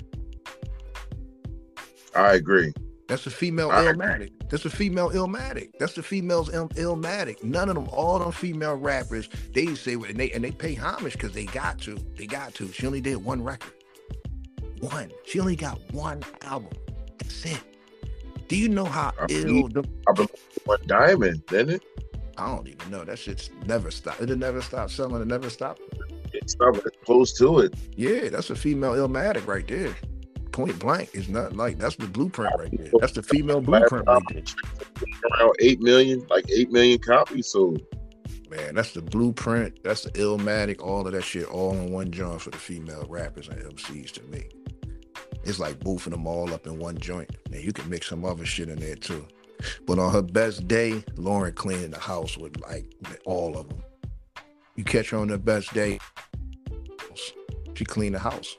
I 2.16 2.34
agree. 2.34 2.74
That's 3.08 3.26
a 3.26 3.32
female 3.32 3.72
I 3.72 3.86
illmatic. 3.86 4.32
That's 4.50 4.66
a 4.66 4.70
female 4.70 5.10
illmatic. 5.12 5.70
That's 5.80 5.94
the 5.94 6.04
females 6.04 6.50
Ill- 6.54 6.70
illmatic. 6.70 7.42
None 7.44 7.70
of 7.70 7.76
them, 7.76 7.88
all 7.92 8.20
them 8.20 8.32
female 8.32 8.76
rappers, 8.76 9.30
they 9.54 9.74
say 9.76 9.94
and 9.94 10.18
they 10.18 10.32
and 10.32 10.44
they 10.44 10.52
pay 10.52 10.74
homage 10.74 11.14
because 11.14 11.32
they 11.32 11.46
got 11.46 11.80
to. 11.82 11.98
They 12.18 12.26
got 12.26 12.54
to. 12.56 12.72
She 12.72 12.86
only 12.86 13.02
did 13.02 13.18
one 13.24 13.44
record. 13.44 13.74
One. 14.80 15.12
She 15.26 15.40
only 15.40 15.56
got 15.56 15.80
one 15.94 16.22
album. 16.44 16.72
That's 17.20 17.46
it. 17.46 17.62
Do 18.48 18.58
you 18.58 18.68
know 18.70 18.86
how 18.86 19.14
I 19.20 19.26
ill 19.30 19.44
believe- 19.46 19.74
the 19.74 19.84
I 20.08 20.12
believe 20.14 20.30
went 20.66 20.88
diamond, 20.88 21.46
didn't 21.48 21.76
it? 21.76 21.84
I 22.38 22.48
don't 22.48 22.68
even 22.68 22.92
know. 22.92 23.04
That 23.04 23.18
shit's 23.18 23.50
never 23.66 23.90
stopped. 23.90 24.22
It'll 24.22 24.38
never 24.38 24.62
stop 24.62 24.92
selling. 24.92 25.22
It 25.22 25.28
never 25.28 25.50
stop. 25.50 25.80
It's 26.34 26.56
not 26.60 26.78
close 27.04 27.34
to 27.40 27.60
it. 27.60 27.74
Yeah, 27.96 28.30
that's 28.30 28.50
a 28.50 28.56
female 28.56 28.94
illmatic 28.94 29.48
right 29.48 29.68
there. 29.68 29.96
Point 30.52 30.78
blank. 30.80 31.10
It's 31.14 31.28
not 31.28 31.56
like 31.56 31.78
that's 31.78 31.96
the 31.96 32.08
blueprint 32.08 32.54
right 32.58 32.72
there. 32.72 32.92
That's 33.00 33.14
the 33.14 33.24
female 33.24 33.62
blueprint 33.62 34.08
right 34.08 34.22
there. 34.32 34.44
Around 35.40 35.56
eight 35.60 35.82
million, 35.82 36.26
like 36.30 36.50
eight 36.52 36.72
million 36.72 37.00
copies 37.00 37.48
sold. 37.48 37.82
Man, 38.50 38.76
that's 38.76 38.94
the 38.94 39.02
blueprint. 39.02 39.84
That's 39.84 40.04
the 40.04 40.12
illmatic. 40.12 40.82
All 40.82 41.06
of 41.06 41.14
that 41.14 41.24
shit, 41.24 41.46
all 41.48 41.74
in 41.74 41.92
one 41.92 42.12
joint 42.12 42.42
for 42.42 42.52
the 42.52 42.58
female 42.58 43.06
rappers 43.10 43.50
and 43.50 43.62
MCs. 43.62 44.12
To 44.14 44.24
me, 44.24 44.48
it's 45.44 45.60
like 45.60 45.80
boofing 45.80 46.12
them 46.12 46.28
all 46.28 46.54
up 46.54 46.66
in 46.66 46.80
one 46.80 46.98
joint. 46.98 47.30
Now 47.50 47.58
you 47.58 47.74
can 47.74 47.90
mix 47.90 48.08
some 48.08 48.26
other 48.26 48.46
shit 48.46 48.70
in 48.70 48.80
there 48.80 48.96
too. 48.96 49.28
But 49.86 50.00
on 50.00 50.12
her 50.12 50.22
best 50.22 50.68
day, 50.68 51.04
Lauryn 51.16 51.56
cleaning 51.56 51.92
the 51.92 52.00
house 52.00 52.38
with 52.38 52.60
like 52.62 52.86
all 53.26 53.58
of 53.58 53.70
them. 53.70 53.84
You 54.76 54.84
catch 54.84 55.10
her 55.10 55.18
on 55.18 55.30
her 55.30 55.38
best 55.38 55.74
day, 55.74 56.00
she 57.76 57.86
clean 57.86 58.14
the 58.14 58.20
house. 58.20 58.58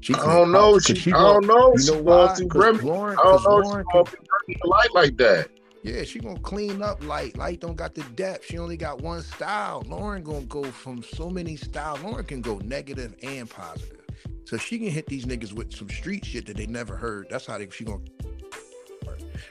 She 0.00 0.14
I 0.14 0.24
don't 0.24 0.52
know. 0.52 0.78
She, 0.78 0.94
she 0.94 1.12
I 1.12 1.18
don't 1.18 1.46
know. 1.46 1.74
You 1.76 1.92
know 1.94 2.02
why? 2.02 2.26
'Cause. 2.28 2.38
Lauryn, 2.78 3.12
I 3.18 3.22
don't 3.22 3.42
know. 3.44 3.50
Lauryn 3.62 3.64
She 3.64 3.72
can- 3.72 3.84
going 3.92 4.04
through 4.06 4.54
the 4.62 4.68
Lyte 4.68 4.94
like 4.94 5.16
that. 5.18 5.48
yeah, 5.82 6.04
she 6.04 6.20
gonna 6.20 6.38
clean 6.40 6.80
up 6.82 7.02
Lyte. 7.04 7.36
Lyte 7.36 7.60
don't 7.60 7.76
got 7.76 7.94
the 7.94 8.02
depth. 8.14 8.44
She 8.44 8.58
only 8.58 8.76
got 8.76 9.00
one 9.02 9.22
style. 9.22 9.82
Lauryn 9.84 10.22
gonna 10.22 10.42
go 10.46 10.62
from 10.64 11.02
so 11.02 11.28
many 11.28 11.56
styles. 11.56 11.98
Lauryn 12.00 12.26
can 12.26 12.40
go 12.40 12.58
negative 12.58 13.14
and 13.22 13.50
positive. 13.50 14.00
So 14.44 14.56
she 14.56 14.78
can 14.78 14.88
hit 14.90 15.06
these 15.06 15.24
niggas 15.26 15.52
with 15.52 15.74
some 15.74 15.88
street 15.90 16.24
shit 16.24 16.46
that 16.46 16.56
they 16.56 16.66
never 16.66 16.96
heard. 16.96 17.26
That's 17.30 17.46
how 17.46 17.58
they 17.58 17.68
she 17.70 17.82
gonna 17.84 17.98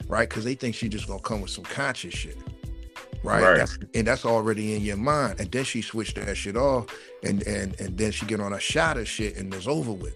right? 0.07 0.27
Because 0.29 0.43
they 0.43 0.55
think 0.55 0.75
she's 0.75 0.89
just 0.89 1.07
gonna 1.07 1.19
come 1.21 1.41
with 1.41 1.51
some 1.51 1.63
conscious 1.65 2.13
shit. 2.13 2.38
Right? 3.23 3.41
Right. 3.41 3.57
That's, 3.57 3.79
and 3.95 4.05
that's 4.05 4.23
already 4.25 4.75
in 4.75 4.83
your 4.83 4.97
mind. 4.97 5.39
And 5.39 5.51
then 5.51 5.63
she 5.63 5.81
switched 5.81 6.15
that 6.15 6.36
shit 6.38 6.55
off 6.55 6.86
and 7.23 7.41
and 7.47 7.79
and 7.79 7.97
then 7.97 8.11
she 8.11 8.25
get 8.27 8.39
on 8.39 8.53
a 8.53 8.59
shot 8.59 8.97
of 8.97 9.07
shit 9.07 9.38
and 9.38 9.53
it's 9.53 9.67
over 9.67 9.91
with. 9.91 10.15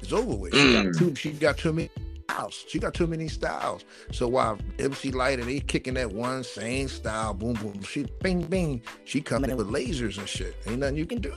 It's 0.00 0.12
over 0.12 0.34
with. 0.34 0.54
She 0.54 0.72
got 0.72 0.86
Mm. 0.86 0.98
too 0.98 1.14
she 1.14 1.32
got 1.32 1.58
too 1.58 1.72
many 1.74 1.90
styles. 2.30 2.64
She 2.68 2.78
got 2.78 2.94
too 2.94 3.06
many 3.06 3.28
styles. 3.28 3.84
So 4.12 4.26
while 4.26 4.58
MC 4.78 5.10
Lyte 5.10 5.38
and 5.40 5.48
they 5.48 5.60
kicking 5.60 5.94
that 5.94 6.10
one 6.10 6.44
same 6.44 6.88
style, 6.88 7.34
boom 7.34 7.54
boom, 7.54 7.82
she 7.82 8.06
bing 8.22 8.42
bing, 8.42 8.80
she 9.04 9.20
coming 9.20 9.50
in 9.50 9.56
with 9.58 9.68
lasers 9.68 10.16
and 10.18 10.26
shit. 10.28 10.56
Ain't 10.66 10.78
nothing 10.78 10.96
you 10.96 11.04
can 11.06 11.20
do. 11.20 11.34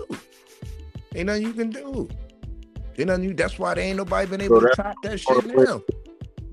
Ain't 1.15 1.25
nothing 1.27 1.43
you 1.43 1.53
can 1.53 1.69
do. 1.69 2.07
Ain't 2.97 3.07
nothing 3.07 3.23
you. 3.25 3.34
That's 3.34 3.59
why 3.59 3.73
they 3.73 3.84
ain't 3.88 3.97
nobody 3.97 4.25
been 4.29 4.39
able 4.41 4.61
So 4.61 4.61
to 4.61 4.65
that- 4.67 4.84
top 4.84 4.95
that 5.03 5.19
shit 5.19 5.45
now. 5.47 5.82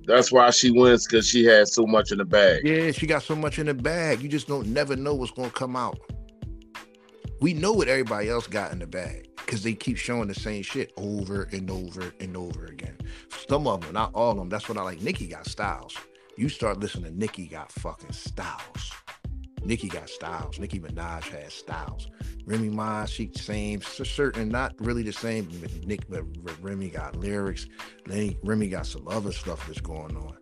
That's 0.09 0.33
why 0.33 0.49
she 0.49 0.71
wins 0.71 1.07
because 1.07 1.29
she 1.29 1.45
has 1.45 1.75
so 1.75 1.87
much 1.87 2.13
in 2.13 2.19
the 2.19 2.25
bag. 2.25 2.67
Yeah, 2.67 2.93
she 2.93 3.07
got 3.07 3.23
so 3.23 3.37
much 3.37 3.59
in 3.59 3.67
the 3.67 3.75
bag. 3.75 4.23
You 4.23 4.29
just 4.31 4.49
don't 4.49 4.69
never 4.69 4.97
know 4.97 5.15
what's 5.15 5.33
gonna 5.33 5.51
come 5.51 5.77
out. 5.77 5.99
We 7.43 7.53
know 7.53 7.73
what 7.73 7.89
everybody 7.89 8.31
else 8.31 8.47
got 8.47 8.73
in 8.73 8.79
the 8.79 8.87
bag 8.87 9.29
because 9.37 9.63
they 9.63 9.75
keep 9.75 9.99
showing 9.99 10.27
the 10.27 10.35
same 10.35 10.63
shit 10.63 10.95
over 10.97 11.43
and 11.53 11.71
over 11.71 12.11
and 12.21 12.39
over 12.39 12.65
again. 12.65 12.97
Some 13.51 13.67
of 13.67 13.83
them, 13.83 13.93
not 13.93 14.11
all 14.15 14.33
of 14.33 14.39
them. 14.39 14.49
That's 14.49 14.67
what 14.67 14.79
I 14.79 14.83
like. 14.83 15.03
Nicki 15.03 15.27
got 15.27 15.45
styles. 15.45 15.95
You 16.39 16.49
start 16.49 16.81
listening 16.81 17.13
to 17.13 17.19
Nicki 17.19 17.47
got 17.47 17.71
fucking 17.71 18.13
styles. 18.13 18.93
Nicki 19.69 19.89
got 19.89 20.09
styles. 20.09 20.59
Nicki 20.59 20.81
Minaj 20.81 21.25
has 21.25 21.53
styles. 21.53 22.09
Remy 22.47 22.71
Ma, 22.71 23.05
she 23.05 23.31
same, 23.37 23.83
certain, 23.83 24.49
not 24.49 24.75
really 24.79 25.03
the 25.03 25.13
same. 25.13 25.45
But 25.61 25.87
Nick, 25.87 26.09
but 26.09 26.25
Remy 26.63 26.89
got 26.89 27.17
lyrics. 27.17 27.67
Remy 28.07 28.69
got 28.69 28.87
some 28.87 29.07
other 29.07 29.31
stuff 29.31 29.67
that's 29.67 29.83
going 29.83 30.17
on. 30.17 30.37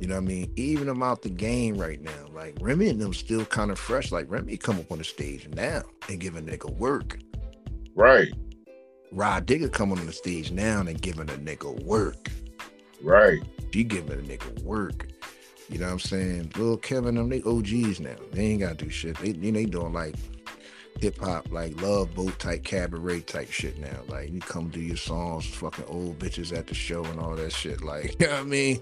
You 0.00 0.06
know 0.06 0.14
what 0.14 0.22
I 0.22 0.26
mean? 0.26 0.52
Even 0.56 0.88
about 0.88 1.22
the 1.22 1.30
game 1.30 1.76
right 1.78 2.00
now. 2.00 2.26
Like 2.32 2.56
Remy 2.60 2.90
and 2.90 3.00
them 3.00 3.12
still 3.12 3.44
kind 3.44 3.72
of 3.72 3.78
fresh. 3.78 4.12
Like 4.12 4.30
Remy 4.30 4.56
come 4.58 4.78
up 4.78 4.92
on 4.92 4.98
the 4.98 5.04
stage 5.04 5.48
now 5.48 5.82
and 6.08 6.20
give 6.20 6.36
a 6.36 6.40
nigga 6.40 6.72
work. 6.76 7.18
Right, 7.96 8.32
Rah 9.12 9.40
Digga 9.40 9.72
coming 9.72 9.98
on 9.98 10.06
the 10.06 10.12
stage 10.12 10.52
now 10.52 10.80
and 10.80 11.00
giving 11.02 11.28
a 11.28 11.34
nigga 11.34 11.82
work. 11.84 12.30
right. 13.02 13.40
She 13.74 13.84
giving 13.84 14.12
a 14.12 14.22
nigga 14.22 14.62
work. 14.62 15.08
You 15.70 15.78
know 15.78 15.86
what 15.86 15.92
I'm 15.92 15.98
saying? 16.00 16.52
Lil 16.56 16.76
Kevin, 16.78 17.14
them 17.14 17.28
they 17.28 17.42
OGs 17.42 18.00
now. 18.00 18.16
They 18.32 18.46
ain't 18.46 18.60
gotta 18.60 18.74
do 18.74 18.90
shit. 18.90 19.16
They 19.18 19.28
you 19.30 19.52
know, 19.52 19.58
they 19.60 19.66
doing 19.66 19.92
like 19.92 20.16
hip 21.00 21.18
hop, 21.18 21.50
like 21.52 21.80
love 21.80 22.14
boat 22.14 22.38
type 22.38 22.64
cabaret 22.64 23.20
type 23.20 23.50
shit 23.50 23.78
now. 23.78 24.00
Like 24.08 24.32
you 24.32 24.40
come 24.40 24.68
do 24.68 24.80
your 24.80 24.96
songs, 24.96 25.46
fucking 25.46 25.84
old 25.88 26.18
bitches 26.18 26.56
at 26.56 26.66
the 26.66 26.74
show 26.74 27.04
and 27.04 27.20
all 27.20 27.36
that 27.36 27.52
shit. 27.52 27.82
Like, 27.82 28.16
you 28.20 28.26
know 28.26 28.32
what 28.34 28.40
I 28.40 28.44
mean? 28.44 28.80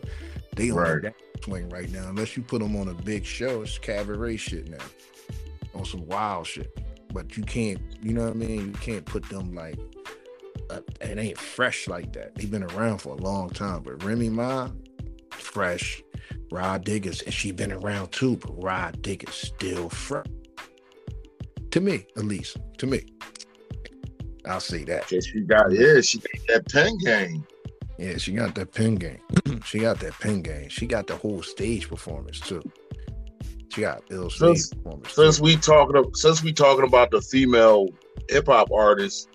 They 0.56 0.70
on 0.70 0.76
Right. 0.78 1.02
that 1.02 1.14
swing 1.44 1.68
right 1.68 1.90
now. 1.90 2.08
Unless 2.08 2.36
you 2.36 2.42
put 2.42 2.60
them 2.60 2.74
on 2.76 2.88
a 2.88 2.94
big 2.94 3.24
show, 3.24 3.62
it's 3.62 3.78
cabaret 3.78 4.38
shit 4.38 4.68
now. 4.68 4.78
On 5.74 5.84
some 5.84 6.06
wild 6.06 6.46
shit. 6.46 6.76
But 7.12 7.36
you 7.36 7.42
can't, 7.44 7.80
you 8.02 8.12
know 8.12 8.24
what 8.24 8.32
I 8.34 8.36
mean? 8.36 8.66
You 8.68 8.72
can't 8.72 9.04
put 9.04 9.28
them 9.28 9.54
like 9.54 9.78
uh, 10.70 10.80
it 11.00 11.18
ain't 11.18 11.38
fresh 11.38 11.86
like 11.88 12.12
that. 12.14 12.34
They've 12.34 12.50
been 12.50 12.64
around 12.64 12.98
for 12.98 13.10
a 13.14 13.16
long 13.18 13.50
time. 13.50 13.82
But 13.82 14.02
Remy 14.02 14.30
Ma, 14.30 14.70
fresh. 15.30 16.02
Rah 16.50 16.78
Digga's, 16.78 17.22
and 17.22 17.32
she 17.34 17.52
been 17.52 17.72
around 17.72 18.12
too, 18.12 18.36
but 18.36 18.62
Rah 18.62 18.90
Digga's 18.92 19.34
still 19.34 19.88
fresh. 19.88 20.26
To 21.72 21.80
me, 21.80 22.06
at 22.16 22.24
least. 22.24 22.56
To 22.78 22.86
me. 22.86 23.04
I'll 24.46 24.60
say 24.60 24.84
that. 24.84 25.08
Cause 25.08 25.26
she 25.26 25.40
got 25.40 25.70
yeah, 25.70 26.00
she 26.00 26.18
got 26.18 26.46
that 26.48 26.68
pen 26.72 26.96
game. 26.98 27.46
Yeah, 27.98 28.16
she 28.16 28.32
got 28.32 28.54
that 28.54 28.72
pen 28.72 28.94
game. 28.94 29.20
she 29.64 29.80
got 29.80 30.00
that 30.00 30.14
pen 30.14 30.40
game. 30.42 30.68
She 30.70 30.86
got 30.86 31.06
the 31.06 31.16
whole 31.16 31.42
stage 31.42 31.88
performance 31.88 32.40
too. 32.40 32.62
She 33.70 33.82
got 33.82 34.02
ill 34.10 34.30
stage 34.30 34.56
Since- 34.56 34.74
performance. 34.74 35.12
Since 35.12 35.36
too. 35.38 35.42
we 35.44 35.56
talking 35.56 36.14
since 36.14 36.42
we 36.42 36.52
talking 36.52 36.84
about 36.86 37.10
the 37.10 37.20
female 37.20 37.88
hip 38.30 38.46
hop 38.46 38.70
artists, 38.72 39.28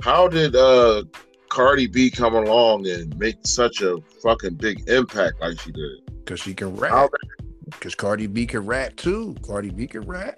how 0.00 0.28
did 0.28 0.56
uh 0.56 1.04
Cardi 1.50 1.88
B 1.88 2.10
come 2.10 2.34
along 2.34 2.86
and 2.86 3.16
make 3.18 3.36
such 3.44 3.82
a 3.82 3.98
fucking 4.22 4.54
big 4.54 4.88
impact 4.88 5.40
like 5.40 5.60
she 5.60 5.72
did? 5.72 6.24
Cause 6.24 6.40
she 6.40 6.54
can 6.54 6.74
rap. 6.76 7.10
Cause 7.80 7.94
Cardi 7.94 8.28
B 8.28 8.46
can 8.46 8.64
rap 8.64 8.96
too. 8.96 9.36
Cardi 9.42 9.70
B 9.70 9.86
can 9.86 10.02
rap. 10.02 10.36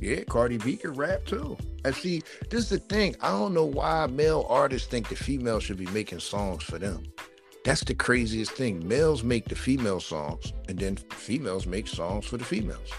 Yeah, 0.00 0.22
Cardi 0.24 0.58
B 0.58 0.76
can 0.76 0.92
rap 0.92 1.24
too. 1.24 1.56
And 1.84 1.94
see, 1.94 2.22
this 2.50 2.64
is 2.64 2.68
the 2.68 2.78
thing. 2.78 3.16
I 3.22 3.30
don't 3.30 3.54
know 3.54 3.64
why 3.64 4.06
male 4.06 4.46
artists 4.48 4.86
think 4.86 5.08
the 5.08 5.16
female 5.16 5.60
should 5.60 5.78
be 5.78 5.86
making 5.86 6.20
songs 6.20 6.62
for 6.62 6.78
them. 6.78 7.04
That's 7.64 7.82
the 7.82 7.94
craziest 7.94 8.52
thing. 8.52 8.86
Males 8.86 9.24
make 9.24 9.46
the 9.46 9.54
female 9.54 10.00
songs, 10.00 10.52
and 10.68 10.78
then 10.78 10.96
females 10.96 11.66
make 11.66 11.88
songs 11.88 12.26
for 12.26 12.36
the 12.36 12.44
females. 12.44 12.90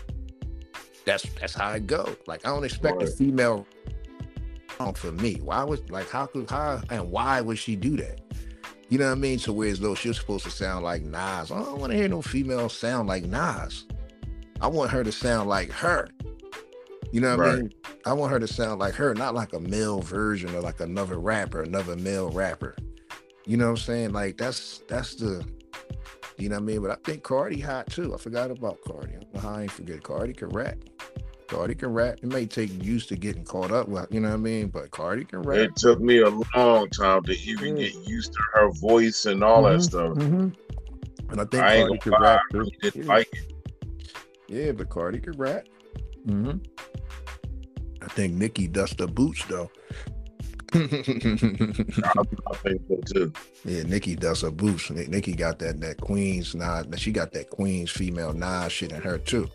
That's 1.05 1.23
that's 1.39 1.53
how 1.53 1.71
it 1.73 1.85
go. 1.85 2.15
Like 2.25 2.43
I 2.43 2.49
don't 2.49 2.63
expect 2.63 3.03
a 3.03 3.07
female 3.07 3.67
for 4.93 5.11
me. 5.11 5.36
Why 5.36 5.63
was 5.63 5.88
like 5.89 6.09
how 6.09 6.26
could 6.26 6.49
how 6.49 6.82
and 6.89 7.11
why 7.11 7.41
would 7.41 7.57
she 7.57 7.76
do 7.76 7.97
that? 7.97 8.21
You 8.89 8.99
know 8.99 9.05
what 9.05 9.13
I 9.13 9.15
mean? 9.15 9.39
So 9.39 9.51
whereas 9.51 9.80
though 9.80 9.95
she 9.95 10.09
was 10.09 10.17
supposed 10.17 10.43
to 10.45 10.51
sound 10.51 10.84
like 10.84 11.03
Nas, 11.03 11.51
I 11.51 11.59
don't 11.59 11.80
want 11.80 11.91
to 11.91 11.97
hear 11.97 12.07
no 12.07 12.21
female 12.21 12.69
sound 12.69 13.07
like 13.07 13.23
Nas. 13.23 13.86
I 14.61 14.67
want 14.67 14.91
her 14.91 15.03
to 15.03 15.11
sound 15.11 15.49
like 15.49 15.71
her. 15.71 16.07
You 17.11 17.21
know 17.21 17.38
what 17.38 17.47
I 17.47 17.55
mean? 17.55 17.73
I 18.05 18.13
want 18.13 18.32
her 18.32 18.39
to 18.39 18.47
sound 18.47 18.80
like 18.80 18.93
her, 18.95 19.13
not 19.15 19.34
like 19.34 19.53
a 19.53 19.59
male 19.59 20.01
version 20.01 20.53
or 20.55 20.61
like 20.61 20.80
another 20.80 21.17
rapper, 21.17 21.61
another 21.61 21.95
male 21.95 22.30
rapper. 22.30 22.76
You 23.45 23.57
know 23.57 23.65
what 23.65 23.71
I'm 23.71 23.78
saying? 23.78 24.11
Like 24.11 24.38
that's 24.38 24.84
that's 24.88 25.15
the 25.15 25.45
you 26.38 26.49
know 26.49 26.55
what 26.55 26.63
I 26.63 26.65
mean? 26.65 26.82
But 26.82 26.91
I 26.91 26.95
think 27.03 27.23
Cardi 27.23 27.59
hot 27.59 27.88
too. 27.88 28.13
I 28.13 28.17
forgot 28.17 28.51
about 28.51 28.80
Cardi. 28.86 29.13
I 29.41 29.47
I 29.47 29.61
ain't 29.63 29.71
forget 29.71 30.03
Cardi 30.03 30.34
can 30.34 30.49
rap. 30.49 30.78
Cardi 31.47 31.75
can 31.75 31.93
rap. 31.93 32.15
It 32.21 32.25
may 32.31 32.45
take 32.45 32.83
used 32.83 33.09
to 33.09 33.15
getting 33.15 33.43
caught 33.43 33.71
up 33.71 33.87
with, 33.87 34.07
you 34.11 34.19
know 34.19 34.29
what 34.29 34.33
I 34.35 34.37
mean? 34.37 34.67
But 34.67 34.91
Cardi 34.91 35.25
can 35.25 35.41
rap. 35.43 35.57
It 35.57 35.75
took 35.75 35.99
me 36.01 36.19
a 36.19 36.29
long 36.55 36.89
time 36.89 37.23
to 37.23 37.37
even 37.39 37.75
Mm. 37.75 37.79
get 37.79 37.93
used 38.07 38.33
to 38.33 38.39
her 38.53 38.71
voice 38.71 39.25
and 39.25 39.43
all 39.43 39.63
that 39.63 39.79
Mhm, 39.79 39.83
stuff. 39.83 40.17
mhm. 40.17 40.55
And 41.29 41.41
I 41.41 41.45
think 41.45 41.63
I 41.63 41.79
Cardi 41.81 41.97
can 41.99 42.11
rap 42.13 42.39
I 42.53 42.57
really 42.57 42.77
didn't 42.81 43.03
Yeah. 43.03 43.07
like 43.09 43.29
it. 43.33 43.53
Yeah, 44.47 44.71
but 44.73 44.89
Cardi 44.89 45.19
can 45.19 45.33
rap. 45.37 45.65
Mm-hmm. 46.27 46.57
I 48.01 48.07
think 48.09 48.33
Nicki 48.33 48.67
dust 48.67 48.99
her 48.99 49.07
boots 49.07 49.43
though. 49.45 49.69
I, 50.73 50.77
I 52.51 52.55
think 52.63 52.81
so 52.87 52.97
too. 53.13 53.33
Yeah, 53.63 53.83
Nicki 53.83 54.15
does 54.15 54.41
her 54.41 54.51
boots. 54.51 54.89
Ni- 54.91 55.05
Nicki 55.07 55.33
got 55.33 55.59
that 55.59 55.79
that 55.81 56.01
Queens 56.01 56.53
nah, 56.55 56.83
she 56.97 57.11
got 57.11 57.31
that 57.33 57.49
Queens 57.49 57.89
female 57.91 58.33
nah 58.33 58.67
shit 58.67 58.91
in 58.91 59.01
her 59.01 59.17
too. 59.17 59.47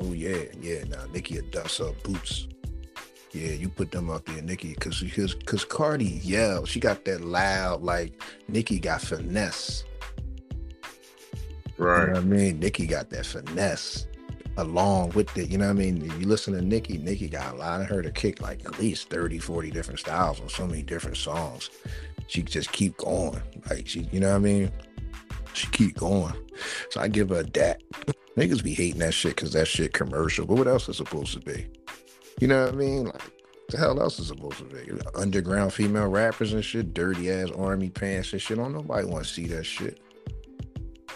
Oh 0.00 0.12
yeah, 0.12 0.44
yeah. 0.60 0.84
Nah, 0.84 1.06
Nicki 1.12 1.40
dust 1.50 1.78
her 1.78 1.92
boots. 2.02 2.48
Yeah, 3.32 3.52
you 3.52 3.68
put 3.68 3.90
them 3.90 4.10
up 4.10 4.24
there, 4.26 4.42
Nicki, 4.42 4.74
cause 4.74 5.02
cause 5.14 5.34
cause 5.44 5.64
Cardi 5.64 6.20
yell. 6.22 6.64
She 6.66 6.78
got 6.78 7.04
that 7.04 7.22
loud 7.22 7.82
like 7.82 8.22
Nicki 8.48 8.78
got 8.78 9.00
finesse. 9.00 9.84
You 11.76 11.84
know 11.84 11.90
Right. 11.90 12.08
what 12.10 12.18
I 12.18 12.20
mean? 12.20 12.60
Nicki 12.60 12.86
got 12.86 13.10
that 13.10 13.26
finesse 13.26 14.06
along 14.56 15.10
with 15.10 15.36
it. 15.36 15.50
You 15.50 15.58
know 15.58 15.66
what 15.66 15.72
I 15.72 15.78
mean? 15.80 16.04
If 16.04 16.20
you 16.20 16.26
listen 16.28 16.54
to 16.54 16.62
Nicki, 16.62 16.98
Nicki 16.98 17.28
got 17.28 17.54
a 17.54 17.56
lot 17.56 17.80
of 17.80 17.88
her 17.88 18.02
to 18.02 18.12
kick 18.12 18.40
like 18.40 18.64
at 18.64 18.78
least 18.78 19.10
30, 19.10 19.38
40 19.40 19.70
different 19.72 19.98
styles 19.98 20.40
on 20.40 20.48
so 20.48 20.66
many 20.66 20.82
different 20.82 21.16
songs. 21.16 21.70
She 22.28 22.42
just 22.42 22.70
keep 22.70 22.96
going. 22.98 23.42
Like 23.68 23.88
she, 23.88 24.08
you 24.12 24.20
know 24.20 24.30
what 24.30 24.36
I 24.36 24.38
mean? 24.38 24.70
She 25.54 25.66
keep 25.68 25.96
going. 25.96 26.34
So 26.90 27.00
I 27.00 27.08
give 27.08 27.30
her 27.30 27.42
that. 27.42 27.82
Niggas 28.36 28.64
be 28.64 28.74
hating 28.74 28.98
that 29.00 29.14
shit 29.14 29.36
because 29.36 29.52
that 29.52 29.68
shit 29.68 29.92
commercial. 29.92 30.46
But 30.46 30.56
what 30.58 30.66
else 30.68 30.88
is 30.88 30.96
supposed 30.96 31.32
to 31.34 31.40
be? 31.40 31.66
You 32.40 32.48
know 32.48 32.64
what 32.64 32.74
I 32.74 32.76
mean? 32.76 33.04
Like 33.04 33.22
the 33.68 33.78
hell 33.78 34.00
else 34.00 34.18
is 34.18 34.26
supposed 34.28 34.58
to 34.58 34.64
be? 34.64 34.90
Underground 35.14 35.72
female 35.72 36.08
rappers 36.08 36.52
and 36.52 36.64
shit, 36.64 36.92
dirty 36.94 37.30
ass 37.30 37.50
army 37.56 37.90
pants 37.90 38.32
and 38.32 38.42
shit. 38.42 38.56
Don't 38.58 38.72
nobody 38.72 39.06
want 39.06 39.24
to 39.24 39.30
see 39.30 39.46
that 39.48 39.64
shit. 39.64 40.00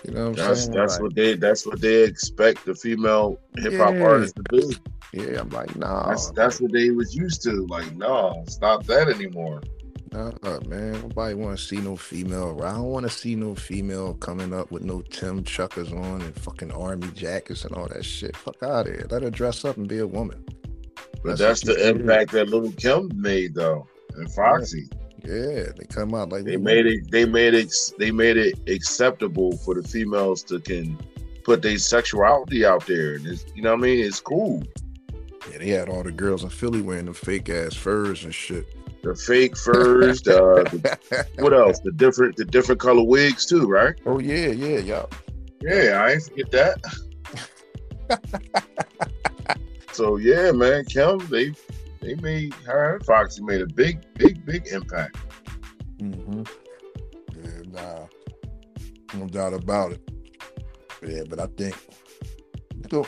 You 0.07 0.15
know 0.15 0.31
what 0.31 0.39
I'm 0.41 0.47
That's 0.47 0.61
saying? 0.65 0.77
that's 0.77 0.93
Like- 0.95 1.03
what 1.03 1.15
they 1.17 1.35
that's 1.35 1.67
what 1.67 1.81
they 1.81 2.05
expect 2.05 2.65
the 2.65 2.75
female 2.75 3.41
hip 3.57 3.75
hop 3.75 3.95
Yeah. 3.95 4.03
artists 4.05 4.35
to 4.35 4.43
do. 4.61 4.71
Yeah, 5.13 5.41
I'm 5.41 5.49
like, 5.51 5.75
nah. 5.75 6.09
That's 6.11 6.31
that's 6.33 6.61
what 6.61 6.71
they 6.73 6.91
was 6.91 7.17
used 7.17 7.43
to. 7.45 7.67
Like, 7.67 7.97
no, 7.97 8.45
stop 8.47 8.85
that 8.87 9.09
anymore. 9.09 9.61
Nah, 10.13 10.61
man. 10.67 10.93
Nobody 11.03 11.35
want 11.35 11.59
to 11.59 11.65
see 11.65 11.77
no 11.79 11.97
female. 11.97 12.61
I 12.63 12.73
don't 12.73 12.85
want 12.85 13.05
to 13.05 13.11
see 13.11 13.35
no 13.35 13.55
female 13.55 14.15
coming 14.15 14.53
up 14.55 14.71
with 14.71 14.83
no 14.83 15.03
Tim 15.03 15.45
Chuckers 15.45 15.93
on 15.93 16.23
and 16.23 16.35
fucking 16.37 16.73
army 16.73 17.09
jackets 17.15 17.65
and 17.65 17.75
all 17.75 17.89
that 17.89 18.05
shit. 18.05 18.37
Fuck 18.37 18.63
out 18.63 18.87
of 18.87 18.95
here. 18.95 19.07
Let 19.11 19.23
her 19.23 19.31
dress 19.31 19.65
up 19.65 19.77
and 19.77 19.89
be 19.89 19.99
a 19.99 20.07
woman. 20.07 20.45
But 21.23 21.39
That's 21.39 21.41
that's, 21.41 21.61
the 21.63 21.73
she 21.75 21.79
did. 21.93 22.01
impact 22.01 22.33
that 22.33 22.49
Little 22.49 22.73
Kim 22.73 23.11
made 23.15 23.55
though, 23.55 23.87
and 24.17 24.31
Foxy. 24.33 24.89
Yeah, 25.25 25.73
they 25.77 25.85
come 25.89 26.15
out 26.15 26.31
like 26.31 26.45
They 26.45 26.57
made 26.57 26.87
it. 26.87 27.11
They 27.11 27.25
made 27.25 27.55
it. 27.55 27.75
They 27.99 28.11
made 28.11 28.37
it 28.37 28.59
acceptable 28.69 29.57
for 29.59 29.75
the 29.75 29.83
females 29.87 30.43
to 30.45 30.61
can 30.61 30.97
put 31.45 31.61
their 31.61 31.79
sexuality 31.79 32.65
out 32.65 32.87
there. 32.87 33.15
And 33.15 33.27
it's, 33.27 33.45
you 33.55 33.63
know 33.63 33.73
what 33.73 33.81
I 33.81 33.83
mean? 33.83 34.05
It's 34.05 34.21
cool. 34.21 34.63
Yeah, 35.51 35.59
they 35.59 35.69
had 35.71 35.89
all 35.89 36.03
the 36.03 36.13
girls 36.13 36.45
in 36.45 36.51
Philly 36.51 36.83
wearing 36.83 37.07
them 37.07 37.15
fake 37.15 37.49
ass 37.49 37.75
furs 37.75 38.25
and 38.25 38.35
shit. 38.35 38.67
The 39.03 39.15
fake 39.15 39.57
furs. 39.57 40.21
the, 40.23 40.65
the- 40.73 41.27
what 41.43 41.53
else? 41.55 41.79
The 41.81 41.93
different, 41.93 42.37
the 42.37 42.45
different 42.45 42.81
color 42.81 43.05
wigs 43.05 43.47
too, 43.47 43.67
right? 43.67 43.95
oh 44.07 44.19
yeah, 44.19 44.49
yeah, 44.49 44.79
yeah. 44.79 45.07
Yeah, 45.61 46.03
I 46.05 46.13
ain't 46.13 46.23
forget 46.23 46.51
that. 46.53 46.79
so 49.93 50.17
yeah, 50.17 50.53
man, 50.53 50.85
Kim, 50.85 51.19
they 51.29 51.53
they 52.01 52.15
made 52.17 52.55
her 52.65 52.97
and 52.97 53.05
Foxy 53.07 53.43
made 53.43 53.61
a 53.61 53.67
big, 53.67 54.01
big, 54.15 54.45
big 54.47 54.67
impact. 54.69 55.17
Mm-hmm. 55.99 56.43
Yeah, 57.43 57.63
nah, 57.73 58.07
no 59.19 59.27
doubt 59.27 59.55
about 59.55 59.93
it. 59.93 60.11
Yeah, 61.07 61.23
but 61.29 61.41
I 61.41 61.47
think 61.57 61.77
so. 62.91 63.07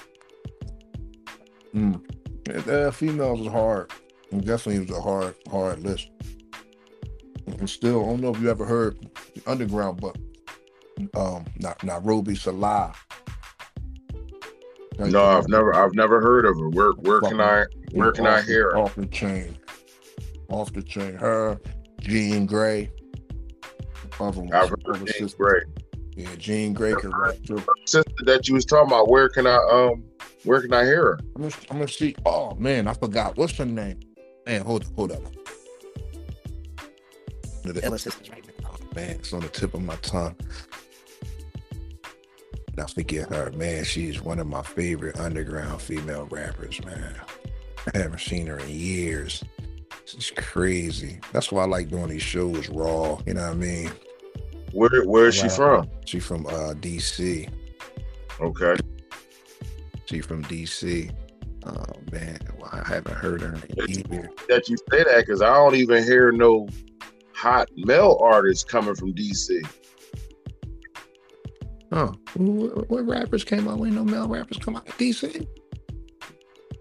Mm, 1.74 2.02
yeah, 2.48 2.72
uh, 2.72 2.90
females 2.90 3.40
is 3.40 3.46
hard. 3.46 3.92
It 4.32 4.44
definitely 4.44 4.80
was 4.80 4.90
a 4.90 5.00
hard, 5.00 5.34
hard 5.50 5.82
list. 5.82 6.10
And 7.46 7.68
still, 7.68 8.04
I 8.04 8.06
don't 8.06 8.20
know 8.20 8.32
if 8.34 8.40
you 8.40 8.50
ever 8.50 8.64
heard 8.64 8.98
the 9.34 9.42
underground, 9.50 10.00
but 10.00 10.16
um, 11.18 11.44
not 11.58 11.78
Narubi 11.80 12.36
Selah. 12.36 12.94
No, 14.98 15.24
I've 15.24 15.48
never, 15.48 15.74
I've 15.74 15.94
never 15.94 16.20
heard 16.20 16.44
of 16.44 16.58
her. 16.58 16.68
Where, 16.68 16.92
where 16.92 17.20
can 17.20 17.40
I, 17.40 17.64
where 17.92 18.12
can 18.12 18.26
I 18.26 18.42
hear 18.42 18.70
her? 18.70 18.76
Off 18.76 18.94
the 18.94 19.06
chain. 19.06 19.56
Off 20.48 20.72
the 20.72 20.82
chain. 20.82 21.14
Her, 21.14 21.58
Jean 22.00 22.46
Grae. 22.46 22.90
Other 24.20 24.42
one. 24.42 24.52
I've 24.52 24.68
heard 24.68 25.06
Jean. 25.06 25.28
Grae. 25.28 25.62
Yeah, 26.16 26.28
Jean 26.36 26.74
Grae 26.74 27.00
can 27.00 27.10
rap 27.16 27.34
too. 27.46 27.62
Sister 27.86 28.12
that 28.26 28.46
you 28.46 28.54
was 28.54 28.66
talking 28.66 28.88
about. 28.88 29.08
Where 29.08 29.30
can 29.30 29.46
I, 29.46 29.56
um, 29.72 30.04
where 30.44 30.60
can 30.60 30.74
I 30.74 30.84
hear 30.84 31.02
her? 31.02 31.18
I'm 31.34 31.42
gonna, 31.42 31.54
I'm 31.70 31.78
gonna 31.78 31.88
see. 31.88 32.14
Oh 32.26 32.54
man, 32.56 32.86
I 32.86 32.92
forgot. 32.92 33.38
What's 33.38 33.56
her 33.56 33.64
name? 33.64 33.98
Man, 34.46 34.62
hold 34.62 34.84
up, 34.84 34.94
hold 34.94 35.12
up. 35.12 35.22
The 37.64 37.84
Ella 37.84 37.98
sisters 37.98 38.30
right 38.30 38.44
now. 38.62 38.70
Oh, 38.72 38.94
man, 38.94 39.10
it's 39.10 39.32
on 39.32 39.40
the 39.40 39.48
tip 39.48 39.74
of 39.74 39.82
my 39.82 39.96
tongue. 39.96 40.34
Now 42.76 42.86
forget 42.86 43.28
her, 43.28 43.50
man. 43.52 43.84
She's 43.84 44.22
one 44.22 44.38
of 44.38 44.46
my 44.46 44.62
favorite 44.62 45.18
underground 45.20 45.82
female 45.82 46.26
rappers, 46.30 46.82
man. 46.84 47.14
I 47.94 47.98
haven't 47.98 48.20
seen 48.20 48.46
her 48.46 48.58
in 48.58 48.68
years. 48.68 49.44
It's 50.14 50.30
crazy. 50.30 51.20
That's 51.32 51.52
why 51.52 51.62
I 51.62 51.66
like 51.66 51.90
doing 51.90 52.08
these 52.08 52.22
shows 52.22 52.68
raw. 52.68 53.18
You 53.26 53.34
know 53.34 53.42
what 53.42 53.50
I 53.50 53.54
mean? 53.54 53.90
Where, 54.72 55.04
where 55.04 55.26
is 55.26 55.34
she 55.34 55.48
from? 55.48 55.88
She 56.04 56.20
from 56.20 56.46
uh 56.46 56.74
DC. 56.74 57.48
Okay. 58.40 58.76
She 60.06 60.20
from 60.20 60.44
DC. 60.44 61.12
Oh 61.66 61.84
man, 62.12 62.38
well, 62.58 62.70
I 62.72 62.86
haven't 62.88 63.16
heard 63.16 63.42
her 63.42 63.58
in 63.68 63.88
years. 63.88 64.28
That 64.48 64.68
you 64.68 64.76
say 64.90 65.04
that 65.04 65.24
because 65.26 65.42
I 65.42 65.52
don't 65.52 65.74
even 65.74 66.02
hear 66.04 66.32
no 66.32 66.68
hot 67.34 67.68
male 67.76 68.18
artists 68.20 68.64
coming 68.64 68.94
from 68.94 69.14
DC. 69.14 69.62
What, 71.90 72.88
what 72.88 73.06
rappers 73.06 73.44
came 73.44 73.68
out? 73.68 73.84
Ain't 73.84 73.94
no 73.94 74.04
male 74.04 74.28
rappers 74.28 74.58
come 74.58 74.76
out 74.76 74.88
of 74.88 74.96
DC. 74.96 75.46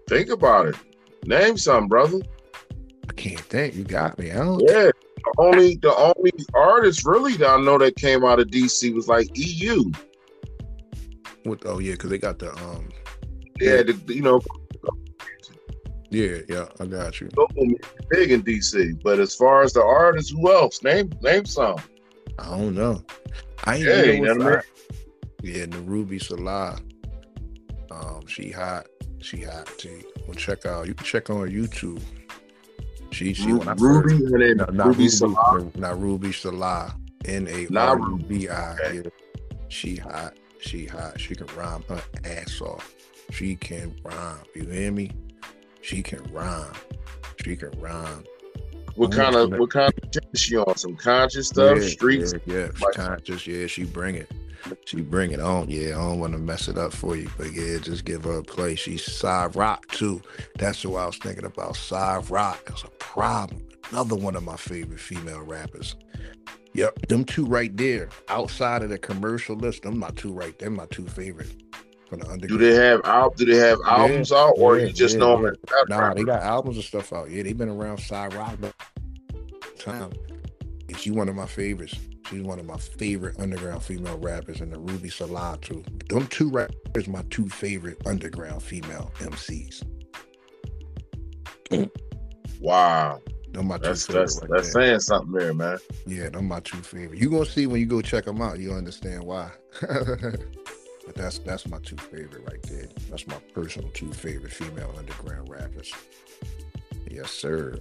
Think 0.08 0.30
about 0.30 0.68
it. 0.68 0.76
Name 1.24 1.58
some, 1.58 1.88
brother. 1.88 2.20
I 3.08 3.12
can't 3.14 3.40
think. 3.40 3.74
You 3.74 3.84
got 3.84 4.18
me. 4.18 4.30
I 4.30 4.36
don't. 4.36 4.62
Yeah. 4.62 4.90
The 5.22 5.34
only 5.38 5.76
the 5.76 5.94
only 5.94 6.32
artist 6.54 7.04
really 7.04 7.36
that 7.36 7.50
I 7.50 7.60
know 7.60 7.76
that 7.78 7.96
came 7.96 8.24
out 8.24 8.40
of 8.40 8.48
DC 8.48 8.94
was 8.94 9.06
like 9.08 9.28
EU. 9.34 9.90
What, 11.44 11.62
oh 11.66 11.78
yeah, 11.78 11.92
because 11.92 12.10
they 12.10 12.18
got 12.18 12.38
the 12.38 12.52
um. 12.56 12.88
Yeah, 13.60 13.82
the, 13.82 13.98
you 14.06 14.22
know, 14.22 14.40
Yeah, 16.10 16.38
yeah. 16.48 16.66
I 16.80 16.86
got 16.86 17.20
you. 17.20 17.28
big 18.10 18.32
in 18.32 18.42
DC. 18.42 19.00
But 19.02 19.20
as 19.20 19.34
far 19.34 19.62
as 19.62 19.72
the 19.72 19.82
artists, 19.82 20.32
who 20.32 20.52
else? 20.52 20.82
Name 20.82 21.10
name 21.22 21.44
some. 21.46 21.76
I 22.38 22.50
don't 22.50 22.74
know. 22.74 23.02
I 23.64 23.76
ain't 23.76 23.84
Yeah, 23.84 24.02
you 24.02 24.20
know 24.22 24.34
what's 24.34 24.38
what 24.38 24.46
I 24.46 24.50
mean? 24.50 24.54
hot. 24.56 24.64
Yeah, 25.42 25.66
the 25.66 25.78
Ruby 25.80 26.18
Salah. 26.18 26.78
Um, 27.90 28.26
she 28.26 28.50
hot. 28.50 28.86
She 29.20 29.42
hot. 29.42 29.68
T. 29.78 29.90
Well, 30.26 30.34
check 30.34 30.66
out. 30.66 30.86
You 30.86 30.94
can 30.94 31.04
check 31.06 31.30
on 31.30 31.40
her 31.40 31.48
YouTube. 31.48 32.02
She 33.12 33.32
she 33.34 33.52
when 33.52 33.68
I 33.68 33.72
Ruby, 33.74 34.18
first, 34.18 34.32
her 34.32 34.54
no, 34.54 34.64
not 34.66 34.86
Ruby 34.86 34.98
Ruby, 35.04 35.08
Salah. 35.08 35.70
not 35.76 36.00
Ruby 36.00 36.32
Salah. 36.32 36.96
N 37.24 37.46
A 37.48 37.66
R 37.76 37.98
U 37.98 38.18
B 38.26 38.48
I. 38.48 39.02
She 39.68 39.96
hot. 39.96 40.34
She 40.60 40.86
hot. 40.86 41.20
She 41.20 41.34
can 41.34 41.46
rhyme 41.56 41.84
her 41.88 42.02
ass 42.24 42.60
off. 42.60 42.94
She 43.30 43.56
can 43.56 43.94
rhyme. 44.04 44.38
You 44.54 44.66
hear 44.66 44.90
me? 44.92 45.10
She 45.82 46.02
can 46.02 46.22
rhyme. 46.32 46.72
She 47.44 47.56
can 47.56 47.70
rhyme. 47.80 48.24
What 48.96 49.12
kind 49.12 49.34
of 49.34 49.50
what 49.52 49.70
kind 49.70 49.92
of 49.92 50.38
she 50.38 50.56
on? 50.56 50.76
Some 50.76 50.96
conscious 50.96 51.48
stuff, 51.48 51.78
yeah, 51.80 51.88
streets. 51.88 52.34
Yeah, 52.46 52.54
yeah. 52.54 52.70
Like- 52.80 52.94
conscious. 52.94 53.46
Yeah, 53.46 53.66
she 53.66 53.84
bring 53.84 54.16
it. 54.16 54.30
She 54.84 55.00
bring 55.00 55.30
it 55.30 55.40
on. 55.40 55.70
Yeah, 55.70 55.90
I 55.90 56.02
don't 56.02 56.20
want 56.20 56.34
to 56.34 56.38
mess 56.38 56.68
it 56.68 56.76
up 56.76 56.92
for 56.92 57.16
you, 57.16 57.30
but 57.38 57.52
yeah, 57.52 57.78
just 57.78 58.04
give 58.04 58.24
her 58.24 58.38
a 58.38 58.42
play. 58.42 58.74
She's 58.74 59.02
Sa-Roc 59.02 59.86
too. 59.88 60.20
That's 60.58 60.82
who 60.82 60.96
I 60.96 61.06
was 61.06 61.16
thinking 61.16 61.46
about. 61.46 61.76
Sa-Roc. 61.76 62.70
is 62.74 62.84
a 62.84 62.90
problem. 62.98 63.66
Another 63.90 64.16
one 64.16 64.36
of 64.36 64.44
my 64.44 64.56
favorite 64.56 65.00
female 65.00 65.40
rappers. 65.40 65.96
Yep, 66.74 67.08
them 67.08 67.24
two 67.24 67.46
right 67.46 67.74
there. 67.76 68.10
Outside 68.28 68.82
of 68.82 68.90
the 68.90 68.98
commercial 68.98 69.56
list, 69.56 69.82
them 69.82 69.98
my 69.98 70.10
two 70.10 70.32
right. 70.32 70.56
They're 70.58 70.70
my 70.70 70.86
two 70.86 71.06
favorite 71.06 71.50
for 72.10 72.16
the 72.16 72.46
Do 72.48 72.58
they 72.58 72.74
have 72.74 73.00
al- 73.04 73.30
Do 73.30 73.44
they 73.44 73.56
have 73.56 73.78
albums 73.86 74.32
out, 74.32 74.54
or 74.58 74.78
yeah, 74.78 74.86
you 74.86 74.92
just 74.92 75.14
yeah, 75.14 75.20
know 75.20 75.42
them 75.42 75.54
yeah. 75.68 75.82
Nah, 75.88 76.14
they 76.14 76.24
got 76.24 76.42
albums 76.42 76.76
and 76.76 76.84
stuff 76.84 77.12
out. 77.12 77.30
Yeah, 77.30 77.44
they've 77.44 77.56
been 77.56 77.68
around 77.68 77.98
Sa-Roc 77.98 78.56
but 78.60 78.74
time. 79.78 80.10
She's 80.98 81.12
one 81.12 81.28
of 81.28 81.36
my 81.36 81.46
favorites. 81.46 81.94
She's 82.28 82.42
one 82.42 82.58
of 82.58 82.66
my 82.66 82.76
favorite 82.76 83.36
underground 83.38 83.82
female 83.82 84.18
rappers, 84.18 84.60
and 84.60 84.72
the 84.72 84.78
Ruby 84.78 85.08
Salah 85.08 85.56
too. 85.62 85.84
Them 86.08 86.26
two 86.26 86.50
rappers, 86.50 87.06
my 87.06 87.22
two 87.30 87.48
favorite 87.48 87.98
underground 88.06 88.62
female 88.62 89.12
MCs. 89.18 89.84
Wow, 92.60 93.20
Them 93.52 93.68
my 93.68 93.78
two 93.78 93.84
that's 93.84 94.06
favorite 94.06 94.20
that's 94.22 94.40
right 94.42 94.50
that's 94.50 94.72
saying 94.72 95.00
something 95.00 95.32
there, 95.32 95.54
man. 95.54 95.78
Yeah, 96.06 96.28
them 96.28 96.48
my 96.48 96.60
two 96.60 96.78
favorite. 96.78 97.20
You're 97.20 97.30
gonna 97.30 97.46
see 97.46 97.66
when 97.68 97.80
you 97.80 97.86
go 97.86 98.02
check 98.02 98.24
them 98.24 98.42
out. 98.42 98.58
You 98.58 98.72
understand 98.72 99.22
why. 99.22 99.50
but 101.12 101.20
that's 101.22 101.38
that's 101.38 101.66
my 101.68 101.78
two 101.80 101.96
favorite 101.96 102.44
right 102.48 102.62
there. 102.62 102.86
That's 103.08 103.26
my 103.26 103.34
personal 103.52 103.90
two 103.90 104.12
favorite 104.12 104.52
female 104.52 104.94
underground 104.96 105.48
rappers. 105.48 105.92
Yes, 107.10 107.30
sir. 107.32 107.78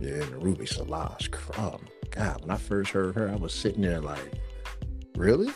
Yeah, 0.00 0.22
and 0.22 0.42
Ruby 0.42 0.66
Solange. 0.66 1.28
Oh 1.58 1.80
my 1.82 2.08
God, 2.10 2.42
when 2.42 2.50
I 2.52 2.56
first 2.56 2.90
heard 2.92 3.16
her, 3.16 3.28
I 3.28 3.34
was 3.34 3.52
sitting 3.52 3.82
there 3.82 4.00
like, 4.00 4.32
really? 5.16 5.52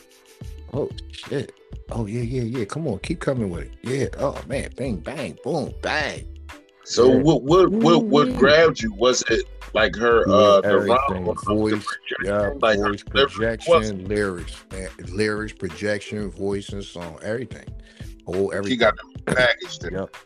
Oh 0.73 0.91
shit. 1.13 1.53
Oh 1.93 2.07
yeah, 2.07 2.23
yeah, 2.23 2.43
yeah. 2.43 2.65
Come 2.65 2.89
on, 2.89 2.99
keep 2.99 3.21
coming 3.21 3.51
with 3.51 3.65
it. 3.65 3.73
Yeah. 3.83 4.07
Oh 4.19 4.41
man, 4.49 4.71
bang, 4.77 4.97
bang, 4.97 5.39
boom, 5.45 5.73
bang. 5.81 6.27
So 6.85 7.09
Yeah. 7.13 7.23
what 7.23 7.43
what 7.45 7.69
what 7.71 8.05
what 8.05 8.37
grabbed 8.37 8.83
you? 8.83 8.93
Was 8.95 9.23
it 9.31 9.45
like 9.75 9.95
her 9.97 10.29
uh 10.29 10.61
everything. 10.61 11.27
rhyme, 11.27 11.35
voice, 11.47 11.87
yeah, 12.23 12.51
like 12.61 12.79
voice, 12.79 13.03
delivery 13.03 13.29
projection, 13.29 14.05
lyrics, 14.07 14.65
man, 14.71 14.89
lyrics, 15.13 15.53
projection, 15.53 16.31
voice, 16.31 16.69
and 16.71 16.85
song, 16.85 17.19
everything. 17.23 17.69
Whole 18.27 18.51
She 18.51 18.57
everything. 18.57 18.79
got 18.79 18.95
the 18.97 19.35
package 19.35 19.79
there. 19.81 19.93
Yep. 19.93 20.17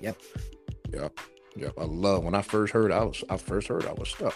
Yep. 0.00 0.22
Yep. 0.92 1.20
Yep. 1.56 1.72
I 1.78 1.84
love 1.84 2.24
when 2.24 2.34
I 2.34 2.42
first 2.42 2.72
heard 2.72 2.90
I 2.92 3.04
was 3.04 3.22
I 3.28 3.36
first 3.36 3.68
heard 3.68 3.86
I 3.86 3.92
was 3.92 4.08
stuck. 4.08 4.34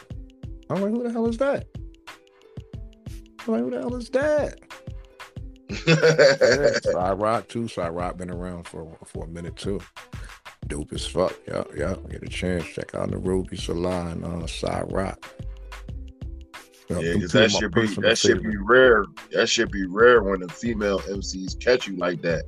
I'm 0.68 0.81
like, 0.83 0.91
who 0.91 1.03
the 1.05 1.12
hell 1.12 1.27
is 1.29 1.39
that? 1.39 1.66
I'm 3.47 3.53
like, 3.55 3.62
who 3.62 3.70
the 3.70 3.79
hell 3.81 3.95
is 3.95 4.11
that? 4.11 4.59
Yeah, 5.87 6.79
Sa-Roc 6.93 7.49
too. 7.49 7.66
Sa-Roc 7.68 8.16
been 8.16 8.31
around 8.31 8.68
for 8.68 8.97
for 9.05 9.24
a 9.24 9.29
minute 9.29 9.57
too. 9.57 9.81
Dope 10.66 10.92
as 10.92 11.06
fuck. 11.06 11.34
Yeah, 11.46 11.64
yeah. 11.76 11.94
Get 12.10 12.22
a 12.22 12.28
chance. 12.28 12.64
Check 12.64 12.94
out 12.94 13.10
the 13.10 13.18
Ruby 13.18 13.56
Salon 13.56 14.24
on 14.24 14.46
Sa-Roc. 14.48 15.24
Yeah, 16.88 17.14
because 17.14 17.32
that 17.32 17.50
should 17.50 17.72
be 17.72 17.86
that 17.86 18.16
should 18.16 18.42
be 18.42 18.56
rare. 18.56 19.04
That 19.32 19.48
should 19.48 19.72
be 19.72 19.86
rare 19.86 20.22
when 20.22 20.40
the 20.40 20.48
female 20.48 21.00
MCs 21.00 21.58
catch 21.60 21.88
you 21.88 21.96
like 21.96 22.22
that. 22.22 22.44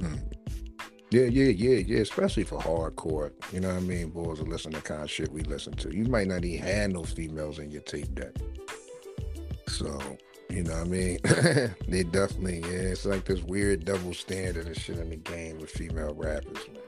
Mm. 0.00 0.32
Yeah, 1.12 1.24
yeah, 1.24 1.50
yeah, 1.50 1.78
yeah. 1.86 2.00
Especially 2.00 2.42
for 2.42 2.58
hardcore. 2.58 3.30
You 3.52 3.60
know 3.60 3.68
what 3.68 3.76
I 3.76 3.80
mean? 3.80 4.10
Boys 4.10 4.40
are 4.40 4.44
listening 4.44 4.74
to 4.74 4.80
the 4.80 4.88
kind 4.88 5.02
of 5.02 5.10
shit 5.10 5.30
we 5.30 5.42
listen 5.42 5.74
to. 5.74 5.94
You 5.94 6.04
might 6.04 6.26
not 6.26 6.44
even 6.44 6.66
have 6.66 6.90
no 6.90 7.04
females 7.04 7.60
in 7.60 7.70
your 7.70 7.82
tape 7.82 8.12
deck. 8.14 8.34
So, 9.68 10.00
you 10.50 10.64
know 10.64 10.72
what 10.72 10.80
I 10.80 10.84
mean? 10.84 11.18
they 11.88 12.02
definitely, 12.02 12.60
yeah, 12.60 12.90
it's 12.90 13.04
like 13.04 13.24
this 13.24 13.42
weird 13.42 13.84
double 13.84 14.14
standard 14.14 14.66
and 14.66 14.76
shit 14.76 14.98
in 14.98 15.10
the 15.10 15.16
game 15.16 15.58
with 15.58 15.70
female 15.70 16.14
rappers, 16.14 16.66
man. 16.72 16.81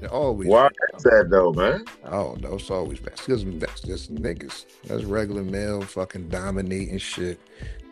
They're 0.00 0.12
always 0.12 0.48
Why 0.48 0.68
is 0.96 1.02
that 1.04 1.28
though, 1.30 1.52
man? 1.52 1.84
I 2.04 2.10
don't 2.10 2.40
know. 2.40 2.54
It's 2.54 2.70
always 2.70 3.00
bad. 3.00 3.16
Because 3.16 3.44
that's 3.58 3.82
just 3.82 4.14
niggas. 4.14 4.64
That's 4.86 5.04
regular 5.04 5.42
male 5.44 5.82
fucking 5.82 6.28
dominating 6.28 6.98
shit. 6.98 7.38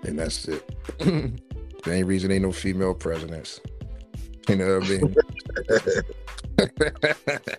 And 0.04 0.18
that's 0.18 0.48
it. 0.48 0.66
the 0.98 1.32
ain't 1.92 2.06
reason 2.06 2.30
ain't 2.30 2.42
no 2.42 2.52
female 2.52 2.94
presidents. 2.94 3.60
You 4.48 4.56
know 4.56 4.78
what 4.78 4.86
I 4.86 4.88
mean? 4.88 5.14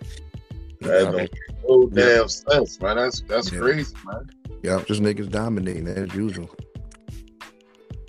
That 0.82 1.00
You 1.00 1.04
know 1.04 1.04
don't 1.04 1.16
mean? 1.16 1.28
make 1.28 1.68
no 1.68 1.88
damn 1.90 2.28
sense, 2.28 2.80
man. 2.80 2.96
That's 2.96 3.20
that's 3.20 3.52
Yeah. 3.52 3.58
crazy, 3.60 3.94
man. 4.06 4.30
Yeah, 4.62 4.82
just 4.86 5.02
niggas 5.02 5.30
dominating 5.30 5.86
as 5.88 6.14
usual. 6.14 6.48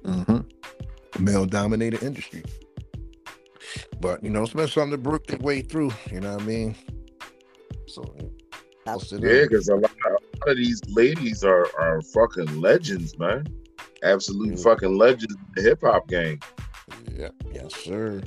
Mm-hmm. 0.06 1.24
Male 1.24 1.46
dominated 1.46 2.02
industry. 2.02 2.44
But 4.00 4.24
you 4.24 4.30
know, 4.30 4.44
it's 4.44 4.54
been 4.54 4.68
something 4.68 4.92
to 4.92 4.98
brook 4.98 5.28
their 5.28 5.40
way 5.40 5.62
through. 5.62 5.92
You 6.12 6.22
know 6.22 6.34
what 6.34 6.42
I 6.42 6.46
mean? 6.46 6.76
So 7.88 8.04
Yeah, 9.20 9.44
because 9.44 9.68
a 9.70 9.76
lot, 9.76 9.92
a 10.08 10.10
lot 10.12 10.20
of 10.48 10.58
these 10.58 10.82
ladies 10.90 11.44
are 11.44 11.68
are 11.80 12.02
fucking 12.02 12.60
legends, 12.60 13.18
man. 13.20 13.46
Absolute 14.04 14.54
Mhm. 14.56 14.64
fucking 14.64 14.98
legends 14.98 15.36
in 15.36 15.46
the 15.56 15.62
hip 15.62 15.82
hop 15.84 16.08
game. 16.08 16.40
Yeah, 17.16 17.30
yes, 17.54 17.76
sir. 17.76 18.22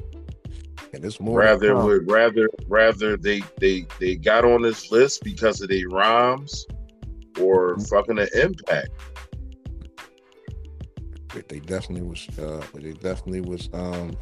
And 0.92 1.04
it's 1.04 1.18
more 1.20 1.40
rather 1.40 1.74
would 1.74 2.08
rather 2.08 2.48
rather 2.68 3.16
they 3.16 3.42
they 3.58 3.84
they 3.98 4.14
got 4.14 4.44
on 4.44 4.62
this 4.62 4.92
list 4.92 5.24
because 5.24 5.60
of 5.60 5.68
their 5.68 5.88
rhymes 5.88 6.66
or 7.40 7.74
Mhm. 7.76 7.88
fucking 7.88 8.18
an 8.20 8.28
impact. 8.34 8.90
But 11.34 11.48
they 11.48 11.58
definitely 11.58 12.06
was 12.06 12.28
uh 12.38 12.64
they 12.74 12.92
definitely 12.92 13.40
was 13.40 13.68
um 13.72 14.16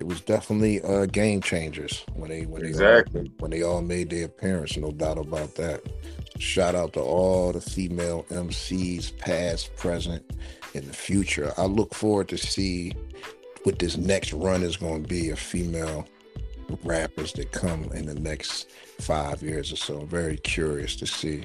it 0.00 0.06
was 0.06 0.20
definitely 0.22 0.82
uh 0.82 1.06
game 1.06 1.40
changers 1.40 2.04
when 2.14 2.30
they 2.30 2.46
when 2.46 2.62
they 2.62 2.72
all, 2.72 3.02
when 3.38 3.50
they 3.50 3.62
all 3.62 3.82
made 3.82 4.10
their 4.10 4.24
appearance 4.24 4.76
no 4.76 4.90
doubt 4.90 5.18
about 5.18 5.54
that. 5.56 5.82
Shout 6.38 6.74
out 6.74 6.94
to 6.94 7.00
all 7.00 7.52
the 7.52 7.60
female 7.60 8.24
mcs 8.30 9.16
past 9.18 9.76
present 9.76 10.24
in 10.74 10.86
the 10.86 10.92
future. 10.92 11.52
I 11.58 11.66
look 11.66 11.94
forward 11.94 12.28
to 12.28 12.38
see 12.38 12.92
what 13.64 13.78
this 13.78 13.98
next 13.98 14.32
run 14.32 14.62
is 14.62 14.76
going 14.76 15.02
to 15.02 15.08
be 15.08 15.28
of 15.30 15.38
female 15.38 16.06
rappers 16.84 17.32
that 17.34 17.52
come 17.52 17.84
in 17.92 18.06
the 18.06 18.14
next 18.14 18.70
five 19.00 19.42
years 19.42 19.72
or 19.72 19.76
so. 19.76 20.00
I'm 20.00 20.08
very 20.08 20.38
curious 20.38 20.96
to 20.96 21.06
see 21.06 21.44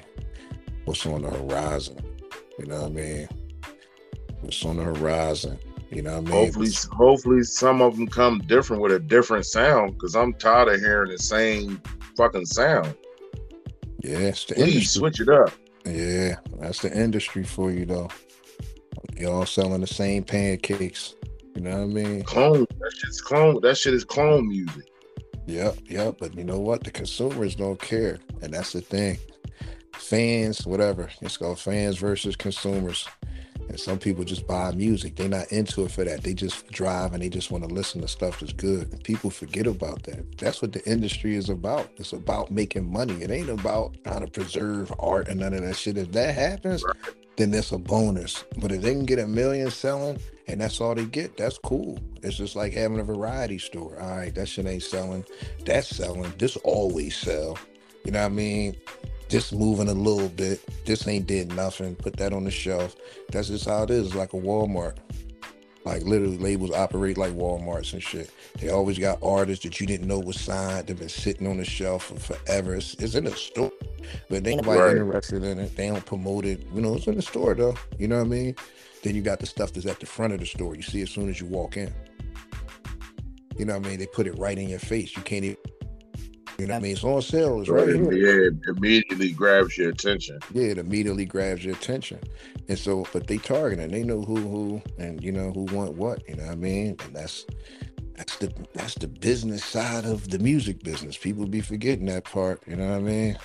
what's 0.84 1.04
on 1.04 1.22
the 1.22 1.30
horizon. 1.30 1.98
You 2.58 2.66
know 2.66 2.82
what 2.82 2.92
i 2.92 2.94
mean? 2.94 3.28
What's 4.40 4.64
on 4.64 4.76
the 4.76 4.84
horizon. 4.84 5.58
You 5.90 6.02
know 6.02 6.12
what 6.12 6.18
I 6.18 6.20
mean? 6.22 6.32
Hopefully, 6.32 6.70
hopefully 6.92 7.42
some 7.44 7.80
of 7.80 7.96
them 7.96 8.08
come 8.08 8.40
different 8.46 8.82
with 8.82 8.92
a 8.92 8.98
different 8.98 9.46
sound. 9.46 9.92
Because 9.94 10.16
I'm 10.16 10.34
tired 10.34 10.68
of 10.68 10.80
hearing 10.80 11.10
the 11.12 11.18
same 11.18 11.80
fucking 12.16 12.46
sound. 12.46 12.94
yeah, 14.02 14.30
Please 14.32 14.50
industry. 14.56 14.82
switch 14.84 15.20
it 15.20 15.28
up. 15.28 15.50
Yeah, 15.84 16.36
that's 16.58 16.82
the 16.82 16.92
industry 16.92 17.44
for 17.44 17.70
you 17.70 17.86
though. 17.86 18.08
Y'all 19.16 19.46
selling 19.46 19.80
the 19.80 19.86
same 19.86 20.24
pancakes. 20.24 21.14
You 21.54 21.62
know 21.62 21.70
what 21.70 21.82
I 21.82 21.86
mean? 21.86 22.22
Clone. 22.24 22.66
That 22.80 22.92
shit's 22.96 23.20
clone. 23.20 23.60
That 23.62 23.78
shit 23.78 23.94
is 23.94 24.04
clone 24.04 24.48
music. 24.48 24.84
Yep, 25.46 25.78
yep. 25.88 26.16
But 26.18 26.34
you 26.34 26.42
know 26.44 26.58
what? 26.58 26.82
The 26.82 26.90
consumers 26.90 27.54
don't 27.54 27.80
care, 27.80 28.18
and 28.42 28.52
that's 28.52 28.72
the 28.72 28.80
thing. 28.80 29.18
Fans, 29.94 30.66
whatever. 30.66 31.08
It's 31.22 31.36
called 31.36 31.58
fans 31.60 31.96
versus 31.96 32.34
consumers. 32.36 33.08
And 33.68 33.80
some 33.80 33.98
people 33.98 34.24
just 34.24 34.46
buy 34.46 34.72
music. 34.72 35.16
They're 35.16 35.28
not 35.28 35.50
into 35.50 35.84
it 35.84 35.90
for 35.90 36.04
that. 36.04 36.22
They 36.22 36.34
just 36.34 36.68
drive 36.68 37.12
and 37.12 37.22
they 37.22 37.28
just 37.28 37.50
want 37.50 37.68
to 37.68 37.74
listen 37.74 38.00
to 38.00 38.08
stuff 38.08 38.40
that's 38.40 38.52
good. 38.52 38.92
And 38.92 39.02
people 39.02 39.30
forget 39.30 39.66
about 39.66 40.04
that. 40.04 40.38
That's 40.38 40.62
what 40.62 40.72
the 40.72 40.84
industry 40.88 41.36
is 41.36 41.48
about. 41.48 41.90
It's 41.96 42.12
about 42.12 42.50
making 42.50 42.90
money. 42.90 43.22
It 43.22 43.30
ain't 43.30 43.50
about 43.50 43.96
trying 44.04 44.24
to 44.24 44.30
preserve 44.30 44.92
art 44.98 45.28
and 45.28 45.40
none 45.40 45.54
of 45.54 45.62
that 45.62 45.76
shit. 45.76 45.98
If 45.98 46.12
that 46.12 46.34
happens, 46.34 46.84
then 47.36 47.50
that's 47.50 47.72
a 47.72 47.78
bonus. 47.78 48.44
But 48.58 48.72
if 48.72 48.82
they 48.82 48.92
can 48.92 49.04
get 49.04 49.18
a 49.18 49.26
million 49.26 49.70
selling 49.70 50.18
and 50.48 50.60
that's 50.60 50.80
all 50.80 50.94
they 50.94 51.04
get, 51.04 51.36
that's 51.36 51.58
cool. 51.58 51.98
It's 52.22 52.36
just 52.36 52.56
like 52.56 52.72
having 52.72 52.98
a 53.00 53.04
variety 53.04 53.58
store. 53.58 53.98
All 54.00 54.16
right, 54.16 54.34
that 54.34 54.48
shit 54.48 54.66
ain't 54.66 54.82
selling. 54.82 55.24
That's 55.64 55.88
selling. 55.88 56.32
This 56.38 56.56
always 56.58 57.16
sell. 57.16 57.58
You 58.04 58.12
know 58.12 58.20
what 58.20 58.26
I 58.26 58.30
mean? 58.30 58.76
This 59.28 59.52
moving 59.52 59.88
a 59.88 59.94
little 59.94 60.28
bit. 60.28 60.60
This 60.84 61.06
ain't 61.08 61.26
did 61.26 61.52
nothing. 61.54 61.96
Put 61.96 62.16
that 62.18 62.32
on 62.32 62.44
the 62.44 62.50
shelf. 62.50 62.94
That's 63.30 63.48
just 63.48 63.66
how 63.66 63.82
it 63.82 63.90
is. 63.90 64.14
Like 64.14 64.32
a 64.32 64.36
Walmart. 64.36 64.96
Like 65.84 66.02
literally, 66.02 66.36
labels 66.38 66.72
operate 66.72 67.16
like 67.16 67.32
Walmarts 67.32 67.92
and 67.92 68.02
shit. 68.02 68.30
They 68.60 68.70
always 68.70 68.98
got 68.98 69.18
artists 69.22 69.62
that 69.64 69.80
you 69.80 69.86
didn't 69.86 70.08
know 70.08 70.18
was 70.18 70.40
signed. 70.40 70.88
They've 70.88 70.98
been 70.98 71.08
sitting 71.08 71.46
on 71.46 71.58
the 71.58 71.64
shelf 71.64 72.06
for 72.06 72.34
forever. 72.34 72.74
It's, 72.74 72.94
it's 72.94 73.14
in 73.14 73.24
the 73.24 73.30
store, 73.32 73.70
but 74.28 74.42
they 74.42 74.52
ain't 74.52 74.66
Right. 74.66 74.96
interested 74.96 75.44
in 75.44 75.60
it. 75.60 75.76
They 75.76 75.86
don't 75.86 76.04
promote 76.04 76.44
it. 76.44 76.66
You 76.74 76.80
know, 76.80 76.96
it's 76.96 77.06
in 77.06 77.14
the 77.14 77.22
store 77.22 77.54
though. 77.54 77.76
You 77.98 78.08
know 78.08 78.18
what 78.18 78.26
I 78.26 78.28
mean? 78.28 78.56
Then 79.04 79.14
you 79.14 79.22
got 79.22 79.38
the 79.38 79.46
stuff 79.46 79.72
that's 79.72 79.86
at 79.86 80.00
the 80.00 80.06
front 80.06 80.32
of 80.32 80.40
the 80.40 80.46
store. 80.46 80.74
You 80.74 80.82
see 80.82 81.02
as 81.02 81.10
soon 81.10 81.28
as 81.28 81.40
you 81.40 81.46
walk 81.46 81.76
in. 81.76 81.94
You 83.56 83.64
know 83.64 83.78
what 83.78 83.86
I 83.86 83.90
mean? 83.90 83.98
They 84.00 84.06
put 84.06 84.26
it 84.26 84.36
right 84.38 84.58
in 84.58 84.68
your 84.68 84.80
face. 84.80 85.16
You 85.16 85.22
can't 85.22 85.44
even. 85.44 85.56
You 86.58 86.66
know 86.66 86.74
what 86.74 86.78
I 86.78 86.82
mean? 86.82 86.92
It's 86.92 87.04
on 87.04 87.20
sale. 87.20 87.60
It's 87.60 87.68
right 87.68 87.86
here. 87.86 88.12
Yeah, 88.12 88.48
it 88.48 88.54
immediately 88.76 89.30
grabs 89.32 89.76
your 89.76 89.90
attention. 89.90 90.38
Yeah, 90.54 90.68
it 90.68 90.78
immediately 90.78 91.26
grabs 91.26 91.64
your 91.64 91.74
attention. 91.74 92.18
And 92.68 92.78
so, 92.78 93.06
but 93.12 93.26
they 93.26 93.36
target 93.38 93.78
it. 93.78 93.90
They 93.90 94.02
know 94.02 94.22
who 94.22 94.36
who 94.36 94.82
and 94.98 95.22
you 95.22 95.32
know 95.32 95.52
who 95.52 95.64
want 95.64 95.94
what. 95.94 96.26
You 96.28 96.36
know 96.36 96.44
what 96.44 96.52
I 96.52 96.56
mean? 96.56 96.96
And 97.04 97.14
that's 97.14 97.44
that's 98.16 98.36
the 98.36 98.52
that's 98.72 98.94
the 98.94 99.08
business 99.08 99.64
side 99.64 100.06
of 100.06 100.30
the 100.30 100.38
music 100.38 100.82
business. 100.82 101.18
People 101.18 101.46
be 101.46 101.60
forgetting 101.60 102.06
that 102.06 102.24
part. 102.24 102.62
You 102.66 102.76
know 102.76 102.88
what 102.88 102.96
I 102.96 103.00
mean? 103.00 103.38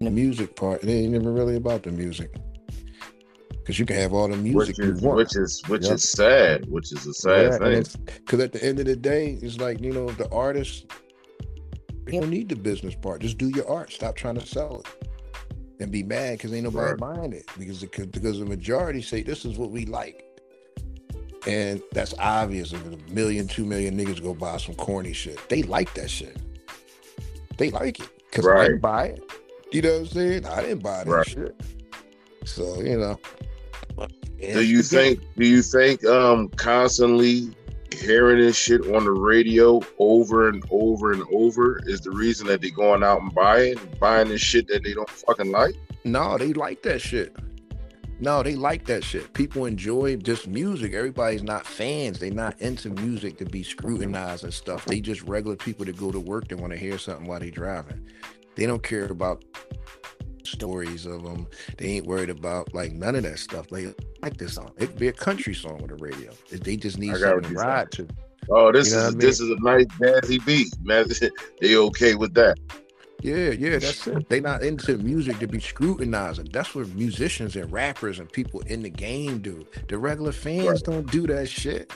The 0.00 0.10
music 0.10 0.54
part. 0.54 0.84
It 0.84 0.88
ain't 0.90 1.14
even 1.14 1.34
really 1.34 1.56
about 1.56 1.82
the 1.82 1.90
music. 1.90 2.30
Cause 3.66 3.80
you 3.80 3.84
can 3.86 3.96
have 3.96 4.12
all 4.12 4.28
the 4.28 4.36
music 4.36 4.76
Which 4.78 4.86
is 4.86 5.02
you 5.02 5.08
want. 5.08 5.16
which 5.16 5.36
is 5.36 5.60
which 5.66 5.82
Yep. 5.82 5.92
is 5.94 6.08
sad. 6.08 6.68
Which 6.68 6.92
is 6.92 7.04
a 7.04 7.12
sad 7.12 7.58
thing. 7.60 7.84
Because 8.18 8.38
at 8.38 8.52
the 8.52 8.62
end 8.64 8.78
of 8.78 8.86
the 8.86 8.94
day, 8.94 9.40
it's 9.42 9.58
like, 9.58 9.80
you 9.80 9.90
know, 9.90 10.08
the 10.10 10.30
artists, 10.30 10.84
they 12.06 12.12
don't 12.18 12.30
need 12.30 12.48
the 12.48 12.56
business 12.56 12.94
part. 12.94 13.20
Just 13.20 13.36
do 13.36 13.48
your 13.48 13.68
art. 13.68 13.92
Stop 13.92 14.16
trying 14.16 14.36
to 14.36 14.46
sell 14.46 14.80
it. 14.80 14.86
And 15.78 15.90
be 15.92 16.02
mad 16.02 16.38
because 16.38 16.54
ain't 16.54 16.64
nobody 16.64 16.92
Right. 16.92 16.96
buying 16.98 17.32
it. 17.34 17.44
Because 17.58 17.80
the, 17.82 17.86
because 18.06 18.38
the 18.38 18.46
majority 18.46 19.02
say 19.02 19.22
this 19.22 19.44
is 19.44 19.58
what 19.58 19.70
we 19.70 19.84
like. 19.84 20.22
And 21.46 21.82
that's 21.92 22.14
obvious. 22.18 22.72
If 22.72 22.84
a 22.86 23.12
million, 23.12 23.46
two 23.46 23.64
million 23.66 23.96
niggas 23.98 24.22
go 24.22 24.32
buy 24.34 24.56
some 24.56 24.74
corny 24.74 25.12
shit, 25.12 25.38
they 25.48 25.62
like 25.64 25.92
that 25.94 26.10
shit. 26.10 26.36
They 27.58 27.70
like 27.70 28.00
it. 28.00 28.08
Because 28.30 28.46
I 28.48 28.64
didn't 28.64 28.80
buy 28.80 29.06
it. 29.06 29.22
You 29.72 29.82
know 29.82 29.92
what 29.92 30.00
I'm 30.00 30.06
saying? 30.06 30.46
I 30.46 30.60
didn't 30.62 30.82
buy 30.82 31.04
that 31.04 31.10
Right. 31.10 31.26
shit. 31.28 31.54
So, 32.44 32.80
you 32.80 32.98
know. 32.98 33.18
Do 34.40 34.62
you 34.64 34.82
think 34.82 35.20
do 35.36 35.46
you 35.46 35.62
think 35.62 36.04
um 36.04 36.48
constantly 36.50 37.50
hearing 37.96 38.38
this 38.38 38.56
shit 38.56 38.82
on 38.94 39.04
the 39.04 39.10
radio 39.10 39.80
over 39.98 40.48
and 40.48 40.64
over 40.70 41.12
and 41.12 41.22
over 41.32 41.80
is 41.86 42.00
the 42.00 42.10
reason 42.10 42.46
that 42.46 42.60
they 42.60 42.70
going 42.70 43.02
out 43.02 43.22
and 43.22 43.34
buying 43.34 43.76
buying 43.98 44.28
this 44.28 44.40
shit 44.40 44.68
that 44.68 44.84
they 44.84 44.94
don't 44.94 45.08
fucking 45.08 45.50
like? 45.50 45.74
No, 46.04 46.38
they 46.38 46.52
like 46.52 46.82
that 46.82 47.00
shit. 47.00 47.34
No, 48.18 48.42
they 48.42 48.54
like 48.54 48.86
that 48.86 49.04
shit. 49.04 49.34
People 49.34 49.66
enjoy 49.66 50.16
just 50.16 50.48
music. 50.48 50.94
Everybody's 50.94 51.42
not 51.42 51.66
fans. 51.66 52.18
They 52.18 52.30
not 52.30 52.58
into 52.62 52.88
music 52.88 53.36
to 53.38 53.44
be 53.44 53.62
scrutinized 53.62 54.44
and 54.44 54.54
stuff. 54.54 54.86
They 54.86 55.00
just 55.00 55.22
regular 55.22 55.56
people 55.56 55.84
that 55.84 55.98
go 55.98 56.10
to 56.10 56.20
work. 56.20 56.48
They 56.48 56.54
want 56.54 56.72
to 56.72 56.78
hear 56.78 56.96
something 56.96 57.26
while 57.26 57.40
they 57.40 57.50
driving. 57.50 58.08
They 58.54 58.64
don't 58.64 58.82
care 58.82 59.04
about 59.04 59.44
stories 60.46 61.06
of 61.06 61.22
them. 61.22 61.46
They 61.78 61.86
ain't 61.86 62.06
worried 62.06 62.30
about 62.30 62.74
like 62.74 62.92
none 62.92 63.14
of 63.14 63.22
that 63.24 63.38
stuff. 63.38 63.68
They 63.68 63.94
like 64.22 64.36
this 64.36 64.54
song. 64.54 64.72
It 64.78 64.86
could 64.86 64.98
be 64.98 65.08
a 65.08 65.12
country 65.12 65.54
song 65.54 65.78
with 65.78 65.90
a 65.90 65.96
radio. 65.96 66.32
They 66.50 66.76
just 66.76 66.98
need 66.98 67.16
something 67.16 67.50
to 67.50 67.54
ride 67.54 67.90
to. 67.92 68.08
Oh, 68.48 68.70
this 68.70 68.90
you 68.90 68.96
know 68.96 69.00
is 69.00 69.06
I 69.06 69.10
mean? 69.10 69.18
this 69.18 69.40
is 69.40 69.50
a 69.50 69.56
nice 69.60 69.86
jazzy 70.00 70.44
beat. 70.44 70.68
Man, 70.82 71.06
they 71.60 71.76
okay 71.76 72.14
with 72.14 72.34
that. 72.34 72.58
Yeah, 73.22 73.50
yeah, 73.50 73.78
that's 73.78 74.06
it. 74.06 74.28
They 74.28 74.40
not 74.40 74.62
into 74.62 74.98
music 74.98 75.38
to 75.38 75.46
be 75.46 75.58
scrutinizing. 75.58 76.50
That's 76.52 76.74
what 76.74 76.88
musicians 76.94 77.56
and 77.56 77.72
rappers 77.72 78.18
and 78.18 78.30
people 78.30 78.60
in 78.60 78.82
the 78.82 78.90
game 78.90 79.38
do. 79.38 79.66
The 79.88 79.98
regular 79.98 80.32
fans 80.32 80.66
right. 80.66 80.82
don't 80.84 81.10
do 81.10 81.26
that 81.28 81.48
shit. 81.48 81.92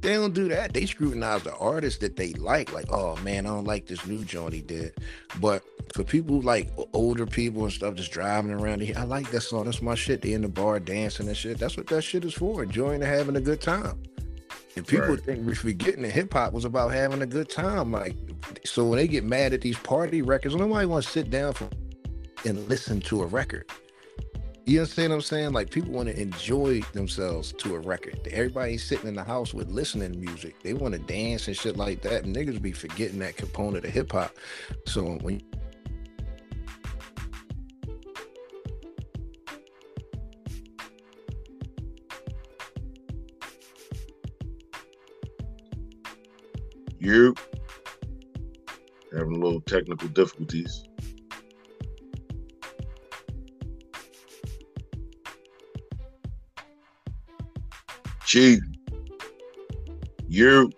They 0.00 0.14
don't 0.14 0.32
do 0.32 0.48
that. 0.48 0.72
They 0.72 0.86
scrutinize 0.86 1.42
the 1.42 1.54
artist 1.56 2.00
that 2.00 2.16
they 2.16 2.32
like. 2.34 2.72
Like, 2.72 2.86
oh 2.92 3.16
man, 3.16 3.46
I 3.46 3.50
don't 3.50 3.64
like 3.64 3.86
this 3.86 4.06
new 4.06 4.24
joint 4.24 4.52
he 4.54 4.60
did. 4.60 4.94
But 5.40 5.64
for 5.92 6.04
people 6.04 6.40
like 6.40 6.70
older 6.92 7.26
people 7.26 7.64
and 7.64 7.72
stuff 7.72 7.94
just 7.96 8.12
driving 8.12 8.52
around 8.52 8.80
here, 8.82 8.94
I 8.96 9.04
like 9.04 9.30
that 9.32 9.40
song. 9.40 9.64
That's 9.64 9.82
my 9.82 9.96
shit. 9.96 10.22
They 10.22 10.34
in 10.34 10.42
the 10.42 10.48
bar 10.48 10.78
dancing 10.78 11.26
and 11.26 11.36
shit. 11.36 11.58
That's 11.58 11.76
what 11.76 11.88
that 11.88 12.02
shit 12.02 12.24
is 12.24 12.34
for. 12.34 12.62
Enjoying 12.62 13.02
and 13.02 13.12
having 13.12 13.36
a 13.36 13.40
good 13.40 13.60
time. 13.60 14.00
And 14.76 14.86
people 14.86 15.08
right. 15.08 15.20
think 15.20 15.44
we're 15.44 15.56
forgetting 15.56 16.02
that 16.02 16.12
hip 16.12 16.32
hop 16.32 16.52
was 16.52 16.64
about 16.64 16.92
having 16.92 17.22
a 17.22 17.26
good 17.26 17.48
time. 17.48 17.90
Like, 17.90 18.14
so 18.64 18.84
when 18.84 18.98
they 18.98 19.08
get 19.08 19.24
mad 19.24 19.52
at 19.52 19.60
these 19.60 19.78
party 19.78 20.22
records, 20.22 20.54
nobody 20.54 20.86
wants 20.86 21.08
to 21.08 21.12
sit 21.12 21.30
down 21.30 21.54
for, 21.54 21.68
and 22.44 22.68
listen 22.68 23.00
to 23.00 23.22
a 23.22 23.26
record. 23.26 23.68
You 24.68 24.80
understand 24.80 25.12
what 25.12 25.16
I'm 25.16 25.22
saying? 25.22 25.52
Like 25.54 25.70
people 25.70 25.92
want 25.92 26.10
to 26.10 26.20
enjoy 26.20 26.82
themselves 26.92 27.54
to 27.54 27.74
a 27.74 27.78
record. 27.78 28.20
Everybody's 28.30 28.84
sitting 28.84 29.08
in 29.08 29.14
the 29.14 29.24
house 29.24 29.54
with 29.54 29.70
listening 29.70 30.12
to 30.12 30.18
music. 30.18 30.62
They 30.62 30.74
want 30.74 30.92
to 30.92 31.00
dance 31.00 31.48
and 31.48 31.56
shit 31.56 31.78
like 31.78 32.02
that. 32.02 32.24
And 32.24 32.36
niggas 32.36 32.60
be 32.60 32.72
forgetting 32.72 33.18
that 33.20 33.38
component 33.38 33.86
of 33.86 33.90
hip 33.90 34.12
hop. 34.12 34.36
So 34.84 35.16
when 35.22 35.40
You 47.00 47.34
having 49.16 49.36
a 49.36 49.38
little 49.38 49.62
technical 49.62 50.08
difficulties. 50.08 50.84
Chief, 58.28 58.60
you 60.28 60.70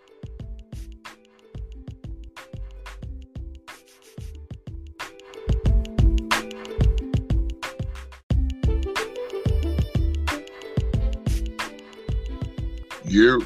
you 13.03 13.45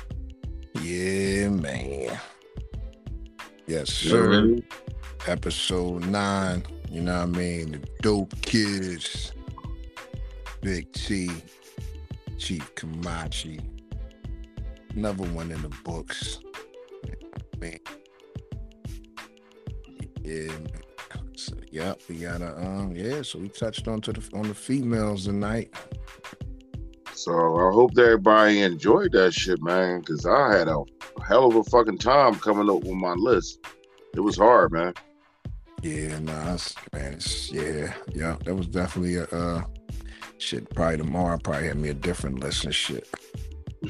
Yeah, 0.83 1.49
man. 1.49 2.21
Yes, 3.67 3.89
sir. 3.89 4.43
Mm-hmm. 4.43 5.31
Episode 5.31 6.05
nine. 6.09 6.63
You 6.91 7.01
know 7.01 7.21
what 7.21 7.23
I 7.23 7.39
mean? 7.39 7.73
The 7.73 7.79
dope 8.03 8.39
kids. 8.43 9.33
Big 10.61 10.93
T. 10.93 11.31
Chief 12.37 12.75
Kamachi. 12.75 13.74
Another 14.95 15.25
one 15.25 15.51
in 15.51 15.61
the 15.63 15.71
books. 15.85 16.39
Man. 17.59 17.79
Yeah. 20.23 20.53
So, 21.37 21.57
yep, 21.71 22.01
we 22.09 22.17
got 22.17 22.41
a 22.41 22.57
um, 22.59 22.95
yeah. 22.95 23.23
So 23.23 23.39
we 23.39 23.49
touched 23.49 23.89
on 23.89 24.01
to 24.03 24.13
the 24.13 24.37
on 24.37 24.49
the 24.49 24.55
females 24.55 25.25
tonight. 25.27 25.75
So 27.13 27.33
I 27.33 27.73
hope 27.73 27.95
that 27.95 28.05
everybody 28.05 28.63
enjoyed 28.63 29.13
that 29.13 29.35
shit, 29.35 29.63
man. 29.63 30.03
Cause 30.03 30.27
I 30.27 30.57
had 30.57 30.69
a 30.69 30.83
hell 31.27 31.47
of 31.47 31.57
a 31.57 31.65
fucking 31.65 31.99
time 31.99 32.35
coming 32.37 32.71
up 32.71 32.85
with 32.85 32.95
my 32.95 33.15
list. 33.15 33.61
It 34.15 34.21
was 34.21 34.37
hard, 34.37 34.73
man. 34.73 34.95
Yeah, 35.83 36.19
nah, 36.21 36.57
man, 36.93 37.15
it's, 37.15 37.53
yeah, 37.53 37.93
yeah. 38.15 38.37
That 38.45 38.55
was 38.55 38.69
definitely 38.69 39.17
a 39.17 39.25
uh, 39.25 39.65
shit. 40.39 40.75
Probably 40.75 40.99
tomorrow, 40.99 41.37
probably 41.37 41.69
had 41.69 41.77
me 41.77 41.91
a 41.91 41.95
different 41.95 42.41
list 42.41 42.65
of 42.65 42.75
shit. 42.75 43.09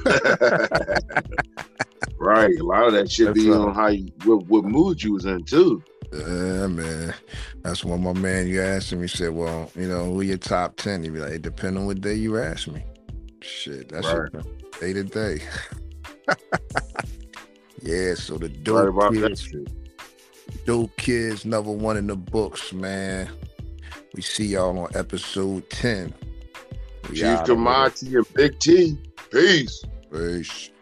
right, 2.18 2.58
a 2.58 2.64
lot 2.64 2.86
of 2.86 2.92
that 2.94 3.10
shit 3.10 3.26
That's 3.26 3.38
be 3.38 3.50
on 3.50 3.74
how 3.74 3.88
you 3.88 4.10
what, 4.24 4.46
what 4.46 4.64
mood 4.64 5.02
you 5.02 5.12
was 5.12 5.24
in 5.24 5.44
too. 5.44 5.82
Yeah, 6.12 6.68
man. 6.68 7.14
That's 7.62 7.84
when 7.84 8.02
my 8.02 8.12
man 8.12 8.46
you 8.46 8.62
asked 8.62 8.92
him. 8.92 9.02
He 9.02 9.08
said, 9.08 9.30
"Well, 9.30 9.70
you 9.74 9.88
know, 9.88 10.04
who 10.04 10.20
your 10.20 10.36
top 10.36 10.76
10? 10.76 11.02
He'd 11.02 11.12
be 11.12 11.18
like, 11.18 11.32
It 11.32 11.42
depends 11.42 11.78
on 11.78 11.86
what 11.86 12.00
day 12.00 12.14
you 12.14 12.38
ask 12.38 12.68
me." 12.68 12.84
Shit, 13.40 13.88
that's 13.88 14.06
right. 14.06 14.30
day 14.80 14.92
to 14.92 15.04
day. 15.04 15.40
yeah, 17.82 18.14
so 18.14 18.38
the 18.38 18.48
dope 18.48 18.94
right 18.94 19.12
kids, 19.12 19.52
dope 20.64 20.96
kids, 20.96 21.44
number 21.44 21.72
one 21.72 21.96
in 21.96 22.06
the 22.06 22.16
books, 22.16 22.72
man. 22.72 23.28
We 24.14 24.22
see 24.22 24.46
y'all 24.46 24.78
on 24.78 24.90
episode 24.94 25.68
10. 25.70 26.14
We 27.10 27.16
Chief 27.16 27.38
Kamachi 27.40 28.16
and 28.16 28.34
Big 28.34 28.58
T. 28.60 28.96
É 29.34 29.40
Peace. 29.40 29.82
Fez. 30.12 30.73